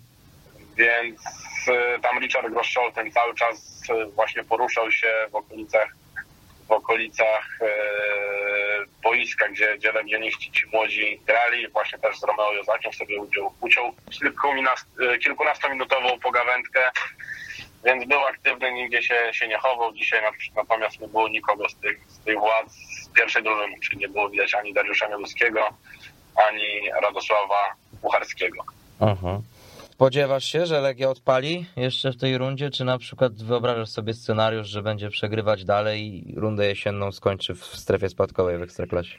więc 0.76 1.20
e, 1.68 1.98
tam 2.00 2.18
Richard 2.20 2.48
Groszczolten 2.48 3.12
cały 3.12 3.34
czas 3.34 3.82
e, 3.90 4.06
właśnie 4.06 4.44
poruszał 4.44 4.92
się 4.92 5.26
w 5.30 5.34
okolicach 5.34 5.88
w 6.70 6.72
okolicach 6.72 7.58
e, 7.62 7.66
boiska, 9.02 9.48
gdzie, 9.48 9.76
gdzie 9.78 9.92
ci 10.52 10.66
młodzi 10.72 11.20
grali, 11.26 11.68
właśnie 11.68 11.98
też 11.98 12.18
z 12.18 12.24
Romeo 12.24 12.52
Jozakiem 12.52 12.92
sobie 12.92 13.20
udział, 13.20 13.54
uciął 13.60 13.94
e, 15.14 15.18
kilkunastominutową 15.18 16.18
pogawędkę, 16.20 16.90
więc 17.84 18.04
był 18.08 18.20
aktywny, 18.26 18.72
nigdzie 18.72 19.02
się, 19.02 19.14
się 19.32 19.48
nie 19.48 19.58
chował. 19.58 19.92
Dzisiaj 19.92 20.22
na- 20.22 20.62
natomiast 20.62 21.00
nie 21.00 21.08
było 21.08 21.28
nikogo 21.28 21.68
z 21.68 21.76
tych, 21.76 21.98
z 22.08 22.18
tych 22.24 22.38
władz 22.38 22.72
z 22.72 23.08
pierwszej 23.08 23.42
drużyny, 23.42 23.74
czyli 23.82 23.98
nie 23.98 24.08
było 24.08 24.28
widać 24.30 24.54
ani 24.54 24.74
Dariusza 24.74 25.08
Mieluskiego, 25.08 25.68
ani 26.48 26.90
Radosława 27.02 27.74
Pucharskiego. 28.02 28.64
Spodziewasz 30.00 30.44
się, 30.44 30.66
że 30.66 30.80
Legia 30.80 31.10
odpali 31.10 31.66
jeszcze 31.76 32.12
w 32.12 32.16
tej 32.16 32.38
rundzie, 32.38 32.70
czy 32.70 32.84
na 32.84 32.98
przykład 32.98 33.32
wyobrażasz 33.42 33.88
sobie 33.88 34.14
scenariusz, 34.14 34.66
że 34.66 34.82
będzie 34.82 35.10
przegrywać 35.10 35.64
dalej 35.64 36.00
i 36.30 36.40
rundę 36.40 36.66
jesienną 36.66 37.12
skończy 37.12 37.54
w 37.54 37.64
strefie 37.64 38.08
spadkowej 38.08 38.58
w 38.58 38.62
Ekstraklasie? 38.62 39.18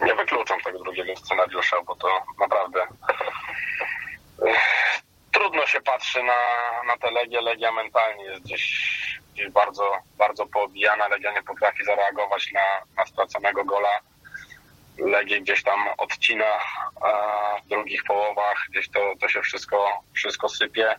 Nie 0.00 0.14
wykluczam 0.14 0.60
tego 0.60 0.78
drugiego 0.78 1.16
scenariusza, 1.16 1.76
bo 1.86 1.96
to 1.96 2.08
naprawdę 2.40 2.80
ech, 4.46 4.58
trudno 5.32 5.66
się 5.66 5.80
patrzy 5.80 6.22
na, 6.22 6.38
na 6.86 6.96
tę 6.96 7.10
Legię. 7.10 7.40
Legia 7.40 7.72
mentalnie 7.72 8.24
jest 8.24 8.42
gdzieś 8.42 9.20
gdzieś 9.34 9.50
bardzo, 9.50 9.92
bardzo 10.18 10.46
poobijana. 10.46 11.08
Legia 11.08 11.32
nie 11.32 11.42
potrafi 11.42 11.84
zareagować 11.84 12.52
na, 12.52 12.60
na 12.96 13.06
straconego 13.06 13.64
gola. 13.64 14.00
Legię 14.98 15.40
gdzieś 15.40 15.62
tam 15.62 15.80
odcina 15.98 16.58
w 17.64 17.68
drugich 17.68 18.04
połowach, 18.04 18.66
gdzieś 18.70 18.90
to, 18.90 19.12
to 19.20 19.28
się 19.28 19.42
wszystko, 19.42 20.02
wszystko 20.14 20.48
sypie. 20.48 20.94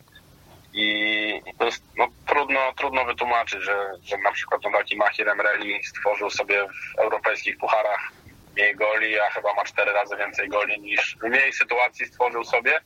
I 0.73 1.41
to 1.59 1.65
jest 1.65 1.83
no, 1.97 2.07
trudno, 2.27 2.73
trudno 2.73 3.05
wytłumaczyć, 3.05 3.61
że, 3.63 3.91
że 4.03 4.17
na 4.17 4.31
przykład 4.31 4.61
no, 4.63 4.71
taki 4.71 4.97
Mahir 4.97 5.29
Emreli 5.29 5.83
stworzył 5.83 6.29
sobie 6.29 6.67
w 6.67 6.99
europejskich 6.99 7.57
pucharach 7.57 8.11
mniej 8.55 8.75
goli, 8.75 9.19
a 9.19 9.29
chyba 9.29 9.53
ma 9.53 9.63
cztery 9.63 9.91
razy 9.93 10.17
więcej 10.17 10.49
goli 10.49 10.81
niż 10.81 11.17
mniej 11.23 11.53
sytuacji 11.53 12.05
stworzył 12.05 12.43
sobie, 12.43 12.79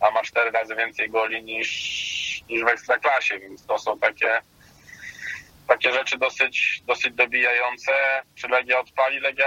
a 0.00 0.10
ma 0.10 0.22
cztery 0.22 0.50
razy 0.50 0.76
więcej 0.76 1.10
goli 1.10 1.44
niż, 1.44 1.70
niż 2.48 2.64
w 2.64 2.68
Ekstraklasie, 2.68 3.38
więc 3.38 3.66
to 3.66 3.78
są 3.78 3.98
takie 3.98 4.40
takie 5.66 5.92
rzeczy 5.92 6.18
dosyć, 6.18 6.82
dosyć 6.86 7.14
dobijające. 7.14 7.92
Czy 8.34 8.48
Legia 8.48 8.80
odpali? 8.80 9.20
Legia 9.20 9.46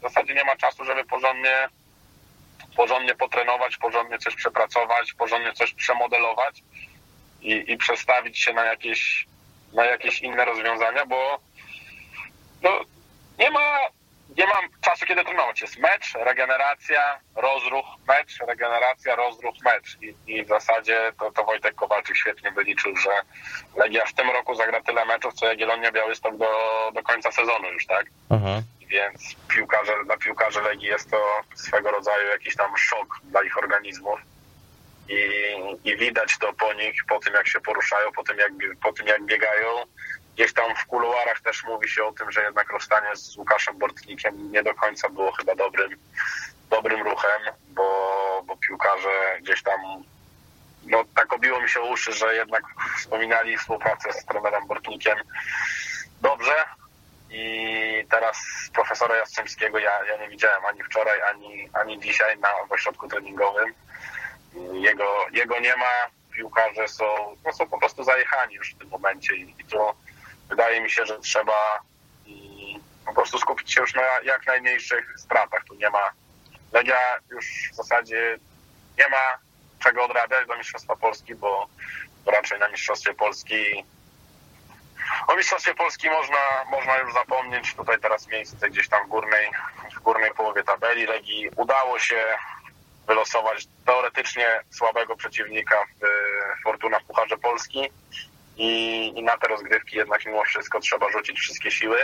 w 0.00 0.02
zasadzie 0.02 0.34
nie 0.34 0.44
ma 0.44 0.56
czasu, 0.56 0.84
żeby 0.84 1.04
porządnie, 1.04 1.68
porządnie 2.76 3.14
potrenować, 3.14 3.76
porządnie 3.76 4.18
coś 4.18 4.34
przepracować, 4.34 5.12
porządnie 5.12 5.52
coś 5.52 5.74
przemodelować 5.74 6.62
i, 7.40 7.72
i 7.72 7.76
przestawić 7.76 8.38
się 8.38 8.52
na 8.52 8.64
jakieś, 8.64 9.26
na 9.72 9.84
jakieś 9.84 10.20
inne 10.20 10.44
rozwiązania, 10.44 11.06
bo 11.06 11.40
no, 12.62 12.80
nie 13.38 13.50
ma 13.50 13.78
nie 14.36 14.46
mam 14.46 14.80
czasu, 14.80 15.06
kiedy 15.06 15.24
trenować. 15.24 15.60
Jest 15.60 15.78
mecz, 15.78 16.14
regeneracja, 16.14 17.20
rozruch, 17.36 17.86
mecz, 18.08 18.38
regeneracja, 18.48 19.16
rozruch, 19.16 19.54
mecz. 19.64 19.98
I, 20.02 20.14
i 20.26 20.44
w 20.44 20.48
zasadzie 20.48 21.12
to, 21.18 21.30
to 21.30 21.44
Wojtek 21.44 21.74
Kowalczyk 21.74 22.16
świetnie 22.16 22.50
wyliczył, 22.50 22.96
że 22.96 23.10
Legia 23.76 24.06
w 24.06 24.12
tym 24.12 24.30
roku 24.30 24.54
zagra 24.54 24.82
tyle 24.82 25.04
meczów, 25.04 25.34
co 25.34 25.46
Jagiellonia 25.46 25.92
Białystok 25.92 26.36
do, 26.36 26.46
do 26.94 27.02
końca 27.02 27.32
sezonu 27.32 27.72
już, 27.72 27.86
tak? 27.86 28.06
Mhm. 28.30 28.62
Więc 28.90 29.36
piłkarze, 29.48 29.92
dla 30.04 30.16
piłkarzy 30.16 30.60
Legii 30.60 30.88
jest 30.88 31.10
to 31.10 31.40
swego 31.54 31.90
rodzaju 31.90 32.28
jakiś 32.28 32.56
tam 32.56 32.76
szok 32.76 33.20
dla 33.24 33.42
ich 33.42 33.58
organizmów. 33.58 34.20
I, 35.08 35.18
I 35.84 35.96
widać 35.96 36.38
to 36.38 36.52
po 36.52 36.72
nich, 36.72 36.94
po 37.08 37.18
tym 37.18 37.34
jak 37.34 37.48
się 37.48 37.60
poruszają, 37.60 38.12
po 38.12 38.22
tym 38.24 38.38
jak, 38.38 38.52
po 38.82 38.92
tym 38.92 39.06
jak 39.06 39.24
biegają 39.24 39.68
Gdzieś 40.40 40.52
tam 40.52 40.74
w 40.74 40.86
kuluarach 40.86 41.40
też 41.40 41.64
mówi 41.64 41.88
się 41.88 42.04
o 42.04 42.12
tym, 42.12 42.32
że 42.32 42.42
jednak 42.42 42.72
rozstanie 42.72 43.16
z 43.16 43.36
Łukaszem 43.36 43.78
Bortnikiem 43.78 44.52
nie 44.52 44.62
do 44.62 44.74
końca 44.74 45.08
było 45.08 45.32
chyba 45.32 45.54
dobrym, 45.54 45.90
dobrym 46.70 47.02
ruchem, 47.02 47.40
bo, 47.68 48.42
bo 48.46 48.56
piłkarze 48.56 49.38
gdzieś 49.42 49.62
tam 49.62 49.80
no 50.84 51.04
tak 51.16 51.32
obiło 51.32 51.60
mi 51.60 51.68
się 51.68 51.80
uszy, 51.80 52.12
że 52.12 52.34
jednak 52.34 52.62
wspominali 52.98 53.56
współpracę 53.56 54.12
z 54.12 54.24
trenerem 54.24 54.66
Bortnikiem 54.66 55.18
dobrze 56.20 56.64
i 57.30 58.06
teraz 58.10 58.38
profesora 58.74 59.16
Jastrzębskiego 59.16 59.78
ja, 59.78 60.04
ja 60.04 60.16
nie 60.16 60.28
widziałem 60.28 60.64
ani 60.64 60.82
wczoraj, 60.82 61.22
ani, 61.22 61.68
ani 61.72 62.00
dzisiaj 62.00 62.38
na 62.38 62.48
ośrodku 62.68 63.08
treningowym. 63.08 63.74
Jego, 64.72 65.26
jego 65.32 65.60
nie 65.60 65.76
ma, 65.76 66.10
piłkarze 66.32 66.88
są, 66.88 67.04
no 67.44 67.52
są 67.52 67.68
po 67.68 67.78
prostu 67.78 68.04
zajechani 68.04 68.54
już 68.54 68.74
w 68.74 68.78
tym 68.78 68.88
momencie 68.88 69.36
i, 69.36 69.54
i 69.58 69.64
to 69.64 69.94
wydaje 70.48 70.80
mi 70.80 70.90
się, 70.90 71.06
że 71.06 71.18
trzeba 71.18 71.80
po 73.06 73.14
prostu 73.14 73.38
skupić 73.38 73.72
się 73.72 73.80
już 73.80 73.94
na 73.94 74.02
jak 74.24 74.46
najmniejszych 74.46 75.14
stratach. 75.18 75.64
Tu 75.64 75.74
nie 75.74 75.90
ma, 75.90 76.10
Legia 76.72 76.98
już 77.30 77.70
w 77.72 77.74
zasadzie 77.74 78.38
nie 78.98 79.08
ma 79.08 79.38
czego 79.78 80.04
odrabiać 80.04 80.46
do 80.46 80.56
Mistrzostwa 80.56 80.96
Polski, 80.96 81.34
bo 81.34 81.68
raczej 82.26 82.58
na 82.58 82.68
Mistrzostwie 82.68 83.14
Polski 83.14 83.84
o 85.26 85.36
Mistrzostwie 85.36 85.74
Polski 85.74 86.10
można, 86.10 86.64
można 86.70 86.98
już 86.98 87.12
zapomnieć. 87.12 87.74
Tutaj 87.74 87.98
teraz 88.00 88.28
miejsce 88.28 88.70
gdzieś 88.70 88.88
tam 88.88 89.06
w 89.06 89.08
górnej, 89.08 89.50
w 89.96 90.00
górnej 90.00 90.30
połowie 90.30 90.62
tabeli. 90.62 91.06
Legii 91.06 91.50
udało 91.56 91.98
się 91.98 92.24
wylosować 93.06 93.66
teoretycznie 93.86 94.60
słabego 94.70 95.16
przeciwnika 95.16 95.84
Fortuna 96.64 97.00
w 97.00 97.04
Pucharze 97.04 97.38
Polski 97.38 97.90
i, 98.56 99.12
i 99.16 99.22
na 99.22 99.38
te 99.38 99.48
rozgrywki 99.48 99.96
jednak 99.96 100.26
mimo 100.26 100.44
wszystko 100.44 100.80
trzeba 100.80 101.10
rzucić 101.10 101.40
wszystkie 101.40 101.70
siły 101.70 101.98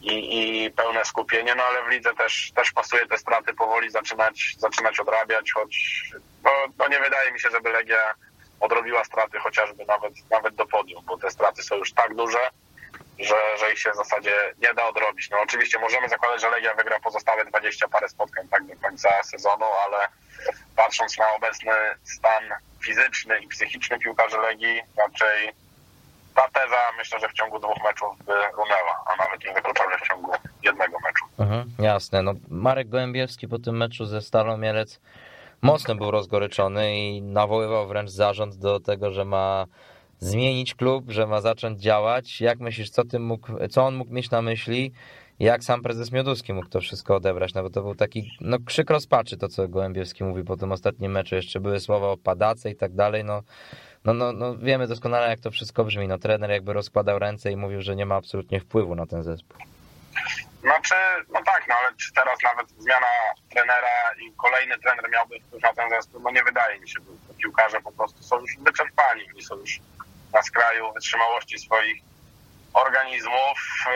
i, 0.00 0.64
i 0.64 0.70
pełne 0.70 1.04
skupienie, 1.04 1.54
no 1.54 1.62
ale 1.62 1.84
w 1.84 1.88
lidze 1.88 2.14
też, 2.14 2.52
też 2.54 2.72
pasuje 2.72 3.06
te 3.06 3.18
straty 3.18 3.54
powoli 3.54 3.90
zaczynać, 3.90 4.54
zaczynać 4.58 5.00
odrabiać, 5.00 5.52
choć 5.52 6.02
no, 6.44 6.50
no 6.78 6.88
nie 6.88 7.00
wydaje 7.00 7.32
mi 7.32 7.40
się, 7.40 7.50
żeby 7.50 7.70
Legia 7.70 8.14
odrobiła 8.62 9.04
straty 9.04 9.38
chociażby 9.38 9.84
nawet, 9.84 10.12
nawet 10.30 10.54
do 10.54 10.66
podium, 10.66 11.04
bo 11.06 11.18
te 11.18 11.30
straty 11.30 11.62
są 11.62 11.76
już 11.76 11.92
tak 11.92 12.14
duże, 12.14 12.50
że, 13.18 13.58
że 13.58 13.72
ich 13.72 13.78
się 13.78 13.90
w 13.90 13.96
zasadzie 13.96 14.34
nie 14.62 14.74
da 14.74 14.88
odrobić. 14.88 15.30
No 15.30 15.36
oczywiście 15.40 15.78
możemy 15.78 16.08
zakładać, 16.08 16.40
że 16.40 16.50
Legia 16.50 16.74
wygra 16.74 17.00
pozostałe 17.00 17.44
20 17.44 17.88
parę 17.88 18.08
spotkań 18.08 18.48
tak 18.48 18.66
do 18.66 18.76
końca 18.76 19.22
sezonu, 19.22 19.66
ale 19.86 20.08
patrząc 20.76 21.18
na 21.18 21.32
obecny 21.36 21.72
stan 22.04 22.42
fizyczny 22.80 23.38
i 23.38 23.48
psychiczny 23.48 23.98
piłkarzy 23.98 24.38
Legii, 24.38 24.82
raczej 24.96 25.52
ta 26.34 26.48
teza 26.48 26.76
myślę, 26.98 27.20
że 27.20 27.28
w 27.28 27.32
ciągu 27.32 27.58
dwóch 27.58 27.84
meczów 27.84 28.24
by 28.24 28.32
runęła, 28.32 29.04
a 29.06 29.16
nawet 29.16 29.44
nie 29.44 29.54
wykluczalnie 29.54 29.98
w 29.98 30.08
ciągu 30.08 30.32
jednego 30.62 30.98
meczu. 31.00 31.24
Mhm, 31.38 31.70
jasne. 31.78 32.22
No, 32.22 32.34
Marek 32.48 32.88
Gołębiewski 32.88 33.48
po 33.48 33.58
tym 33.58 33.76
meczu 33.76 34.06
ze 34.06 34.22
Stalą 34.22 34.56
Mielec 34.56 35.00
mocno 35.62 35.94
był 35.94 36.10
rozgoryczony 36.10 36.98
i 36.98 37.22
nawoływał 37.22 37.88
wręcz 37.88 38.10
zarząd 38.10 38.56
do 38.56 38.80
tego, 38.80 39.10
że 39.10 39.24
ma 39.24 39.66
zmienić 40.18 40.74
klub, 40.74 41.10
że 41.10 41.26
ma 41.26 41.40
zacząć 41.40 41.80
działać. 41.80 42.40
Jak 42.40 42.60
myślisz, 42.60 42.90
co, 42.90 43.04
tym 43.04 43.26
mógł, 43.26 43.52
co 43.70 43.86
on 43.86 43.94
mógł 43.94 44.12
mieć 44.12 44.30
na 44.30 44.42
myśli? 44.42 44.92
Jak 45.38 45.64
sam 45.64 45.82
prezes 45.82 46.12
Mioduski 46.12 46.52
mógł 46.52 46.68
to 46.68 46.80
wszystko 46.80 47.16
odebrać? 47.16 47.54
No 47.54 47.62
bo 47.62 47.70
to 47.70 47.82
był 47.82 47.94
taki 47.94 48.30
no, 48.40 48.58
krzyk 48.66 48.90
rozpaczy, 48.90 49.36
to 49.36 49.48
co 49.48 49.68
Gołębiewski 49.68 50.24
mówi 50.24 50.44
po 50.44 50.56
tym 50.56 50.72
ostatnim 50.72 51.12
meczu. 51.12 51.34
Jeszcze 51.34 51.60
były 51.60 51.80
słowa 51.80 52.08
o 52.08 52.16
padace 52.16 52.70
i 52.70 52.76
tak 52.76 52.94
dalej. 52.94 53.24
No, 53.24 53.42
no, 54.04 54.14
no, 54.14 54.32
no 54.32 54.56
wiemy 54.56 54.86
doskonale, 54.86 55.28
jak 55.28 55.40
to 55.40 55.50
wszystko 55.50 55.84
brzmi. 55.84 56.08
No, 56.08 56.18
trener 56.18 56.50
jakby 56.50 56.72
rozkładał 56.72 57.18
ręce 57.18 57.52
i 57.52 57.56
mówił, 57.56 57.82
że 57.82 57.96
nie 57.96 58.06
ma 58.06 58.14
absolutnie 58.14 58.60
wpływu 58.60 58.94
na 58.94 59.06
ten 59.06 59.22
zespół. 59.22 59.71
Znaczy, 60.60 60.94
no 61.28 61.42
tak, 61.42 61.64
no 61.68 61.74
ale 61.74 61.96
czy 61.96 62.12
teraz 62.12 62.38
nawet 62.42 62.70
zmiana 62.70 63.06
trenera 63.50 64.12
i 64.18 64.32
kolejny 64.36 64.78
trener 64.78 65.10
miałby 65.10 65.40
wpływ 65.40 65.62
na 65.62 65.72
ten 65.72 65.90
zespół? 65.90 66.20
No 66.20 66.30
nie 66.30 66.44
wydaje 66.44 66.80
mi 66.80 66.88
się, 66.88 67.00
bo 67.00 67.34
piłkarze 67.34 67.80
po 67.80 67.92
prostu 67.92 68.22
są 68.22 68.40
już 68.40 68.56
wyczerpani, 68.58 69.22
oni 69.32 69.42
są 69.42 69.56
już 69.56 69.80
na 70.32 70.42
skraju 70.42 70.92
wytrzymałości 70.92 71.58
swoich 71.58 72.02
organizmów, 72.72 73.58
e, 73.86 73.92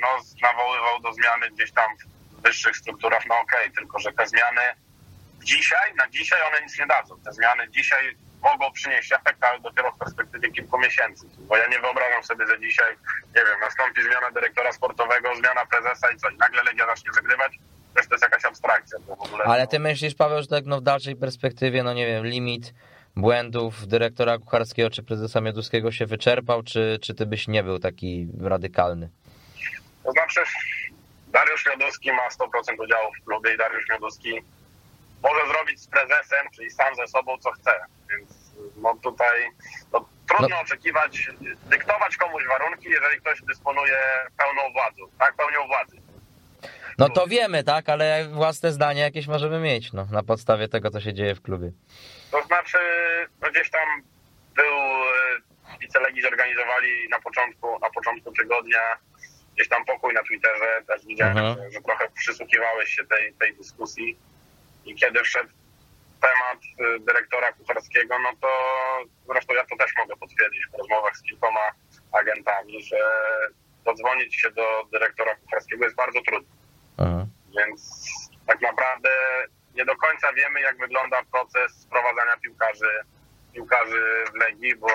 no, 0.00 0.08
nawoływał 0.42 1.00
do 1.00 1.12
zmiany 1.12 1.50
gdzieś 1.50 1.72
tam 1.72 1.96
w 2.32 2.42
wyższych 2.42 2.76
strukturach, 2.76 3.26
no 3.26 3.40
okej, 3.40 3.60
okay, 3.60 3.76
tylko 3.76 3.98
że 3.98 4.12
te 4.12 4.26
zmiany 4.26 4.62
dzisiaj, 5.42 5.94
na 5.94 6.08
dzisiaj 6.08 6.42
one 6.42 6.62
nic 6.62 6.78
nie 6.78 6.86
dadzą. 6.86 7.20
Te 7.24 7.32
zmiany 7.32 7.70
dzisiaj 7.70 8.16
mogą 8.42 8.72
przynieść 8.72 9.12
efekt, 9.12 9.44
ale 9.44 9.60
dopiero 9.60 9.92
w 9.92 9.98
perspektywie 9.98 10.50
kilku 10.50 10.78
miesięcy. 10.78 11.26
Bo 11.38 11.56
ja 11.56 11.66
nie 11.66 11.80
wyobrażam 11.80 12.24
sobie, 12.24 12.46
że 12.46 12.60
dzisiaj, 12.60 12.96
nie 13.36 13.42
wiem, 13.46 13.60
nastąpi 13.60 14.02
zmiana 14.02 14.30
dyrektora 14.30 14.72
sportowego, 14.72 15.36
zmiana 15.36 15.66
prezesa 15.66 16.10
i 16.10 16.16
co, 16.16 16.28
i 16.28 16.36
nagle 16.36 16.62
Legia 16.62 16.86
zacznie 16.86 17.10
wygrywać, 17.12 17.58
to 17.94 18.14
jest 18.14 18.22
jakaś 18.22 18.44
abstrakcja. 18.44 18.98
Ale 19.44 19.66
ty 19.66 19.78
myślisz, 19.78 20.14
Paweł, 20.14 20.42
że 20.42 20.48
tak 20.48 20.64
no, 20.66 20.78
w 20.80 20.82
dalszej 20.82 21.16
perspektywie, 21.16 21.82
no 21.82 21.94
nie 21.94 22.06
wiem, 22.06 22.26
limit 22.26 22.74
błędów 23.16 23.86
dyrektora 23.86 24.38
Kucharskiego 24.38 24.90
czy 24.90 25.02
prezesa 25.02 25.40
Mioduskiego 25.40 25.92
się 25.92 26.06
wyczerpał, 26.06 26.62
czy, 26.62 26.98
czy 27.02 27.14
ty 27.14 27.26
byś 27.26 27.48
nie 27.48 27.62
był 27.62 27.78
taki 27.78 28.28
radykalny? 28.40 29.10
To 30.04 30.12
znaczy, 30.12 30.40
Dariusz 31.28 31.66
Mioduski 31.66 32.12
ma 32.12 32.28
100% 32.28 32.84
udziału 32.84 33.12
w 33.20 33.24
klubie 33.24 33.54
i 33.54 33.58
Dariusz 33.58 33.88
Mioduski 33.90 34.42
może 35.22 35.52
zrobić 35.52 35.80
z 35.80 35.86
prezesem, 35.86 36.46
czyli 36.54 36.70
sam 36.70 36.94
ze 36.94 37.06
sobą, 37.06 37.38
co 37.38 37.50
chce. 37.50 37.70
No 38.82 38.94
tutaj 39.02 39.50
no, 39.92 40.08
trudno 40.28 40.48
no. 40.48 40.60
oczekiwać, 40.60 41.30
dyktować 41.66 42.16
komuś 42.16 42.42
warunki, 42.48 42.90
jeżeli 42.90 43.20
ktoś 43.20 43.42
dysponuje 43.42 43.98
pełną 44.36 44.72
władzą, 44.72 45.02
tak, 45.18 45.34
pełnią 45.34 45.66
władzy. 45.66 45.96
No 46.98 47.08
to 47.08 47.26
wiemy, 47.26 47.64
tak, 47.64 47.88
ale 47.88 48.28
własne 48.28 48.72
zdanie 48.72 49.00
jakieś 49.00 49.26
możemy 49.26 49.60
mieć, 49.60 49.92
no, 49.92 50.06
na 50.12 50.22
podstawie 50.22 50.68
tego, 50.68 50.90
co 50.90 51.00
się 51.00 51.14
dzieje 51.14 51.34
w 51.34 51.42
klubie. 51.42 51.72
To 52.30 52.42
znaczy, 52.42 52.78
no 53.42 53.50
gdzieś 53.50 53.70
tam 53.70 54.02
był, 54.54 54.74
e, 54.74 55.78
wicelegi 55.80 56.22
zorganizowali 56.22 57.08
na 57.10 57.20
początku, 57.20 57.78
na 57.78 57.90
początku 57.90 58.32
tygodnia 58.32 58.80
gdzieś 59.54 59.68
tam 59.68 59.84
pokój 59.84 60.14
na 60.14 60.22
Twitterze, 60.22 60.82
też 60.86 61.06
widziałem, 61.06 61.38
mhm. 61.38 61.56
że, 61.56 61.70
że, 61.70 61.80
trochę 61.80 62.08
przysłuchiwałeś 62.14 62.90
się 62.90 63.04
tej, 63.06 63.32
tej 63.32 63.54
dyskusji 63.54 64.18
i 64.84 64.94
kiedy 64.94 65.22
wszedł 65.22 65.48
temat 66.20 66.58
e, 66.78 66.98
dyrektora 66.98 67.52
kucharskiego, 67.52 68.18
no 68.18 68.30
to 68.40 68.48
zresztą 69.26 69.54
ja 69.54 69.64
to 69.64 69.76
też 69.76 69.92
mogę 69.98 70.16
potwierdzić 70.16 70.66
w 70.66 70.78
rozmowach 70.78 71.16
z 71.16 71.22
kilkoma 71.22 71.70
agentami, 72.12 72.82
że 72.82 72.98
dodzwonić 73.84 74.40
się 74.40 74.50
do 74.50 74.84
dyrektora 74.92 75.34
kucharskiego 75.34 75.84
jest 75.84 75.96
bardzo 75.96 76.20
trudno. 76.22 76.54
Mhm. 76.98 77.26
Więc 77.56 77.80
tak 78.46 78.60
naprawdę 78.60 79.10
nie 79.74 79.84
do 79.84 79.96
końca 79.96 80.32
wiemy, 80.32 80.60
jak 80.60 80.78
wygląda 80.78 81.22
proces 81.32 81.72
sprowadzania 81.72 82.36
piłkarzy, 82.36 83.04
piłkarzy 83.54 84.24
w 84.32 84.34
Legii, 84.34 84.76
bo 84.76 84.88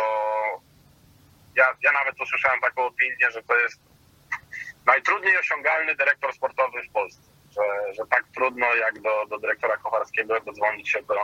ja, 1.56 1.76
ja 1.82 1.92
nawet 1.92 2.22
usłyszałem 2.22 2.60
taką 2.62 2.86
opinię, 2.86 3.32
że 3.32 3.44
to 3.44 3.56
jest 3.56 3.82
najtrudniej 4.86 5.38
osiągalny 5.38 5.96
dyrektor 5.96 6.34
sportowy 6.34 6.84
w 6.84 6.92
Polsce. 6.92 7.33
Że, 7.56 7.94
że 7.94 8.04
tak 8.10 8.24
trudno 8.36 8.76
jak 8.76 9.00
do, 9.00 9.26
do 9.26 9.40
dyrektora 9.40 9.78
Kowalskiego 9.78 10.40
dodzwonić 10.40 10.90
się 10.90 11.04
do, 11.04 11.16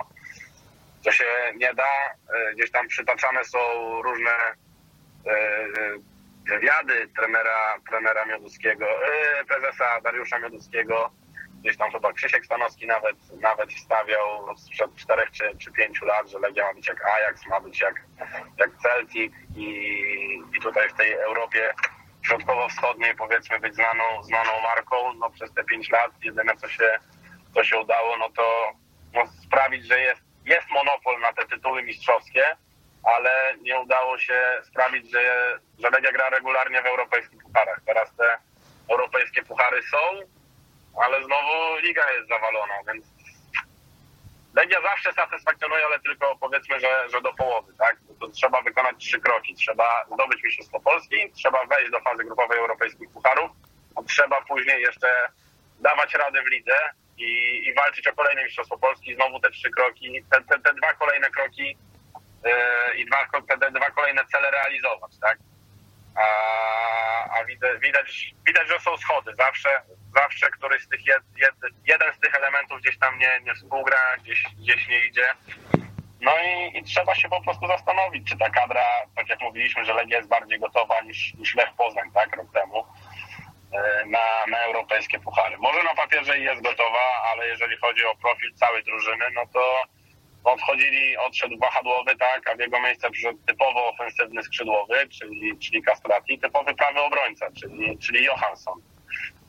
to 1.04 1.12
się 1.12 1.26
nie 1.56 1.74
da. 1.74 1.84
E, 1.84 2.54
gdzieś 2.54 2.72
tam 2.72 2.88
przytaczane 2.88 3.46
są 3.46 3.60
różne 4.02 4.32
e, 4.32 5.68
wywiady 6.48 7.08
trenera, 7.16 7.78
trenera 7.90 8.26
Mioduskiego, 8.26 8.86
e, 8.86 9.46
prezesa 9.46 10.02
Dariusza 10.02 10.40
Mioduskiego. 10.40 11.12
Gdzieś 11.62 11.78
tam 11.78 11.92
chyba 11.92 12.14
Krzysiek 12.14 12.46
Stanowski 12.46 12.88
nawet, 12.88 13.16
nawet 13.42 13.74
wstawiał 13.74 14.58
sprzed 14.58 14.96
czterech 14.96 15.32
czy, 15.32 15.58
czy 15.58 15.72
pięciu 15.72 16.06
lat, 16.06 16.30
że 16.30 16.40
Legia 16.40 16.66
ma 16.66 16.74
być 16.74 16.88
jak 16.88 17.06
Ajax, 17.06 17.48
ma 17.48 17.60
być 17.60 17.82
jak, 17.82 18.02
jak 18.58 18.70
Celtic 18.82 19.34
i, 19.56 19.70
i 20.58 20.62
tutaj 20.62 20.90
w 20.90 20.94
tej 20.94 21.14
Europie 21.14 21.74
środkowo-wschodniej 22.30 23.16
powiedzmy 23.16 23.60
być 23.60 23.76
znaną, 23.76 24.24
znaną 24.24 24.52
marką. 24.62 25.14
No 25.14 25.30
przez 25.30 25.54
te 25.54 25.64
pięć 25.64 25.90
lat 25.90 26.12
jedyne 26.24 26.56
co 26.56 26.68
się, 26.68 27.00
co 27.54 27.64
się 27.64 27.78
udało, 27.78 28.18
no 28.18 28.30
to 28.30 28.72
no, 29.14 29.22
sprawić, 29.46 29.86
że 29.86 30.00
jest 30.00 30.30
jest 30.46 30.70
monopol 30.70 31.20
na 31.20 31.34
te 31.34 31.46
tytuły 31.46 31.84
mistrzowskie, 31.84 32.44
ale 33.04 33.54
nie 33.62 33.80
udało 33.80 34.18
się 34.18 34.62
sprawić, 34.64 35.12
że, 35.12 35.20
że 35.80 35.90
Legia 35.90 36.12
gra 36.12 36.30
regularnie 36.30 36.82
w 36.82 36.86
europejskich 36.86 37.44
pucharach. 37.44 37.82
Teraz 37.86 38.16
te 38.16 38.38
europejskie 38.90 39.44
puchary 39.44 39.82
są, 39.84 39.98
ale 41.04 41.24
znowu 41.24 41.78
liga 41.84 42.12
jest 42.12 42.30
zawalona, 42.30 42.74
więc 42.88 43.06
Legia 44.54 44.82
zawsze 44.82 45.14
satysfakcjonuje, 45.14 45.86
ale 45.86 46.00
tylko 46.00 46.36
powiedzmy, 46.40 46.80
że, 46.80 47.10
że 47.10 47.22
do 47.22 47.34
połowy, 47.34 47.74
tak? 47.78 47.98
To 48.20 48.28
trzeba 48.28 48.62
wykonać 48.62 48.96
trzy 49.00 49.20
kroki. 49.20 49.56
Trzeba 49.56 50.06
zdobyć 50.14 50.44
Mistrzostwo 50.44 50.80
Polski, 50.80 51.32
trzeba 51.32 51.66
wejść 51.66 51.92
do 51.92 52.00
fazy 52.00 52.24
grupowej 52.24 52.60
europejskich 52.60 53.10
pucharów, 53.10 53.52
trzeba 54.08 54.42
później 54.42 54.82
jeszcze 54.82 55.30
dawać 55.80 56.14
radę 56.14 56.44
w 56.44 56.48
lidze, 56.48 56.76
i, 57.20 57.62
i 57.68 57.74
walczyć 57.74 58.08
o 58.08 58.14
kolejne 58.14 58.44
Mistrzostwo 58.44 58.78
Polski. 58.78 59.16
Znowu 59.16 59.40
te 59.40 59.52
trzy 59.52 59.70
kroki, 59.70 60.24
te, 60.32 60.42
te, 60.42 60.60
te 60.60 60.74
dwa 60.74 60.94
kolejne 60.94 61.30
kroki 61.30 61.78
yy, 62.44 62.98
i 62.98 63.06
dwa, 63.06 63.28
te, 63.48 63.58
te, 63.58 63.72
dwa 63.72 63.92
kolejne 63.92 64.26
cele 64.26 64.52
realizować, 64.52 65.12
tak? 65.22 65.38
A, 66.16 67.40
a 67.40 67.46
widać, 67.46 67.80
widać, 67.82 68.34
widać, 68.48 68.68
że 68.68 68.80
są 68.80 68.98
schody. 68.98 69.36
Zawsze, 69.38 69.70
zawsze 70.16 70.50
któryś 70.50 70.84
z 70.84 70.90
tych 70.90 71.06
jed, 71.06 71.24
jed, 71.38 71.56
jeden 71.88 72.14
z 72.14 72.20
tych 72.20 72.36
elementów 72.36 72.82
gdzieś 72.82 72.98
tam 72.98 73.20
nie, 73.20 73.42
nie 73.46 73.54
współgra, 73.54 73.98
gdzieś, 74.24 74.44
gdzieś 74.60 74.88
nie 74.88 75.06
idzie. 75.06 75.32
No 76.22 76.32
i, 76.40 76.78
i, 76.78 76.84
trzeba 76.84 77.16
się 77.16 77.30
po 77.30 77.42
prostu 77.42 77.68
zastanowić, 77.68 78.30
czy 78.30 78.38
ta 78.38 78.50
kadra, 78.50 78.86
tak 79.16 79.30
jak 79.30 79.42
mówiliśmy, 79.42 79.86
że 79.86 79.94
Legia 79.94 80.18
jest 80.18 80.30
bardziej 80.30 80.60
gotowa 80.60 81.02
niż, 81.02 81.34
niż 81.34 81.56
Lech 81.56 81.74
Poznań, 81.74 82.12
tak, 82.14 82.36
rok 82.36 82.54
temu 82.54 82.86
E, 83.74 84.06
na, 84.06 84.20
na 84.52 84.58
europejskie 84.58 85.20
puchary. 85.20 85.58
Może 85.58 85.84
na 85.84 85.96
papierze 85.96 86.40
jest 86.40 86.62
gotowa, 86.62 87.24
ale 87.32 87.48
jeżeli 87.48 87.78
chodzi 87.78 88.06
o 88.06 88.16
profil 88.16 88.54
całej 88.56 88.84
drużyny, 88.84 89.26
no 89.34 89.42
to 89.54 89.84
odchodzili, 90.44 91.18
odszedł 91.18 91.58
wahadłowy, 91.58 92.16
tak, 92.16 92.50
a 92.50 92.56
w 92.56 92.60
jego 92.60 92.82
miejsce 92.82 93.12
przyszedł 93.12 93.40
typowo 93.48 93.90
ofensywny 93.90 94.44
skrzydłowy, 94.44 95.08
czyli, 95.08 95.58
czyli 95.60 95.84
Castrati, 95.84 96.40
typowy 96.40 96.76
prawy 96.76 97.00
obrońca, 97.00 97.48
czyli, 97.60 97.98
czyli 97.98 98.24
Johansson. 98.24 98.82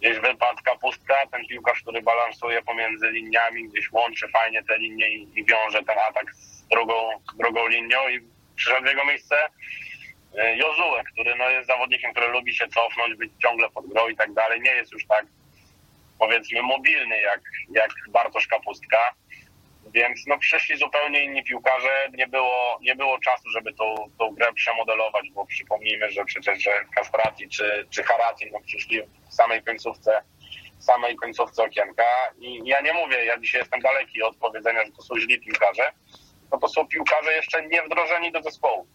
Gdzieś 0.00 0.18
wypadł 0.18 0.62
kapustka, 0.64 1.14
ten 1.32 1.46
piłkarz, 1.46 1.82
który 1.82 2.02
balansuje 2.02 2.62
pomiędzy 2.62 3.10
liniami, 3.10 3.68
gdzieś 3.68 3.92
łączy 3.92 4.28
fajnie 4.28 4.62
te 4.62 4.78
linie 4.78 5.08
i, 5.10 5.44
wiąże 5.44 5.82
ten 5.82 5.98
atak 6.08 6.34
z 6.34 6.68
drugą, 6.68 6.94
drugą 7.38 7.68
linią 7.68 8.08
i 8.08 8.20
przyszedł 8.56 8.82
w 8.84 8.88
jego 8.88 9.04
miejsce 9.04 9.36
E, 10.38 10.56
Jozue, 10.56 11.04
który 11.12 11.34
no, 11.34 11.48
jest 11.48 11.68
zawodnikiem, 11.68 12.12
który 12.12 12.28
lubi 12.28 12.54
się 12.54 12.68
cofnąć, 12.68 13.14
być 13.14 13.32
ciągle 13.42 13.70
pod 13.70 13.86
grą 13.86 14.08
i 14.08 14.16
tak 14.16 14.32
dalej, 14.32 14.60
nie 14.60 14.70
jest 14.70 14.92
już 14.92 15.06
tak 15.06 15.26
powiedzmy 16.18 16.62
mobilny 16.62 17.20
jak, 17.20 17.40
jak 17.70 17.90
Bartosz 18.08 18.46
Kapustka, 18.46 19.14
więc 19.94 20.26
no 20.26 20.38
przyszli 20.38 20.76
zupełnie 20.76 21.24
inni 21.24 21.44
piłkarze, 21.44 22.08
nie 22.14 22.26
było, 22.26 22.78
nie 22.80 22.96
było 22.96 23.18
czasu, 23.18 23.50
żeby 23.50 23.72
tą, 23.74 23.94
tą 24.18 24.30
grę 24.30 24.52
przemodelować, 24.52 25.30
bo 25.30 25.46
przypomnijmy, 25.46 26.10
że 26.10 26.24
przecież 26.24 26.62
że 26.62 26.70
Kastrati 26.94 27.48
czy, 27.48 27.86
czy 27.90 28.02
Harati 28.02 28.50
no, 28.52 28.60
przyszli 28.60 29.02
w 29.30 29.34
samej 29.34 29.62
końcówce 29.62 30.22
samej 30.78 31.16
końcówce 31.16 31.62
okienka. 31.62 32.04
I 32.38 32.62
ja 32.64 32.80
nie 32.80 32.92
mówię, 32.92 33.24
ja 33.24 33.38
dzisiaj 33.38 33.60
jestem 33.60 33.80
daleki 33.80 34.22
od 34.22 34.36
powiedzenia, 34.36 34.84
że 34.84 34.92
to 34.92 35.02
są 35.02 35.18
źli 35.18 35.40
piłkarze, 35.40 35.92
no 36.52 36.58
to 36.58 36.68
są 36.68 36.86
piłkarze 36.86 37.32
jeszcze 37.32 37.66
nie 37.66 37.82
wdrożeni 37.82 38.32
do 38.32 38.42
zespołu 38.42 38.86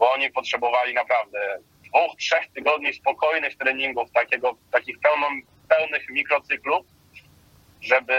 bo 0.00 0.12
oni 0.12 0.30
potrzebowali 0.30 0.94
naprawdę 0.94 1.58
dwóch, 1.84 2.16
trzech 2.18 2.52
tygodni 2.54 2.94
spokojnych 2.94 3.56
treningów, 3.56 4.12
takiego, 4.12 4.56
takich 4.72 5.00
pełną, 5.00 5.26
pełnych 5.68 6.10
mikrocyklów, 6.10 6.86
żeby 7.80 8.14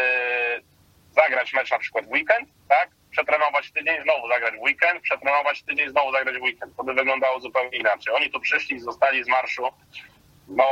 zagrać 1.11 1.53
mecz 1.53 1.71
na 1.71 1.79
przykład 1.79 2.05
w 2.05 2.11
weekend, 2.11 2.49
tak? 2.69 2.89
Przetrenować 3.11 3.71
tydzień, 3.71 4.03
znowu 4.03 4.27
zagrać 4.27 4.55
w 4.55 4.61
weekend, 4.61 5.01
przetrenować 5.01 5.63
tydzień, 5.63 5.89
znowu 5.89 6.11
zagrać 6.11 6.37
w 6.37 6.41
weekend. 6.41 6.75
To 6.77 6.83
by 6.83 6.93
wyglądało 6.93 7.39
zupełnie 7.39 7.77
inaczej. 7.77 8.13
Oni 8.15 8.31
tu 8.31 8.39
przyszli, 8.39 8.79
zostali 8.79 9.23
z 9.23 9.27
marszu, 9.27 9.67
no, 10.47 10.65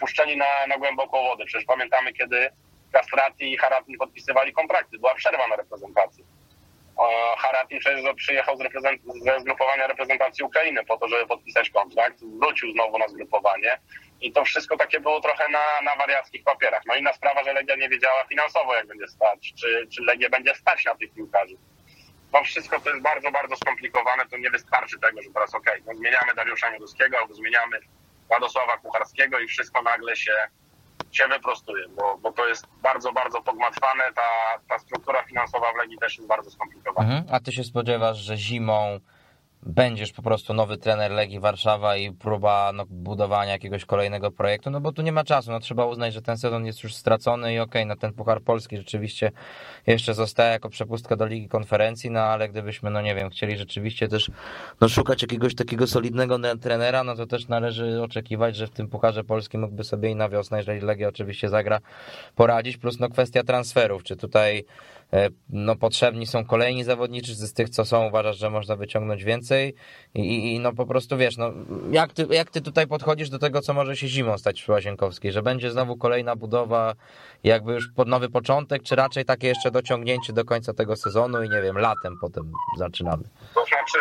puszczeni 0.00 0.36
na, 0.36 0.66
na 0.68 0.78
głęboką 0.78 1.22
wodę. 1.22 1.44
Przecież 1.44 1.66
pamiętamy, 1.66 2.12
kiedy 2.12 2.50
Castrati 2.92 3.52
i 3.52 3.56
Haratin 3.56 3.98
podpisywali 3.98 4.52
kontrakty. 4.52 4.98
Była 4.98 5.14
przerwa 5.14 5.46
na 5.46 5.56
reprezentacji 5.56 6.24
Harati 7.38 7.78
przecież 7.78 8.14
przyjechał 8.16 8.56
z 8.56 8.60
reprezent- 8.60 9.24
ze 9.24 9.40
zgrupowania 9.40 9.86
reprezentacji 9.86 10.44
Ukrainy 10.44 10.84
po 10.84 10.98
to, 10.98 11.08
żeby 11.08 11.26
podpisać 11.26 11.70
kontrakt. 11.70 12.18
Wrócił 12.40 12.72
znowu 12.72 12.98
na 12.98 13.08
zgrupowanie 13.08 13.78
i 14.20 14.32
to 14.32 14.44
wszystko 14.44 14.76
takie 14.76 15.00
było 15.00 15.20
trochę 15.20 15.48
na, 15.48 15.64
na 15.84 15.96
wariackich 15.96 16.44
papierach. 16.44 16.82
No 16.86 16.94
inna 16.94 17.12
sprawa, 17.12 17.44
że 17.44 17.52
Legia 17.52 17.76
nie 17.76 17.88
wiedziała 17.88 18.24
finansowo, 18.28 18.74
jak 18.74 18.86
będzie 18.86 19.08
stać, 19.08 19.52
czy, 19.60 19.86
czy 19.94 20.02
Legia 20.02 20.30
będzie 20.30 20.54
stać 20.54 20.84
na 20.84 20.94
tych 20.94 21.14
piłkarzy. 21.14 21.56
To 22.32 22.44
wszystko 22.44 22.80
to 22.80 22.90
jest 22.90 23.02
bardzo, 23.02 23.30
bardzo 23.30 23.56
skomplikowane, 23.56 24.26
to 24.26 24.38
nie 24.38 24.50
wystarczy 24.50 24.98
tego, 24.98 25.22
że 25.22 25.30
teraz 25.30 25.54
okej, 25.54 25.82
okay, 25.82 25.94
no 25.94 25.98
zmieniamy 25.98 26.34
Dariusza 26.34 26.70
Mioduskiego 26.70 27.18
albo 27.18 27.34
zmieniamy 27.34 27.80
Władysława 28.28 28.76
Kucharskiego 28.76 29.38
i 29.38 29.46
wszystko 29.46 29.82
nagle 29.82 30.16
się 30.16 30.32
się 31.12 31.28
wyprostuje, 31.28 31.88
bo, 31.88 32.18
bo 32.18 32.32
to 32.32 32.48
jest 32.48 32.66
bardzo, 32.82 33.12
bardzo 33.12 33.42
pogmatwane. 33.42 34.04
Ta, 34.16 34.60
ta 34.68 34.78
struktura 34.78 35.22
finansowa 35.22 35.72
w 35.72 35.76
Legii 35.76 35.98
też 35.98 36.16
jest 36.16 36.28
bardzo 36.28 36.50
skomplikowana. 36.50 37.08
Mhm. 37.08 37.34
A 37.34 37.40
ty 37.40 37.52
się 37.52 37.64
spodziewasz, 37.64 38.18
że 38.18 38.36
zimą 38.36 39.00
będziesz 39.62 40.12
po 40.12 40.22
prostu 40.22 40.54
nowy 40.54 40.78
trener 40.78 41.10
Legii 41.10 41.40
Warszawa 41.40 41.96
i 41.96 42.12
próba 42.12 42.72
no, 42.74 42.84
budowania 42.86 43.52
jakiegoś 43.52 43.84
kolejnego 43.84 44.30
projektu, 44.30 44.70
no 44.70 44.80
bo 44.80 44.92
tu 44.92 45.02
nie 45.02 45.12
ma 45.12 45.24
czasu, 45.24 45.50
no 45.50 45.60
trzeba 45.60 45.86
uznać, 45.86 46.14
że 46.14 46.22
ten 46.22 46.38
sezon 46.38 46.66
jest 46.66 46.82
już 46.82 46.94
stracony 46.94 47.54
i 47.54 47.58
okej, 47.58 47.82
okay, 47.82 47.86
no 47.86 47.96
ten 47.96 48.12
Puchar 48.12 48.42
Polski 48.42 48.76
rzeczywiście 48.76 49.32
jeszcze 49.86 50.14
zostaje 50.14 50.50
jako 50.52 50.68
przepustka 50.68 51.16
do 51.16 51.26
Ligi 51.26 51.48
Konferencji, 51.48 52.10
no 52.10 52.20
ale 52.20 52.48
gdybyśmy, 52.48 52.90
no 52.90 53.00
nie 53.00 53.14
wiem, 53.14 53.30
chcieli 53.30 53.56
rzeczywiście 53.56 54.08
też 54.08 54.30
no, 54.80 54.88
szukać 54.88 55.22
jakiegoś 55.22 55.54
takiego 55.54 55.86
solidnego 55.86 56.38
trenera, 56.60 57.04
no 57.04 57.16
to 57.16 57.26
też 57.26 57.48
należy 57.48 58.02
oczekiwać, 58.02 58.56
że 58.56 58.66
w 58.66 58.70
tym 58.70 58.88
Pucharze 58.88 59.24
Polskim 59.24 59.60
mógłby 59.60 59.84
sobie 59.84 60.10
i 60.10 60.14
na 60.14 60.28
wiosnę, 60.28 60.58
jeżeli 60.58 60.80
Legia 60.80 61.08
oczywiście 61.08 61.48
zagra, 61.48 61.78
poradzić, 62.34 62.76
plus 62.76 63.00
no 63.00 63.08
kwestia 63.08 63.42
transferów, 63.42 64.02
czy 64.02 64.16
tutaj 64.16 64.64
no, 65.48 65.76
potrzebni 65.76 66.26
są 66.26 66.44
kolejni 66.44 66.84
zawodniczy, 66.84 67.34
z 67.34 67.52
tych, 67.52 67.68
co 67.68 67.84
są, 67.84 68.06
uważasz, 68.06 68.38
że 68.38 68.50
można 68.50 68.76
wyciągnąć 68.76 69.24
więcej 69.24 69.74
i, 70.14 70.54
i 70.54 70.60
no 70.60 70.72
po 70.72 70.86
prostu 70.86 71.16
wiesz, 71.16 71.36
no, 71.36 71.52
jak, 71.90 72.12
ty, 72.12 72.26
jak 72.30 72.50
ty 72.50 72.60
tutaj 72.60 72.86
podchodzisz 72.86 73.30
do 73.30 73.38
tego, 73.38 73.60
co 73.60 73.72
może 73.74 73.96
się 73.96 74.08
zimą 74.08 74.38
stać 74.38 74.62
przy 74.62 74.72
Łazienkowskiej, 74.72 75.32
że 75.32 75.42
będzie 75.42 75.70
znowu 75.70 75.96
kolejna 75.96 76.36
budowa, 76.36 76.94
jakby 77.44 77.72
już 77.72 77.88
pod 77.96 78.08
nowy 78.08 78.28
początek, 78.28 78.82
czy 78.82 78.96
raczej 78.96 79.24
takie 79.24 79.48
jeszcze 79.48 79.70
dociągnięcie 79.70 80.32
do 80.32 80.44
końca 80.44 80.74
tego 80.74 80.96
sezonu 80.96 81.42
i 81.42 81.48
nie 81.48 81.62
wiem, 81.62 81.78
latem 81.78 82.18
potem 82.20 82.52
zaczynamy? 82.78 83.22
To 83.54 83.64
znaczy, 83.66 83.98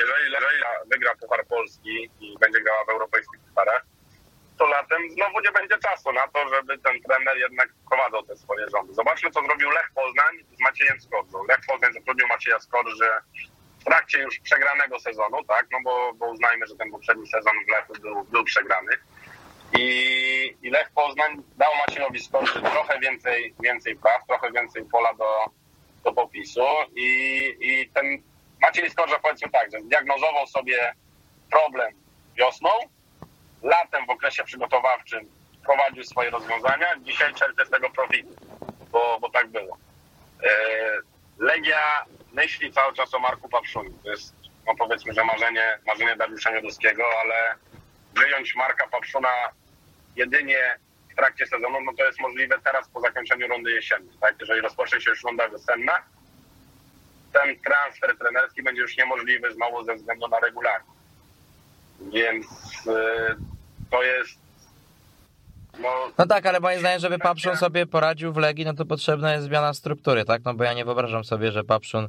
jeżeli 0.00 0.30
Legia 0.32 0.68
wygra 0.90 1.14
Puchar 1.20 1.46
Polski 1.46 2.10
i 2.20 2.38
będzie 2.40 2.60
grała 2.60 2.84
w 2.86 2.88
europejskich 2.88 3.40
pucharach, 3.40 3.79
to 4.60 4.66
latem 4.66 5.10
znowu 5.10 5.40
nie 5.40 5.52
będzie 5.52 5.78
czasu 5.78 6.12
na 6.12 6.28
to, 6.28 6.48
żeby 6.48 6.78
ten 6.78 7.02
trener 7.02 7.36
jednak 7.38 7.68
prowadzał 7.88 8.22
te 8.22 8.36
swoje 8.36 8.70
rządy. 8.70 8.94
Zobaczmy, 8.94 9.30
co 9.30 9.42
zrobił 9.42 9.70
Lech 9.70 9.90
Poznań 9.94 10.34
z 10.56 10.60
Maciejem 10.60 11.00
Skorżą. 11.00 11.44
Lech 11.48 11.60
Poznań 11.66 11.92
zatrudnił 11.92 12.28
Macieja 12.28 12.60
Skorży 12.60 13.10
w 13.80 13.84
trakcie 13.84 14.18
już 14.18 14.38
przegranego 14.38 15.00
sezonu, 15.00 15.44
tak, 15.44 15.66
no 15.72 15.78
bo, 15.84 16.12
bo 16.14 16.26
uznajmy, 16.26 16.66
że 16.66 16.76
ten 16.76 16.90
poprzedni 16.90 17.26
sezon 17.26 17.52
w 17.66 17.70
Lechu 17.70 17.92
był, 18.02 18.24
był 18.24 18.44
przegrany. 18.44 18.92
I, 19.78 19.86
I 20.62 20.70
Lech 20.70 20.90
Poznań 20.90 21.42
dał 21.56 21.72
Maciejowi 21.86 22.20
Skorży 22.20 22.62
trochę 22.62 22.98
więcej, 22.98 23.54
więcej 23.60 23.96
praw, 23.96 24.26
trochę 24.26 24.52
więcej 24.52 24.84
pola 24.84 25.14
do, 25.14 25.44
do 26.04 26.12
popisu 26.12 26.66
i, 26.96 27.08
i 27.60 27.90
ten 27.94 28.22
Maciej 28.62 28.90
Skorża 28.90 29.18
powiedzmy 29.18 29.50
tak, 29.50 29.70
że 29.72 29.80
zdiagnozował 29.80 30.46
sobie 30.46 30.94
problem 31.50 31.92
wiosną, 32.36 32.70
latem 33.62 34.06
w 34.06 34.10
okresie 34.10 34.44
przygotowawczym 34.44 35.30
prowadził 35.64 36.04
swoje 36.04 36.30
rozwiązania, 36.30 36.86
dzisiaj 37.00 37.34
czerpie 37.34 37.66
z 37.66 37.70
tego 37.70 37.90
profitu, 37.90 38.34
bo, 38.90 39.18
bo 39.20 39.30
tak 39.30 39.48
było. 39.48 39.78
E, 40.44 40.50
Legia 41.38 42.04
myśli 42.32 42.72
cały 42.72 42.94
czas 42.94 43.14
o 43.14 43.18
Marku 43.18 43.48
Papszuniu. 43.48 43.92
To 44.04 44.10
jest 44.10 44.34
no 44.66 44.74
powiedzmy, 44.78 45.12
że 45.12 45.24
marzenie, 45.24 45.78
marzenie 45.86 46.16
Dariusza 46.16 46.50
Mioduskiego, 46.50 47.04
ale 47.20 47.54
wyjąć 48.14 48.54
Marka 48.54 48.88
Papszuna 48.88 49.28
jedynie 50.16 50.78
w 51.12 51.16
trakcie 51.16 51.46
sezonu, 51.46 51.80
no 51.80 51.92
to 51.98 52.04
jest 52.04 52.20
możliwe 52.20 52.58
teraz 52.64 52.88
po 52.88 53.00
zakończeniu 53.00 53.48
rundy 53.48 53.70
jesiennej, 53.70 54.16
tak? 54.20 54.34
Jeżeli 54.40 54.60
rozpocznie 54.60 55.00
się 55.00 55.10
już 55.10 55.24
runda 55.24 55.48
wiosenna, 55.48 56.02
ten 57.32 57.60
transfer 57.60 58.18
trenerski 58.18 58.62
będzie 58.62 58.82
już 58.82 58.96
niemożliwy 58.96 59.54
znowu 59.54 59.84
ze 59.84 59.94
względu 59.94 60.28
na 60.28 60.40
regularność. 60.40 60.99
Więc 62.00 62.46
y, 62.86 63.36
to 63.90 64.02
jest 64.02 64.40
no, 65.78 65.88
no 66.18 66.26
tak, 66.26 66.46
ale 66.46 66.60
moim 66.60 66.80
zdaniem, 66.80 67.00
żeby 67.00 67.18
Papszun 67.18 67.56
sobie 67.56 67.86
poradził 67.86 68.32
w 68.32 68.36
Legii, 68.36 68.64
no 68.64 68.74
to 68.74 68.84
potrzebna 68.84 69.32
jest 69.32 69.44
zmiana 69.44 69.74
struktury, 69.74 70.24
tak? 70.24 70.44
No 70.44 70.54
bo 70.54 70.64
ja 70.64 70.72
nie 70.72 70.84
wyobrażam 70.84 71.24
sobie, 71.24 71.52
że 71.52 71.64
Papszun 71.64 72.08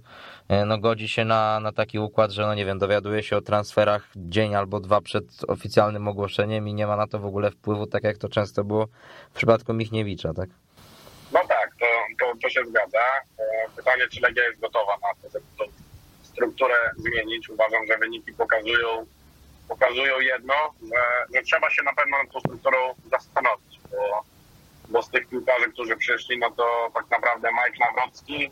e, 0.49 0.65
no, 0.65 0.77
godzi 0.77 1.07
się 1.07 1.25
na, 1.25 1.59
na 1.59 1.71
taki 1.71 1.99
układ, 1.99 2.31
że 2.31 2.41
no 2.41 2.55
nie 2.55 2.65
wiem, 2.65 2.79
dowiaduje 2.79 3.23
się 3.23 3.37
o 3.37 3.41
transferach 3.41 4.07
dzień 4.15 4.55
albo 4.55 4.79
dwa 4.79 5.01
przed 5.01 5.25
oficjalnym 5.47 6.07
ogłoszeniem 6.07 6.67
i 6.67 6.73
nie 6.73 6.87
ma 6.87 6.95
na 6.95 7.07
to 7.07 7.19
w 7.19 7.25
ogóle 7.25 7.51
wpływu, 7.51 7.87
tak 7.87 8.03
jak 8.03 8.17
to 8.17 8.29
często 8.29 8.63
było 8.63 8.87
w 9.31 9.35
przypadku 9.35 9.73
Michniewicza, 9.73 10.33
tak? 10.33 10.49
No 11.33 11.39
tak, 11.47 11.71
to, 11.79 11.85
to, 12.19 12.33
to 12.41 12.49
się 12.49 12.61
zgadza. 12.65 12.99
E, 13.39 13.43
pytanie, 13.75 14.03
czy 14.11 14.21
Legia 14.21 14.43
jest 14.43 14.59
gotowa 14.59 14.93
na 14.93 15.21
to, 15.21 15.29
żeby 15.33 15.45
tą 15.57 15.63
strukturę 16.23 16.75
zmienić. 16.97 17.49
Uważam, 17.49 17.87
że 17.87 17.97
wyniki 17.97 18.33
pokazują 18.33 19.05
pokazują 19.71 20.19
jedno, 20.19 20.53
że, 20.81 21.01
że 21.35 21.41
trzeba 21.41 21.69
się 21.69 21.83
na 21.83 21.93
pewno 21.93 22.17
nad 22.17 22.31
tą 22.31 22.39
strukturą 22.39 22.77
zastanowić, 23.11 23.79
bo, 23.91 24.23
bo 24.89 25.01
z 25.03 25.09
tych 25.09 25.27
piłkarzy, 25.27 25.71
którzy 25.71 25.97
przyszli, 25.97 26.39
no 26.39 26.51
to 26.51 26.91
tak 26.93 27.09
naprawdę 27.09 27.49
Mike 27.51 27.85
Nawrocki 27.85 28.51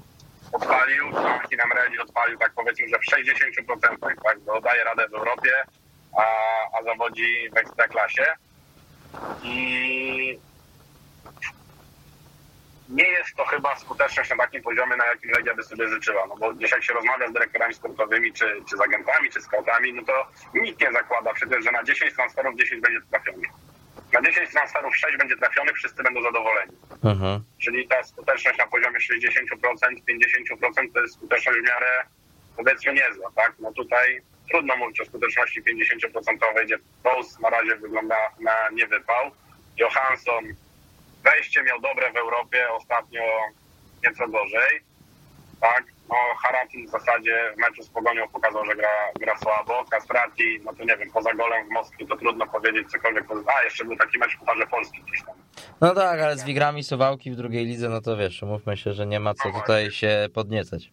odpalił, 0.51 1.09
Martin 1.09 1.61
Emreli 1.61 1.99
odpalił 1.99 2.37
tak 2.37 2.51
powiedzmy, 2.55 2.87
że 2.89 2.99
w 2.99 3.11
60%, 3.71 4.23
tak, 4.23 4.39
bo 4.39 4.61
daje 4.61 4.83
radę 4.83 5.07
w 5.07 5.13
Europie, 5.13 5.51
a, 6.17 6.23
a 6.79 6.83
zawodzi 6.83 7.49
w 7.53 7.57
Ekstraklasie. 7.57 8.25
I 9.43 10.39
nie 12.89 13.07
jest 13.07 13.35
to 13.35 13.45
chyba 13.45 13.75
skuteczność 13.75 14.29
na 14.29 14.37
takim 14.37 14.61
poziomie, 14.61 14.95
na 14.95 15.05
jakim 15.05 15.31
Legia 15.31 15.55
by 15.55 15.63
sobie 15.63 15.89
życzyła. 15.89 16.27
No 16.27 16.35
bo 16.37 16.53
gdzieś 16.53 16.71
jak 16.71 16.83
się 16.83 16.93
rozmawia 16.93 17.29
z 17.29 17.33
dyrektorami 17.33 17.73
sportowymi, 17.73 18.33
czy, 18.33 18.61
czy 18.69 18.77
z 18.77 18.81
agentami, 18.81 19.29
czy 19.29 19.41
scoutami, 19.41 19.93
no 19.93 20.03
to 20.03 20.27
nikt 20.53 20.81
nie 20.81 20.91
zakłada 20.91 21.33
przecież, 21.33 21.63
że 21.63 21.71
na 21.71 21.83
10 21.83 22.13
transferów 22.13 22.55
10 22.55 22.81
będzie 22.81 22.99
trafionych. 23.11 23.49
Na 24.13 24.21
10 24.21 24.49
transferów 24.49 24.97
6 24.97 25.17
będzie 25.17 25.37
trafionych, 25.37 25.75
wszyscy 25.75 26.03
będą 26.03 26.21
zadowoleni. 26.21 26.71
Mhm. 27.03 27.43
Czyli 27.57 27.87
ta 27.87 28.03
skuteczność 28.03 28.57
na 28.57 28.67
poziomie 28.67 28.99
60%, 28.99 29.25
50% 30.53 30.93
to 30.93 31.01
jest 31.01 31.15
skuteczność 31.15 31.59
w 31.59 31.63
miarę 31.63 32.03
powiedzmy 32.57 32.93
niezła, 32.93 33.31
tak? 33.35 33.53
No 33.59 33.73
tutaj 33.73 34.21
trudno 34.49 34.77
mówić 34.77 35.01
o 35.01 35.05
skuteczności 35.05 35.63
50%, 35.63 36.65
gdzie 36.65 36.77
Bose 37.03 37.41
na 37.41 37.49
razie 37.49 37.75
wygląda 37.75 38.15
na 38.39 38.69
niewypał. 38.69 39.31
Johansson 39.77 40.43
wejście 41.23 41.63
miał 41.63 41.79
dobre 41.81 42.11
w 42.11 42.17
Europie, 42.17 42.71
ostatnio 42.71 43.21
nieco 44.03 44.27
gorzej. 44.27 44.81
Tak, 45.61 45.83
no 46.09 46.15
Haratin 46.43 46.87
w 46.87 46.89
zasadzie 46.89 47.53
w 47.55 47.57
meczu 47.57 47.83
z 47.83 47.89
Pogonią 47.89 48.27
pokazał, 48.27 48.65
że 48.65 48.75
gra, 48.75 48.89
gra 49.19 49.37
słabo. 49.37 49.85
Castrati, 49.91 50.59
no 50.65 50.73
to 50.73 50.83
nie 50.83 50.97
wiem, 50.97 51.11
poza 51.11 51.33
golem 51.33 51.67
w 51.67 51.69
Moskwie 51.69 52.07
to 52.07 52.17
trudno 52.17 52.47
powiedzieć 52.47 52.91
cokolwiek. 52.91 53.25
A, 53.57 53.63
jeszcze 53.63 53.85
był 53.85 53.95
taki 53.95 54.17
mecz 54.17 54.35
w 54.35 54.39
Pucharze 54.39 54.67
Polski 54.67 55.01
gdzieś 55.01 55.23
tam. 55.23 55.35
No 55.81 55.95
tak, 55.95 56.19
ale 56.19 56.37
z 56.37 56.43
Wigrami 56.43 56.83
Suwałki 56.83 57.31
w 57.31 57.35
drugiej 57.35 57.65
lidze, 57.65 57.89
no 57.89 58.01
to 58.01 58.17
wiesz, 58.17 58.41
mówmy 58.41 58.77
się, 58.77 58.93
że 58.93 59.05
nie 59.05 59.19
ma 59.19 59.33
co 59.33 59.49
no 59.49 59.59
tutaj 59.59 59.91
się 59.91 60.27
podniecać. 60.33 60.91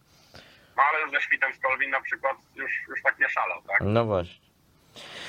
No 0.77 0.83
ale 0.83 1.11
ze 1.11 1.21
Świtem 1.21 1.53
z 1.53 1.59
Kolwin 1.59 1.89
na 1.89 2.01
przykład 2.01 2.37
już, 2.55 2.71
już 2.89 3.01
tak 3.03 3.19
nie 3.19 3.29
szalał, 3.29 3.61
tak? 3.67 3.81
No 3.81 4.05
właśnie. 4.05 4.46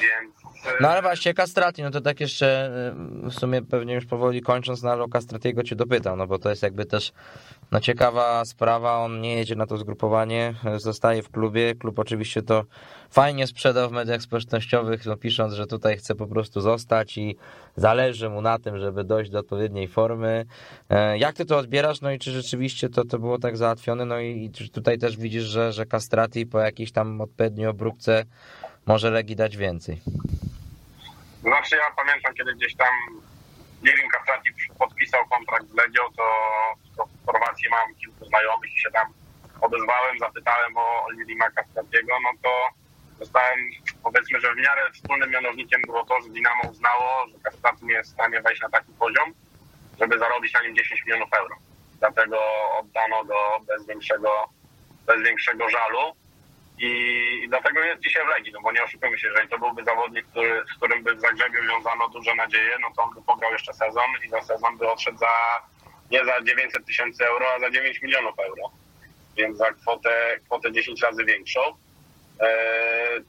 Więc 0.00 0.38
no 0.80 0.88
ale 0.88 1.02
właśnie, 1.02 1.34
Castrati, 1.34 1.82
no 1.82 1.90
to 1.90 2.00
tak 2.00 2.20
jeszcze 2.20 2.70
y, 3.26 3.30
w 3.30 3.34
sumie 3.34 3.62
pewnie 3.62 3.94
już 3.94 4.06
powoli 4.06 4.42
kończąc, 4.42 4.82
no 4.82 4.90
ale 4.90 5.02
o 5.02 5.08
Castratiego 5.08 5.62
cię 5.62 5.76
dopytam, 5.76 6.18
no 6.18 6.26
bo 6.26 6.38
to 6.38 6.50
jest 6.50 6.62
jakby 6.62 6.86
też 6.86 7.12
no 7.72 7.80
ciekawa 7.80 8.44
sprawa, 8.44 8.98
on 8.98 9.20
nie 9.20 9.34
jedzie 9.34 9.56
na 9.56 9.66
to 9.66 9.76
zgrupowanie, 9.76 10.54
zostaje 10.76 11.22
w 11.22 11.30
klubie, 11.30 11.74
klub 11.74 11.98
oczywiście 11.98 12.42
to 12.42 12.64
fajnie 13.10 13.46
sprzedał 13.46 13.88
w 13.88 13.92
mediach 13.92 14.22
społecznościowych, 14.22 15.06
no 15.06 15.16
pisząc, 15.16 15.54
że 15.54 15.66
tutaj 15.66 15.96
chce 15.96 16.14
po 16.14 16.26
prostu 16.26 16.60
zostać 16.60 17.18
i 17.18 17.36
zależy 17.76 18.30
mu 18.30 18.42
na 18.42 18.58
tym, 18.58 18.78
żeby 18.78 19.04
dojść 19.04 19.30
do 19.30 19.38
odpowiedniej 19.38 19.88
formy. 19.88 20.46
E, 20.90 21.18
jak 21.18 21.36
ty 21.36 21.44
to 21.44 21.58
odbierasz, 21.58 22.00
no 22.00 22.10
i 22.10 22.18
czy 22.18 22.32
rzeczywiście 22.32 22.88
to, 22.88 23.04
to 23.04 23.18
było 23.18 23.38
tak 23.38 23.56
załatwione, 23.56 24.04
no 24.04 24.20
i, 24.20 24.44
i 24.44 24.70
tutaj 24.70 24.98
też 24.98 25.16
widzisz, 25.16 25.44
że, 25.44 25.72
że 25.72 25.86
Castrati 25.86 26.46
po 26.46 26.60
jakiejś 26.60 26.92
tam 26.92 27.20
odpowiedniej 27.20 27.66
obróbce 27.66 28.24
może 28.88 29.10
Legii 29.10 29.36
dać 29.36 29.56
więcej? 29.56 30.00
Znaczy 31.42 31.76
ja 31.76 31.90
pamiętam, 31.96 32.34
kiedy 32.34 32.54
gdzieś 32.54 32.76
tam 32.76 32.94
Lirin 33.82 34.10
Kastrati 34.10 34.50
podpisał 34.78 35.20
kontrakt 35.26 35.66
z 35.68 35.74
Legią, 35.74 36.02
to, 36.16 36.24
to 36.96 37.06
w 37.06 37.26
Chorwacji 37.26 37.68
mam 37.70 37.94
kilku 37.94 38.24
znajomych 38.24 38.74
i 38.76 38.80
się 38.80 38.90
tam 38.90 39.06
odezwałem, 39.60 40.18
zapytałem 40.18 40.76
o 40.76 41.06
Lirima 41.10 41.50
Kastratiego, 41.50 42.12
no 42.22 42.30
to 42.42 42.50
dostałem, 43.18 43.58
powiedzmy, 44.02 44.40
że 44.40 44.54
w 44.54 44.56
miarę 44.56 44.82
wspólnym 44.92 45.30
mianownikiem 45.30 45.82
było 45.82 46.04
to, 46.04 46.20
że 46.20 46.28
Dinamo 46.28 46.62
uznało, 46.70 47.26
że 47.28 47.38
Kastrati 47.42 47.86
nie 47.86 47.94
jest 47.94 48.10
w 48.10 48.14
stanie 48.14 48.40
wejść 48.40 48.62
na 48.62 48.68
taki 48.68 48.92
poziom, 48.92 49.32
żeby 50.00 50.18
zarobić 50.18 50.52
na 50.54 50.62
nim 50.62 50.76
10 50.76 51.04
milionów 51.06 51.32
euro. 51.32 51.56
Dlatego 51.98 52.38
oddano 52.80 53.24
go 53.24 53.60
bez 53.66 53.86
większego, 53.86 54.30
bez 55.06 55.22
większego 55.22 55.68
żalu. 55.68 56.14
I 56.80 57.48
dlatego 57.48 57.80
jest 57.80 58.02
dzisiaj 58.02 58.26
w 58.26 58.28
Legii, 58.28 58.52
no 58.52 58.60
bo 58.60 58.72
nie 58.72 58.84
oszukujmy 58.84 59.18
się, 59.18 59.28
jeżeli 59.28 59.48
to 59.48 59.58
byłby 59.58 59.84
zawodnik, 59.84 60.26
który, 60.26 60.62
z 60.74 60.76
którym 60.76 61.02
by 61.02 61.14
w 61.14 61.20
Zagrzebiu 61.20 61.62
wiązano 61.62 62.08
duże 62.08 62.34
nadzieje, 62.34 62.76
no 62.80 62.88
to 62.96 63.02
on 63.02 63.14
by 63.14 63.22
pograł 63.22 63.52
jeszcze 63.52 63.74
sezon 63.74 64.10
i 64.26 64.28
za 64.28 64.42
sezon 64.42 64.78
by 64.78 64.90
odszedł 64.90 65.18
za 65.18 65.62
nie 66.10 66.24
za 66.24 66.42
900 66.42 66.86
tysięcy 66.86 67.26
euro, 67.26 67.46
a 67.56 67.60
za 67.60 67.70
9 67.70 68.02
milionów 68.02 68.38
euro. 68.38 68.62
Więc 69.36 69.58
za 69.58 69.72
kwotę, 69.72 70.40
kwotę 70.44 70.72
10 70.72 71.02
razy 71.02 71.24
większą. 71.24 71.60
Eee, 72.40 73.24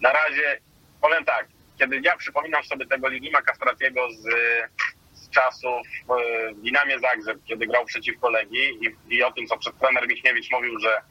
na 0.00 0.12
razie 0.12 0.60
powiem 1.00 1.24
tak, 1.24 1.46
kiedy 1.78 2.00
ja 2.04 2.16
przypominam 2.16 2.64
sobie 2.64 2.86
tego 2.86 3.08
Ligima 3.08 3.42
Kastratiego 3.42 4.12
z, 4.12 4.22
z 5.12 5.30
czasów 5.30 5.86
w 6.08 6.60
Dinamie 6.62 6.98
Zagrzeb, 6.98 7.38
kiedy 7.44 7.66
grał 7.66 7.84
przeciwko 7.84 8.30
Legii 8.30 8.78
i, 8.86 9.14
i 9.14 9.22
o 9.22 9.32
tym, 9.32 9.46
co 9.46 9.58
przed 9.58 9.78
trener 9.78 10.08
Michniewicz 10.08 10.50
mówił, 10.50 10.78
że 10.78 11.02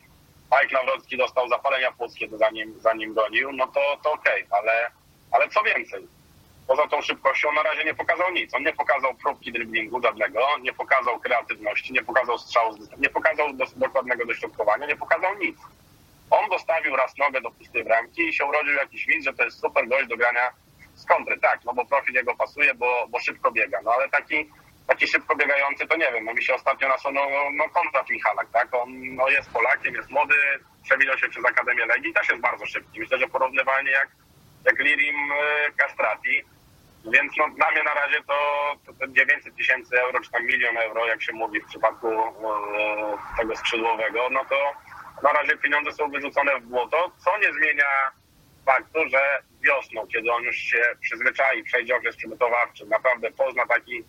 Mike 0.51 0.73
Nawrocki 0.73 1.17
dostał 1.17 1.49
zapalenia 1.49 1.91
płuckiego 1.91 2.37
zanim, 2.37 2.79
zanim 2.81 3.13
gonił, 3.13 3.51
no 3.51 3.67
to, 3.67 3.97
to 4.03 4.11
okej, 4.11 4.45
okay, 4.45 4.59
ale, 4.59 4.91
ale 5.31 5.49
co 5.49 5.63
więcej, 5.63 6.07
poza 6.67 6.87
tą 6.87 7.01
szybkością 7.01 7.51
na 7.51 7.63
razie 7.63 7.83
nie 7.83 7.93
pokazał 7.93 8.31
nic. 8.31 8.53
On 8.53 8.63
nie 8.63 8.73
pokazał 8.73 9.15
próbki 9.15 9.51
driblingu 9.51 10.01
żadnego, 10.01 10.39
nie 10.61 10.73
pokazał 10.73 11.19
kreatywności, 11.19 11.93
nie 11.93 12.03
pokazał 12.03 12.37
strzału, 12.37 12.77
nie 12.97 13.09
pokazał 13.09 13.53
do, 13.53 13.65
dokładnego 13.75 14.25
dośrodkowania, 14.25 14.87
nie 14.87 14.95
pokazał 14.95 15.37
nic. 15.37 15.57
On 16.29 16.49
dostawił 16.49 16.95
raz 16.95 17.17
nogę 17.17 17.41
do 17.41 17.51
pustej 17.51 17.83
bramki 17.83 18.21
i 18.27 18.33
się 18.33 18.45
urodził 18.45 18.73
jakiś 18.73 19.05
widz, 19.05 19.25
że 19.25 19.33
to 19.33 19.43
jest 19.43 19.59
super 19.59 19.87
gość 19.87 20.07
do 20.07 20.17
grania 20.17 20.51
z 20.95 21.05
kontry. 21.05 21.39
Tak, 21.39 21.59
no 21.65 21.73
bo 21.73 21.85
profil 21.85 22.13
jego 22.13 22.35
pasuje, 22.35 22.73
bo, 22.73 23.07
bo 23.09 23.19
szybko 23.19 23.51
biega. 23.51 23.79
No 23.83 23.91
ale 23.91 24.09
taki 24.09 24.49
taki 24.87 25.07
szybko 25.07 25.35
biegający, 25.35 25.87
to 25.87 25.97
nie 25.97 26.11
wiem, 26.11 26.25
no 26.25 26.33
mi 26.33 26.43
się 26.43 26.55
ostatnio 26.55 26.87
nasunął 26.87 27.29
no, 27.29 27.49
no 27.53 27.69
Konrad 27.69 28.09
Michalak, 28.09 28.47
tak? 28.53 28.67
On 28.71 29.15
no, 29.15 29.29
jest 29.29 29.51
Polakiem, 29.51 29.95
jest 29.95 30.09
młody, 30.09 30.35
przewinął 30.83 31.17
się 31.17 31.29
przez 31.29 31.45
Akademię 31.45 31.85
Legii, 31.85 32.13
też 32.13 32.29
jest 32.29 32.41
bardzo 32.41 32.65
szybki. 32.65 32.99
Myślę, 32.99 33.17
że 33.17 33.27
porównywalnie 33.27 33.91
jak, 33.91 34.09
jak 34.65 34.79
Lirim 34.79 35.15
Castrati. 35.77 36.39
E, 36.39 36.43
Więc 37.13 37.33
no, 37.37 37.49
dla 37.49 37.71
mnie 37.71 37.83
na 37.83 37.93
razie 37.93 38.17
to, 38.27 38.37
to 38.99 39.07
900 39.07 39.55
tysięcy 39.55 40.01
euro, 40.01 40.19
czy 40.21 40.31
tam 40.31 40.45
milion 40.45 40.77
euro, 40.77 41.05
jak 41.05 41.21
się 41.23 41.33
mówi 41.33 41.61
w 41.61 41.65
przypadku 41.65 42.07
e, 42.07 42.27
tego 43.37 43.55
skrzydłowego, 43.55 44.29
no 44.31 44.45
to 44.45 44.73
na 45.23 45.31
razie 45.31 45.57
pieniądze 45.57 45.91
są 45.91 46.11
wyrzucone 46.11 46.59
w 46.59 46.63
błoto, 46.63 47.11
co 47.17 47.37
nie 47.37 47.53
zmienia 47.53 48.11
faktu, 48.65 48.99
że 49.09 49.43
wiosną, 49.61 50.07
kiedy 50.07 50.31
on 50.31 50.43
już 50.43 50.55
się 50.55 50.81
przyzwyczai, 51.01 51.63
przejdzie 51.63 51.95
okres 51.95 52.15
przygotowawczy, 52.15 52.85
naprawdę 52.85 53.31
pozna 53.31 53.65
taki 53.65 54.03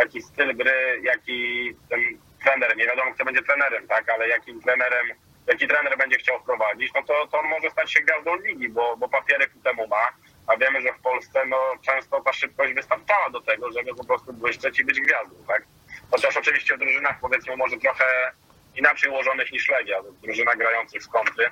taki 0.00 0.22
styl 0.22 0.56
gry, 0.56 1.00
jaki 1.02 1.70
ten 1.90 2.00
trener, 2.44 2.76
nie 2.76 2.86
wiadomo 2.86 3.14
kto 3.14 3.24
będzie 3.24 3.42
trenerem, 3.42 3.88
tak, 3.88 4.08
ale 4.08 4.28
jakim 4.28 4.60
trenerem, 4.62 5.06
jaki 5.46 5.68
trener 5.68 5.98
będzie 5.98 6.18
chciał 6.18 6.40
wprowadzić, 6.40 6.92
no 6.94 7.02
to, 7.02 7.26
to 7.26 7.40
on 7.40 7.48
może 7.48 7.70
stać 7.70 7.92
się 7.92 8.00
gwiazdą 8.00 8.36
ligi, 8.36 8.68
bo, 8.68 8.96
bo 8.96 9.08
ku 9.08 9.60
temu 9.64 9.86
ma, 9.88 10.08
a 10.46 10.56
wiemy, 10.56 10.80
że 10.80 10.92
w 10.92 11.02
Polsce 11.02 11.46
no, 11.46 11.56
często 11.82 12.20
ta 12.20 12.32
szybkość 12.32 12.74
wystarczała 12.74 13.30
do 13.30 13.40
tego, 13.40 13.72
żeby 13.72 13.94
po 13.94 14.04
prostu 14.04 14.32
błyszczeć 14.32 14.78
i 14.78 14.84
być 14.84 15.00
gwiazdą, 15.00 15.36
tak. 15.48 15.62
Chociaż 16.10 16.36
oczywiście 16.36 16.76
w 16.76 16.78
drużynach 16.78 17.20
powiedzmy 17.20 17.56
może 17.56 17.76
trochę 17.76 18.32
inaczej 18.76 19.10
ułożonych 19.10 19.52
niż 19.52 19.68
Legia, 19.68 20.02
w 20.02 20.20
drużynach 20.20 20.56
grających 20.56 21.02
z 21.02 21.08
kontry, 21.08 21.50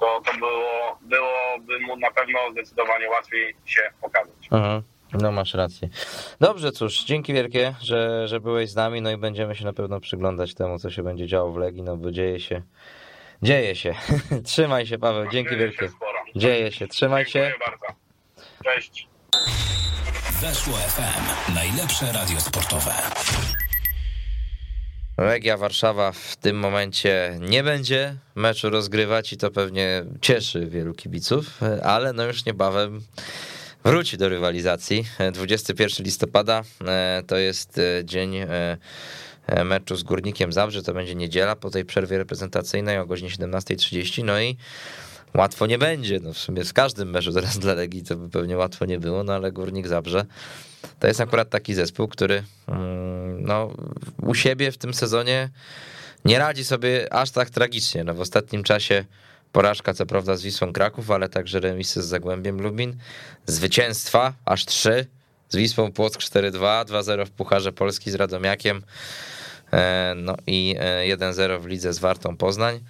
to, 0.00 0.20
to 0.24 0.34
było, 0.34 0.98
byłoby 1.00 1.78
mu 1.80 1.96
na 1.96 2.10
pewno 2.10 2.50
zdecydowanie 2.50 3.10
łatwiej 3.10 3.56
się 3.64 3.90
pokazać. 4.00 4.48
Aha. 4.50 4.82
No 5.20 5.32
masz 5.32 5.54
rację. 5.54 5.88
Dobrze, 6.40 6.72
cóż, 6.72 7.04
dzięki 7.04 7.32
wielkie, 7.32 7.74
że, 7.80 8.28
że 8.28 8.40
byłeś 8.40 8.70
z 8.70 8.76
nami, 8.76 9.02
no 9.02 9.10
i 9.10 9.16
będziemy 9.16 9.54
się 9.54 9.64
na 9.64 9.72
pewno 9.72 10.00
przyglądać 10.00 10.54
temu, 10.54 10.78
co 10.78 10.90
się 10.90 11.02
będzie 11.02 11.26
działo 11.26 11.52
w 11.52 11.56
Legii, 11.56 11.82
no 11.82 11.96
bo 11.96 12.10
dzieje 12.10 12.40
się 12.40 12.62
Dzieje 13.42 13.76
się. 13.76 13.94
Trzymaj 14.44 14.86
się, 14.86 14.98
Paweł. 14.98 15.30
Dzięki 15.30 15.50
Dzieje 15.50 15.72
się 15.72 15.78
wielkie. 15.78 15.96
Dzieje 16.36 16.72
się. 16.72 16.88
Trzymaj 16.88 17.26
się. 17.26 17.32
Dziękuję 17.32 17.54
bardzo. 17.66 17.94
Cześć. 18.64 19.08
Weszło 20.40 20.74
FM. 20.74 21.54
Najlepsze 21.54 22.12
radio 22.12 22.40
sportowe. 22.40 22.92
Legia 25.18 25.56
Warszawa 25.56 26.12
w 26.12 26.36
tym 26.36 26.58
momencie 26.58 27.38
nie 27.40 27.62
będzie 27.62 28.16
meczu 28.34 28.70
rozgrywać 28.70 29.32
i 29.32 29.36
to 29.36 29.50
pewnie 29.50 30.04
cieszy 30.20 30.66
wielu 30.66 30.94
kibiców, 30.94 31.60
ale 31.82 32.12
no 32.12 32.24
już 32.24 32.44
niebawem 32.44 33.00
wróci 33.84 34.16
do 34.16 34.28
rywalizacji. 34.28 35.04
21 35.32 36.04
listopada 36.04 36.62
e, 36.86 37.22
to 37.26 37.36
jest 37.36 37.78
e, 37.78 38.04
dzień 38.04 38.36
e, 38.36 38.78
meczu 39.64 39.96
z 39.96 40.02
Górnikiem 40.02 40.52
Zabrze, 40.52 40.82
to 40.82 40.94
będzie 40.94 41.14
niedziela 41.14 41.56
po 41.56 41.70
tej 41.70 41.84
przerwie 41.84 42.18
reprezentacyjnej 42.18 42.98
o 42.98 43.06
godzinie 43.06 43.30
17.30, 43.30 44.24
no 44.24 44.40
i 44.40 44.56
łatwo 45.34 45.66
nie 45.66 45.78
będzie. 45.78 46.20
No 46.20 46.32
w 46.32 46.38
sumie 46.38 46.64
w 46.64 46.72
każdym 46.72 47.10
meczu 47.10 47.32
teraz 47.32 47.58
dla 47.58 47.74
Legii 47.74 48.02
to 48.02 48.16
by 48.16 48.28
pewnie 48.28 48.56
łatwo 48.56 48.84
nie 48.84 48.98
było, 48.98 49.24
no 49.24 49.34
ale 49.34 49.52
Górnik 49.52 49.88
Zabrze 49.88 50.26
to 51.00 51.06
jest 51.06 51.20
akurat 51.20 51.50
taki 51.50 51.74
zespół, 51.74 52.08
który 52.08 52.42
mm, 52.66 53.44
no, 53.44 53.72
u 54.22 54.34
siebie 54.34 54.72
w 54.72 54.78
tym 54.78 54.94
sezonie 54.94 55.50
nie 56.24 56.38
radzi 56.38 56.64
sobie 56.64 57.12
aż 57.12 57.30
tak 57.30 57.50
tragicznie. 57.50 58.04
No, 58.04 58.14
w 58.14 58.20
ostatnim 58.20 58.62
czasie 58.62 59.04
porażka 59.52 59.94
co 59.94 60.06
prawda 60.06 60.36
z 60.36 60.42
Wisłą 60.42 60.72
Kraków, 60.72 61.10
ale 61.10 61.28
także 61.28 61.60
remisy 61.60 62.02
z 62.02 62.06
Zagłębiem 62.06 62.62
Lubin, 62.62 62.96
zwycięstwa 63.46 64.32
aż 64.44 64.66
trzy, 64.66 65.06
z 65.48 65.56
Wisłą 65.56 65.92
Płock 65.92 66.20
4-2, 66.20 66.84
2-0 66.84 67.26
w 67.26 67.30
Pucharze 67.30 67.72
Polski 67.72 68.10
z 68.10 68.14
Radomiakiem, 68.14 68.82
e, 69.72 70.14
no 70.16 70.36
i 70.46 70.76
e, 70.78 71.16
1-0 71.16 71.60
w 71.60 71.66
lidze 71.66 71.92
z 71.92 71.98
Wartą 71.98 72.36
Poznań. 72.36 72.80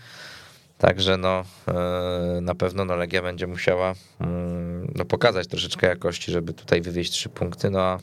Także 0.78 1.16
no, 1.16 1.44
e, 1.68 2.40
na 2.40 2.54
pewno 2.54 2.84
no 2.84 2.96
Legia 2.96 3.22
będzie 3.22 3.46
musiała 3.46 3.94
mm, 4.20 4.92
no, 4.94 5.04
pokazać 5.04 5.46
troszeczkę 5.46 5.86
jakości, 5.86 6.32
żeby 6.32 6.52
tutaj 6.52 6.80
wywieźć 6.80 7.12
trzy 7.12 7.28
punkty. 7.28 7.70
No 7.70 7.80
a 7.80 7.98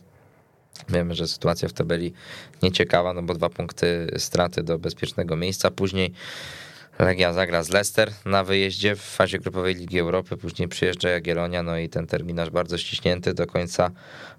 wiemy, 0.89 1.15
że 1.15 1.27
sytuacja 1.27 1.69
w 1.69 1.73
tabeli 1.73 2.13
nieciekawa, 2.63 3.13
no 3.13 3.21
bo 3.23 3.33
dwa 3.33 3.49
punkty 3.49 4.11
straty 4.17 4.63
do 4.63 4.79
bezpiecznego 4.79 5.35
miejsca. 5.35 5.71
Później 5.71 6.13
Legia 6.99 7.33
zagra 7.33 7.63
z 7.63 7.69
Leicester 7.69 8.11
na 8.25 8.43
wyjeździe 8.43 8.95
w 8.95 9.01
fazie 9.01 9.39
grupowej 9.39 9.75
Ligi 9.75 9.99
Europy, 9.99 10.37
później 10.37 10.67
przyjeżdża 10.67 11.09
Jagiellonia, 11.09 11.63
no 11.63 11.77
i 11.77 11.89
ten 11.89 12.07
terminarz 12.07 12.49
bardzo 12.49 12.77
ściśnięty 12.77 13.33
do 13.33 13.47
końca 13.47 13.91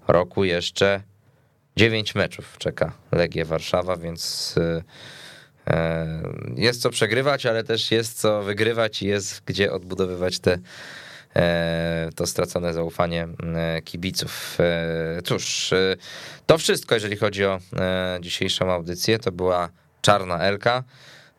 roku 0.07 0.43
jeszcze 0.43 1.01
9 1.77 2.15
meczów 2.15 2.57
czeka 2.57 2.91
Legię 3.11 3.45
Warszawa, 3.45 3.97
więc 3.97 4.55
y, 4.57 4.83
e, 5.67 6.23
jest 6.55 6.81
co 6.81 6.89
przegrywać, 6.89 7.45
ale 7.45 7.63
też 7.63 7.91
jest 7.91 8.21
co 8.21 8.41
wygrywać 8.41 9.01
i 9.01 9.07
jest 9.07 9.41
gdzie 9.45 9.71
odbudowywać 9.71 10.39
te 10.39 10.57
e, 11.35 12.09
to 12.15 12.27
stracone 12.27 12.73
zaufanie 12.73 13.27
e, 13.55 13.81
kibiców. 13.81 14.57
E, 14.59 15.21
Cóż, 15.21 15.73
e, 15.73 15.95
to 16.45 16.57
wszystko, 16.57 16.95
jeżeli 16.95 17.17
chodzi 17.17 17.45
o 17.45 17.59
e, 17.79 18.17
dzisiejszą 18.21 18.71
audycję. 18.71 19.19
To 19.19 19.31
była 19.31 19.69
Czarna 20.01 20.39
Elka. 20.39 20.83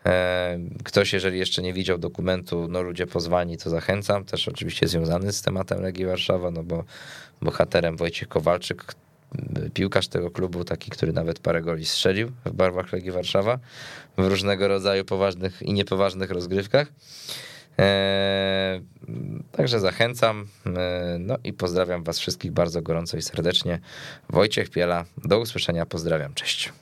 E, 0.07 0.59
Ktoś, 0.84 1.12
jeżeli 1.12 1.38
jeszcze 1.38 1.62
nie 1.62 1.72
widział 1.72 1.98
dokumentu, 1.98 2.66
no 2.68 2.82
ludzie 2.82 3.07
pozwani, 3.07 3.59
to 3.59 3.70
zachęcam. 3.70 4.24
Też 4.24 4.48
oczywiście 4.48 4.88
związany 4.88 5.32
z 5.32 5.42
tematem 5.42 5.82
Legii 5.82 6.07
Warszawa, 6.07 6.50
no 6.50 6.62
bo 6.62 6.84
bohaterem 7.42 7.96
Wojciech 7.96 8.28
Kowalczyk, 8.28 8.94
piłkarz 9.74 10.09
tego 10.09 10.30
klubu, 10.30 10.64
taki, 10.64 10.90
który 10.90 11.12
nawet 11.12 11.38
parę 11.38 11.62
goli 11.62 11.84
strzelił 11.84 12.32
w 12.44 12.50
barwach 12.53 12.92
Legii 12.92 13.11
Warszawa 13.11 13.59
w 14.18 14.26
różnego 14.26 14.68
rodzaju 14.68 15.05
poważnych 15.05 15.62
i 15.62 15.72
niepoważnych 15.72 16.30
rozgrywkach. 16.30 16.88
Eee, 17.78 18.82
Także 19.53 19.80
zachęcam. 19.80 20.46
Eee, 20.66 20.72
No 21.18 21.36
i 21.44 21.53
pozdrawiam 21.53 22.05
Was 22.05 22.18
wszystkich 22.18 22.53
bardzo 22.53 22.82
gorąco 22.82 23.16
i 23.16 23.22
serdecznie. 23.22 23.78
Wojciech 24.30 24.70
Piela. 24.70 25.05
Do 25.24 25.38
usłyszenia. 25.40 25.86
Pozdrawiam. 25.86 26.34
Cześć. 26.34 26.72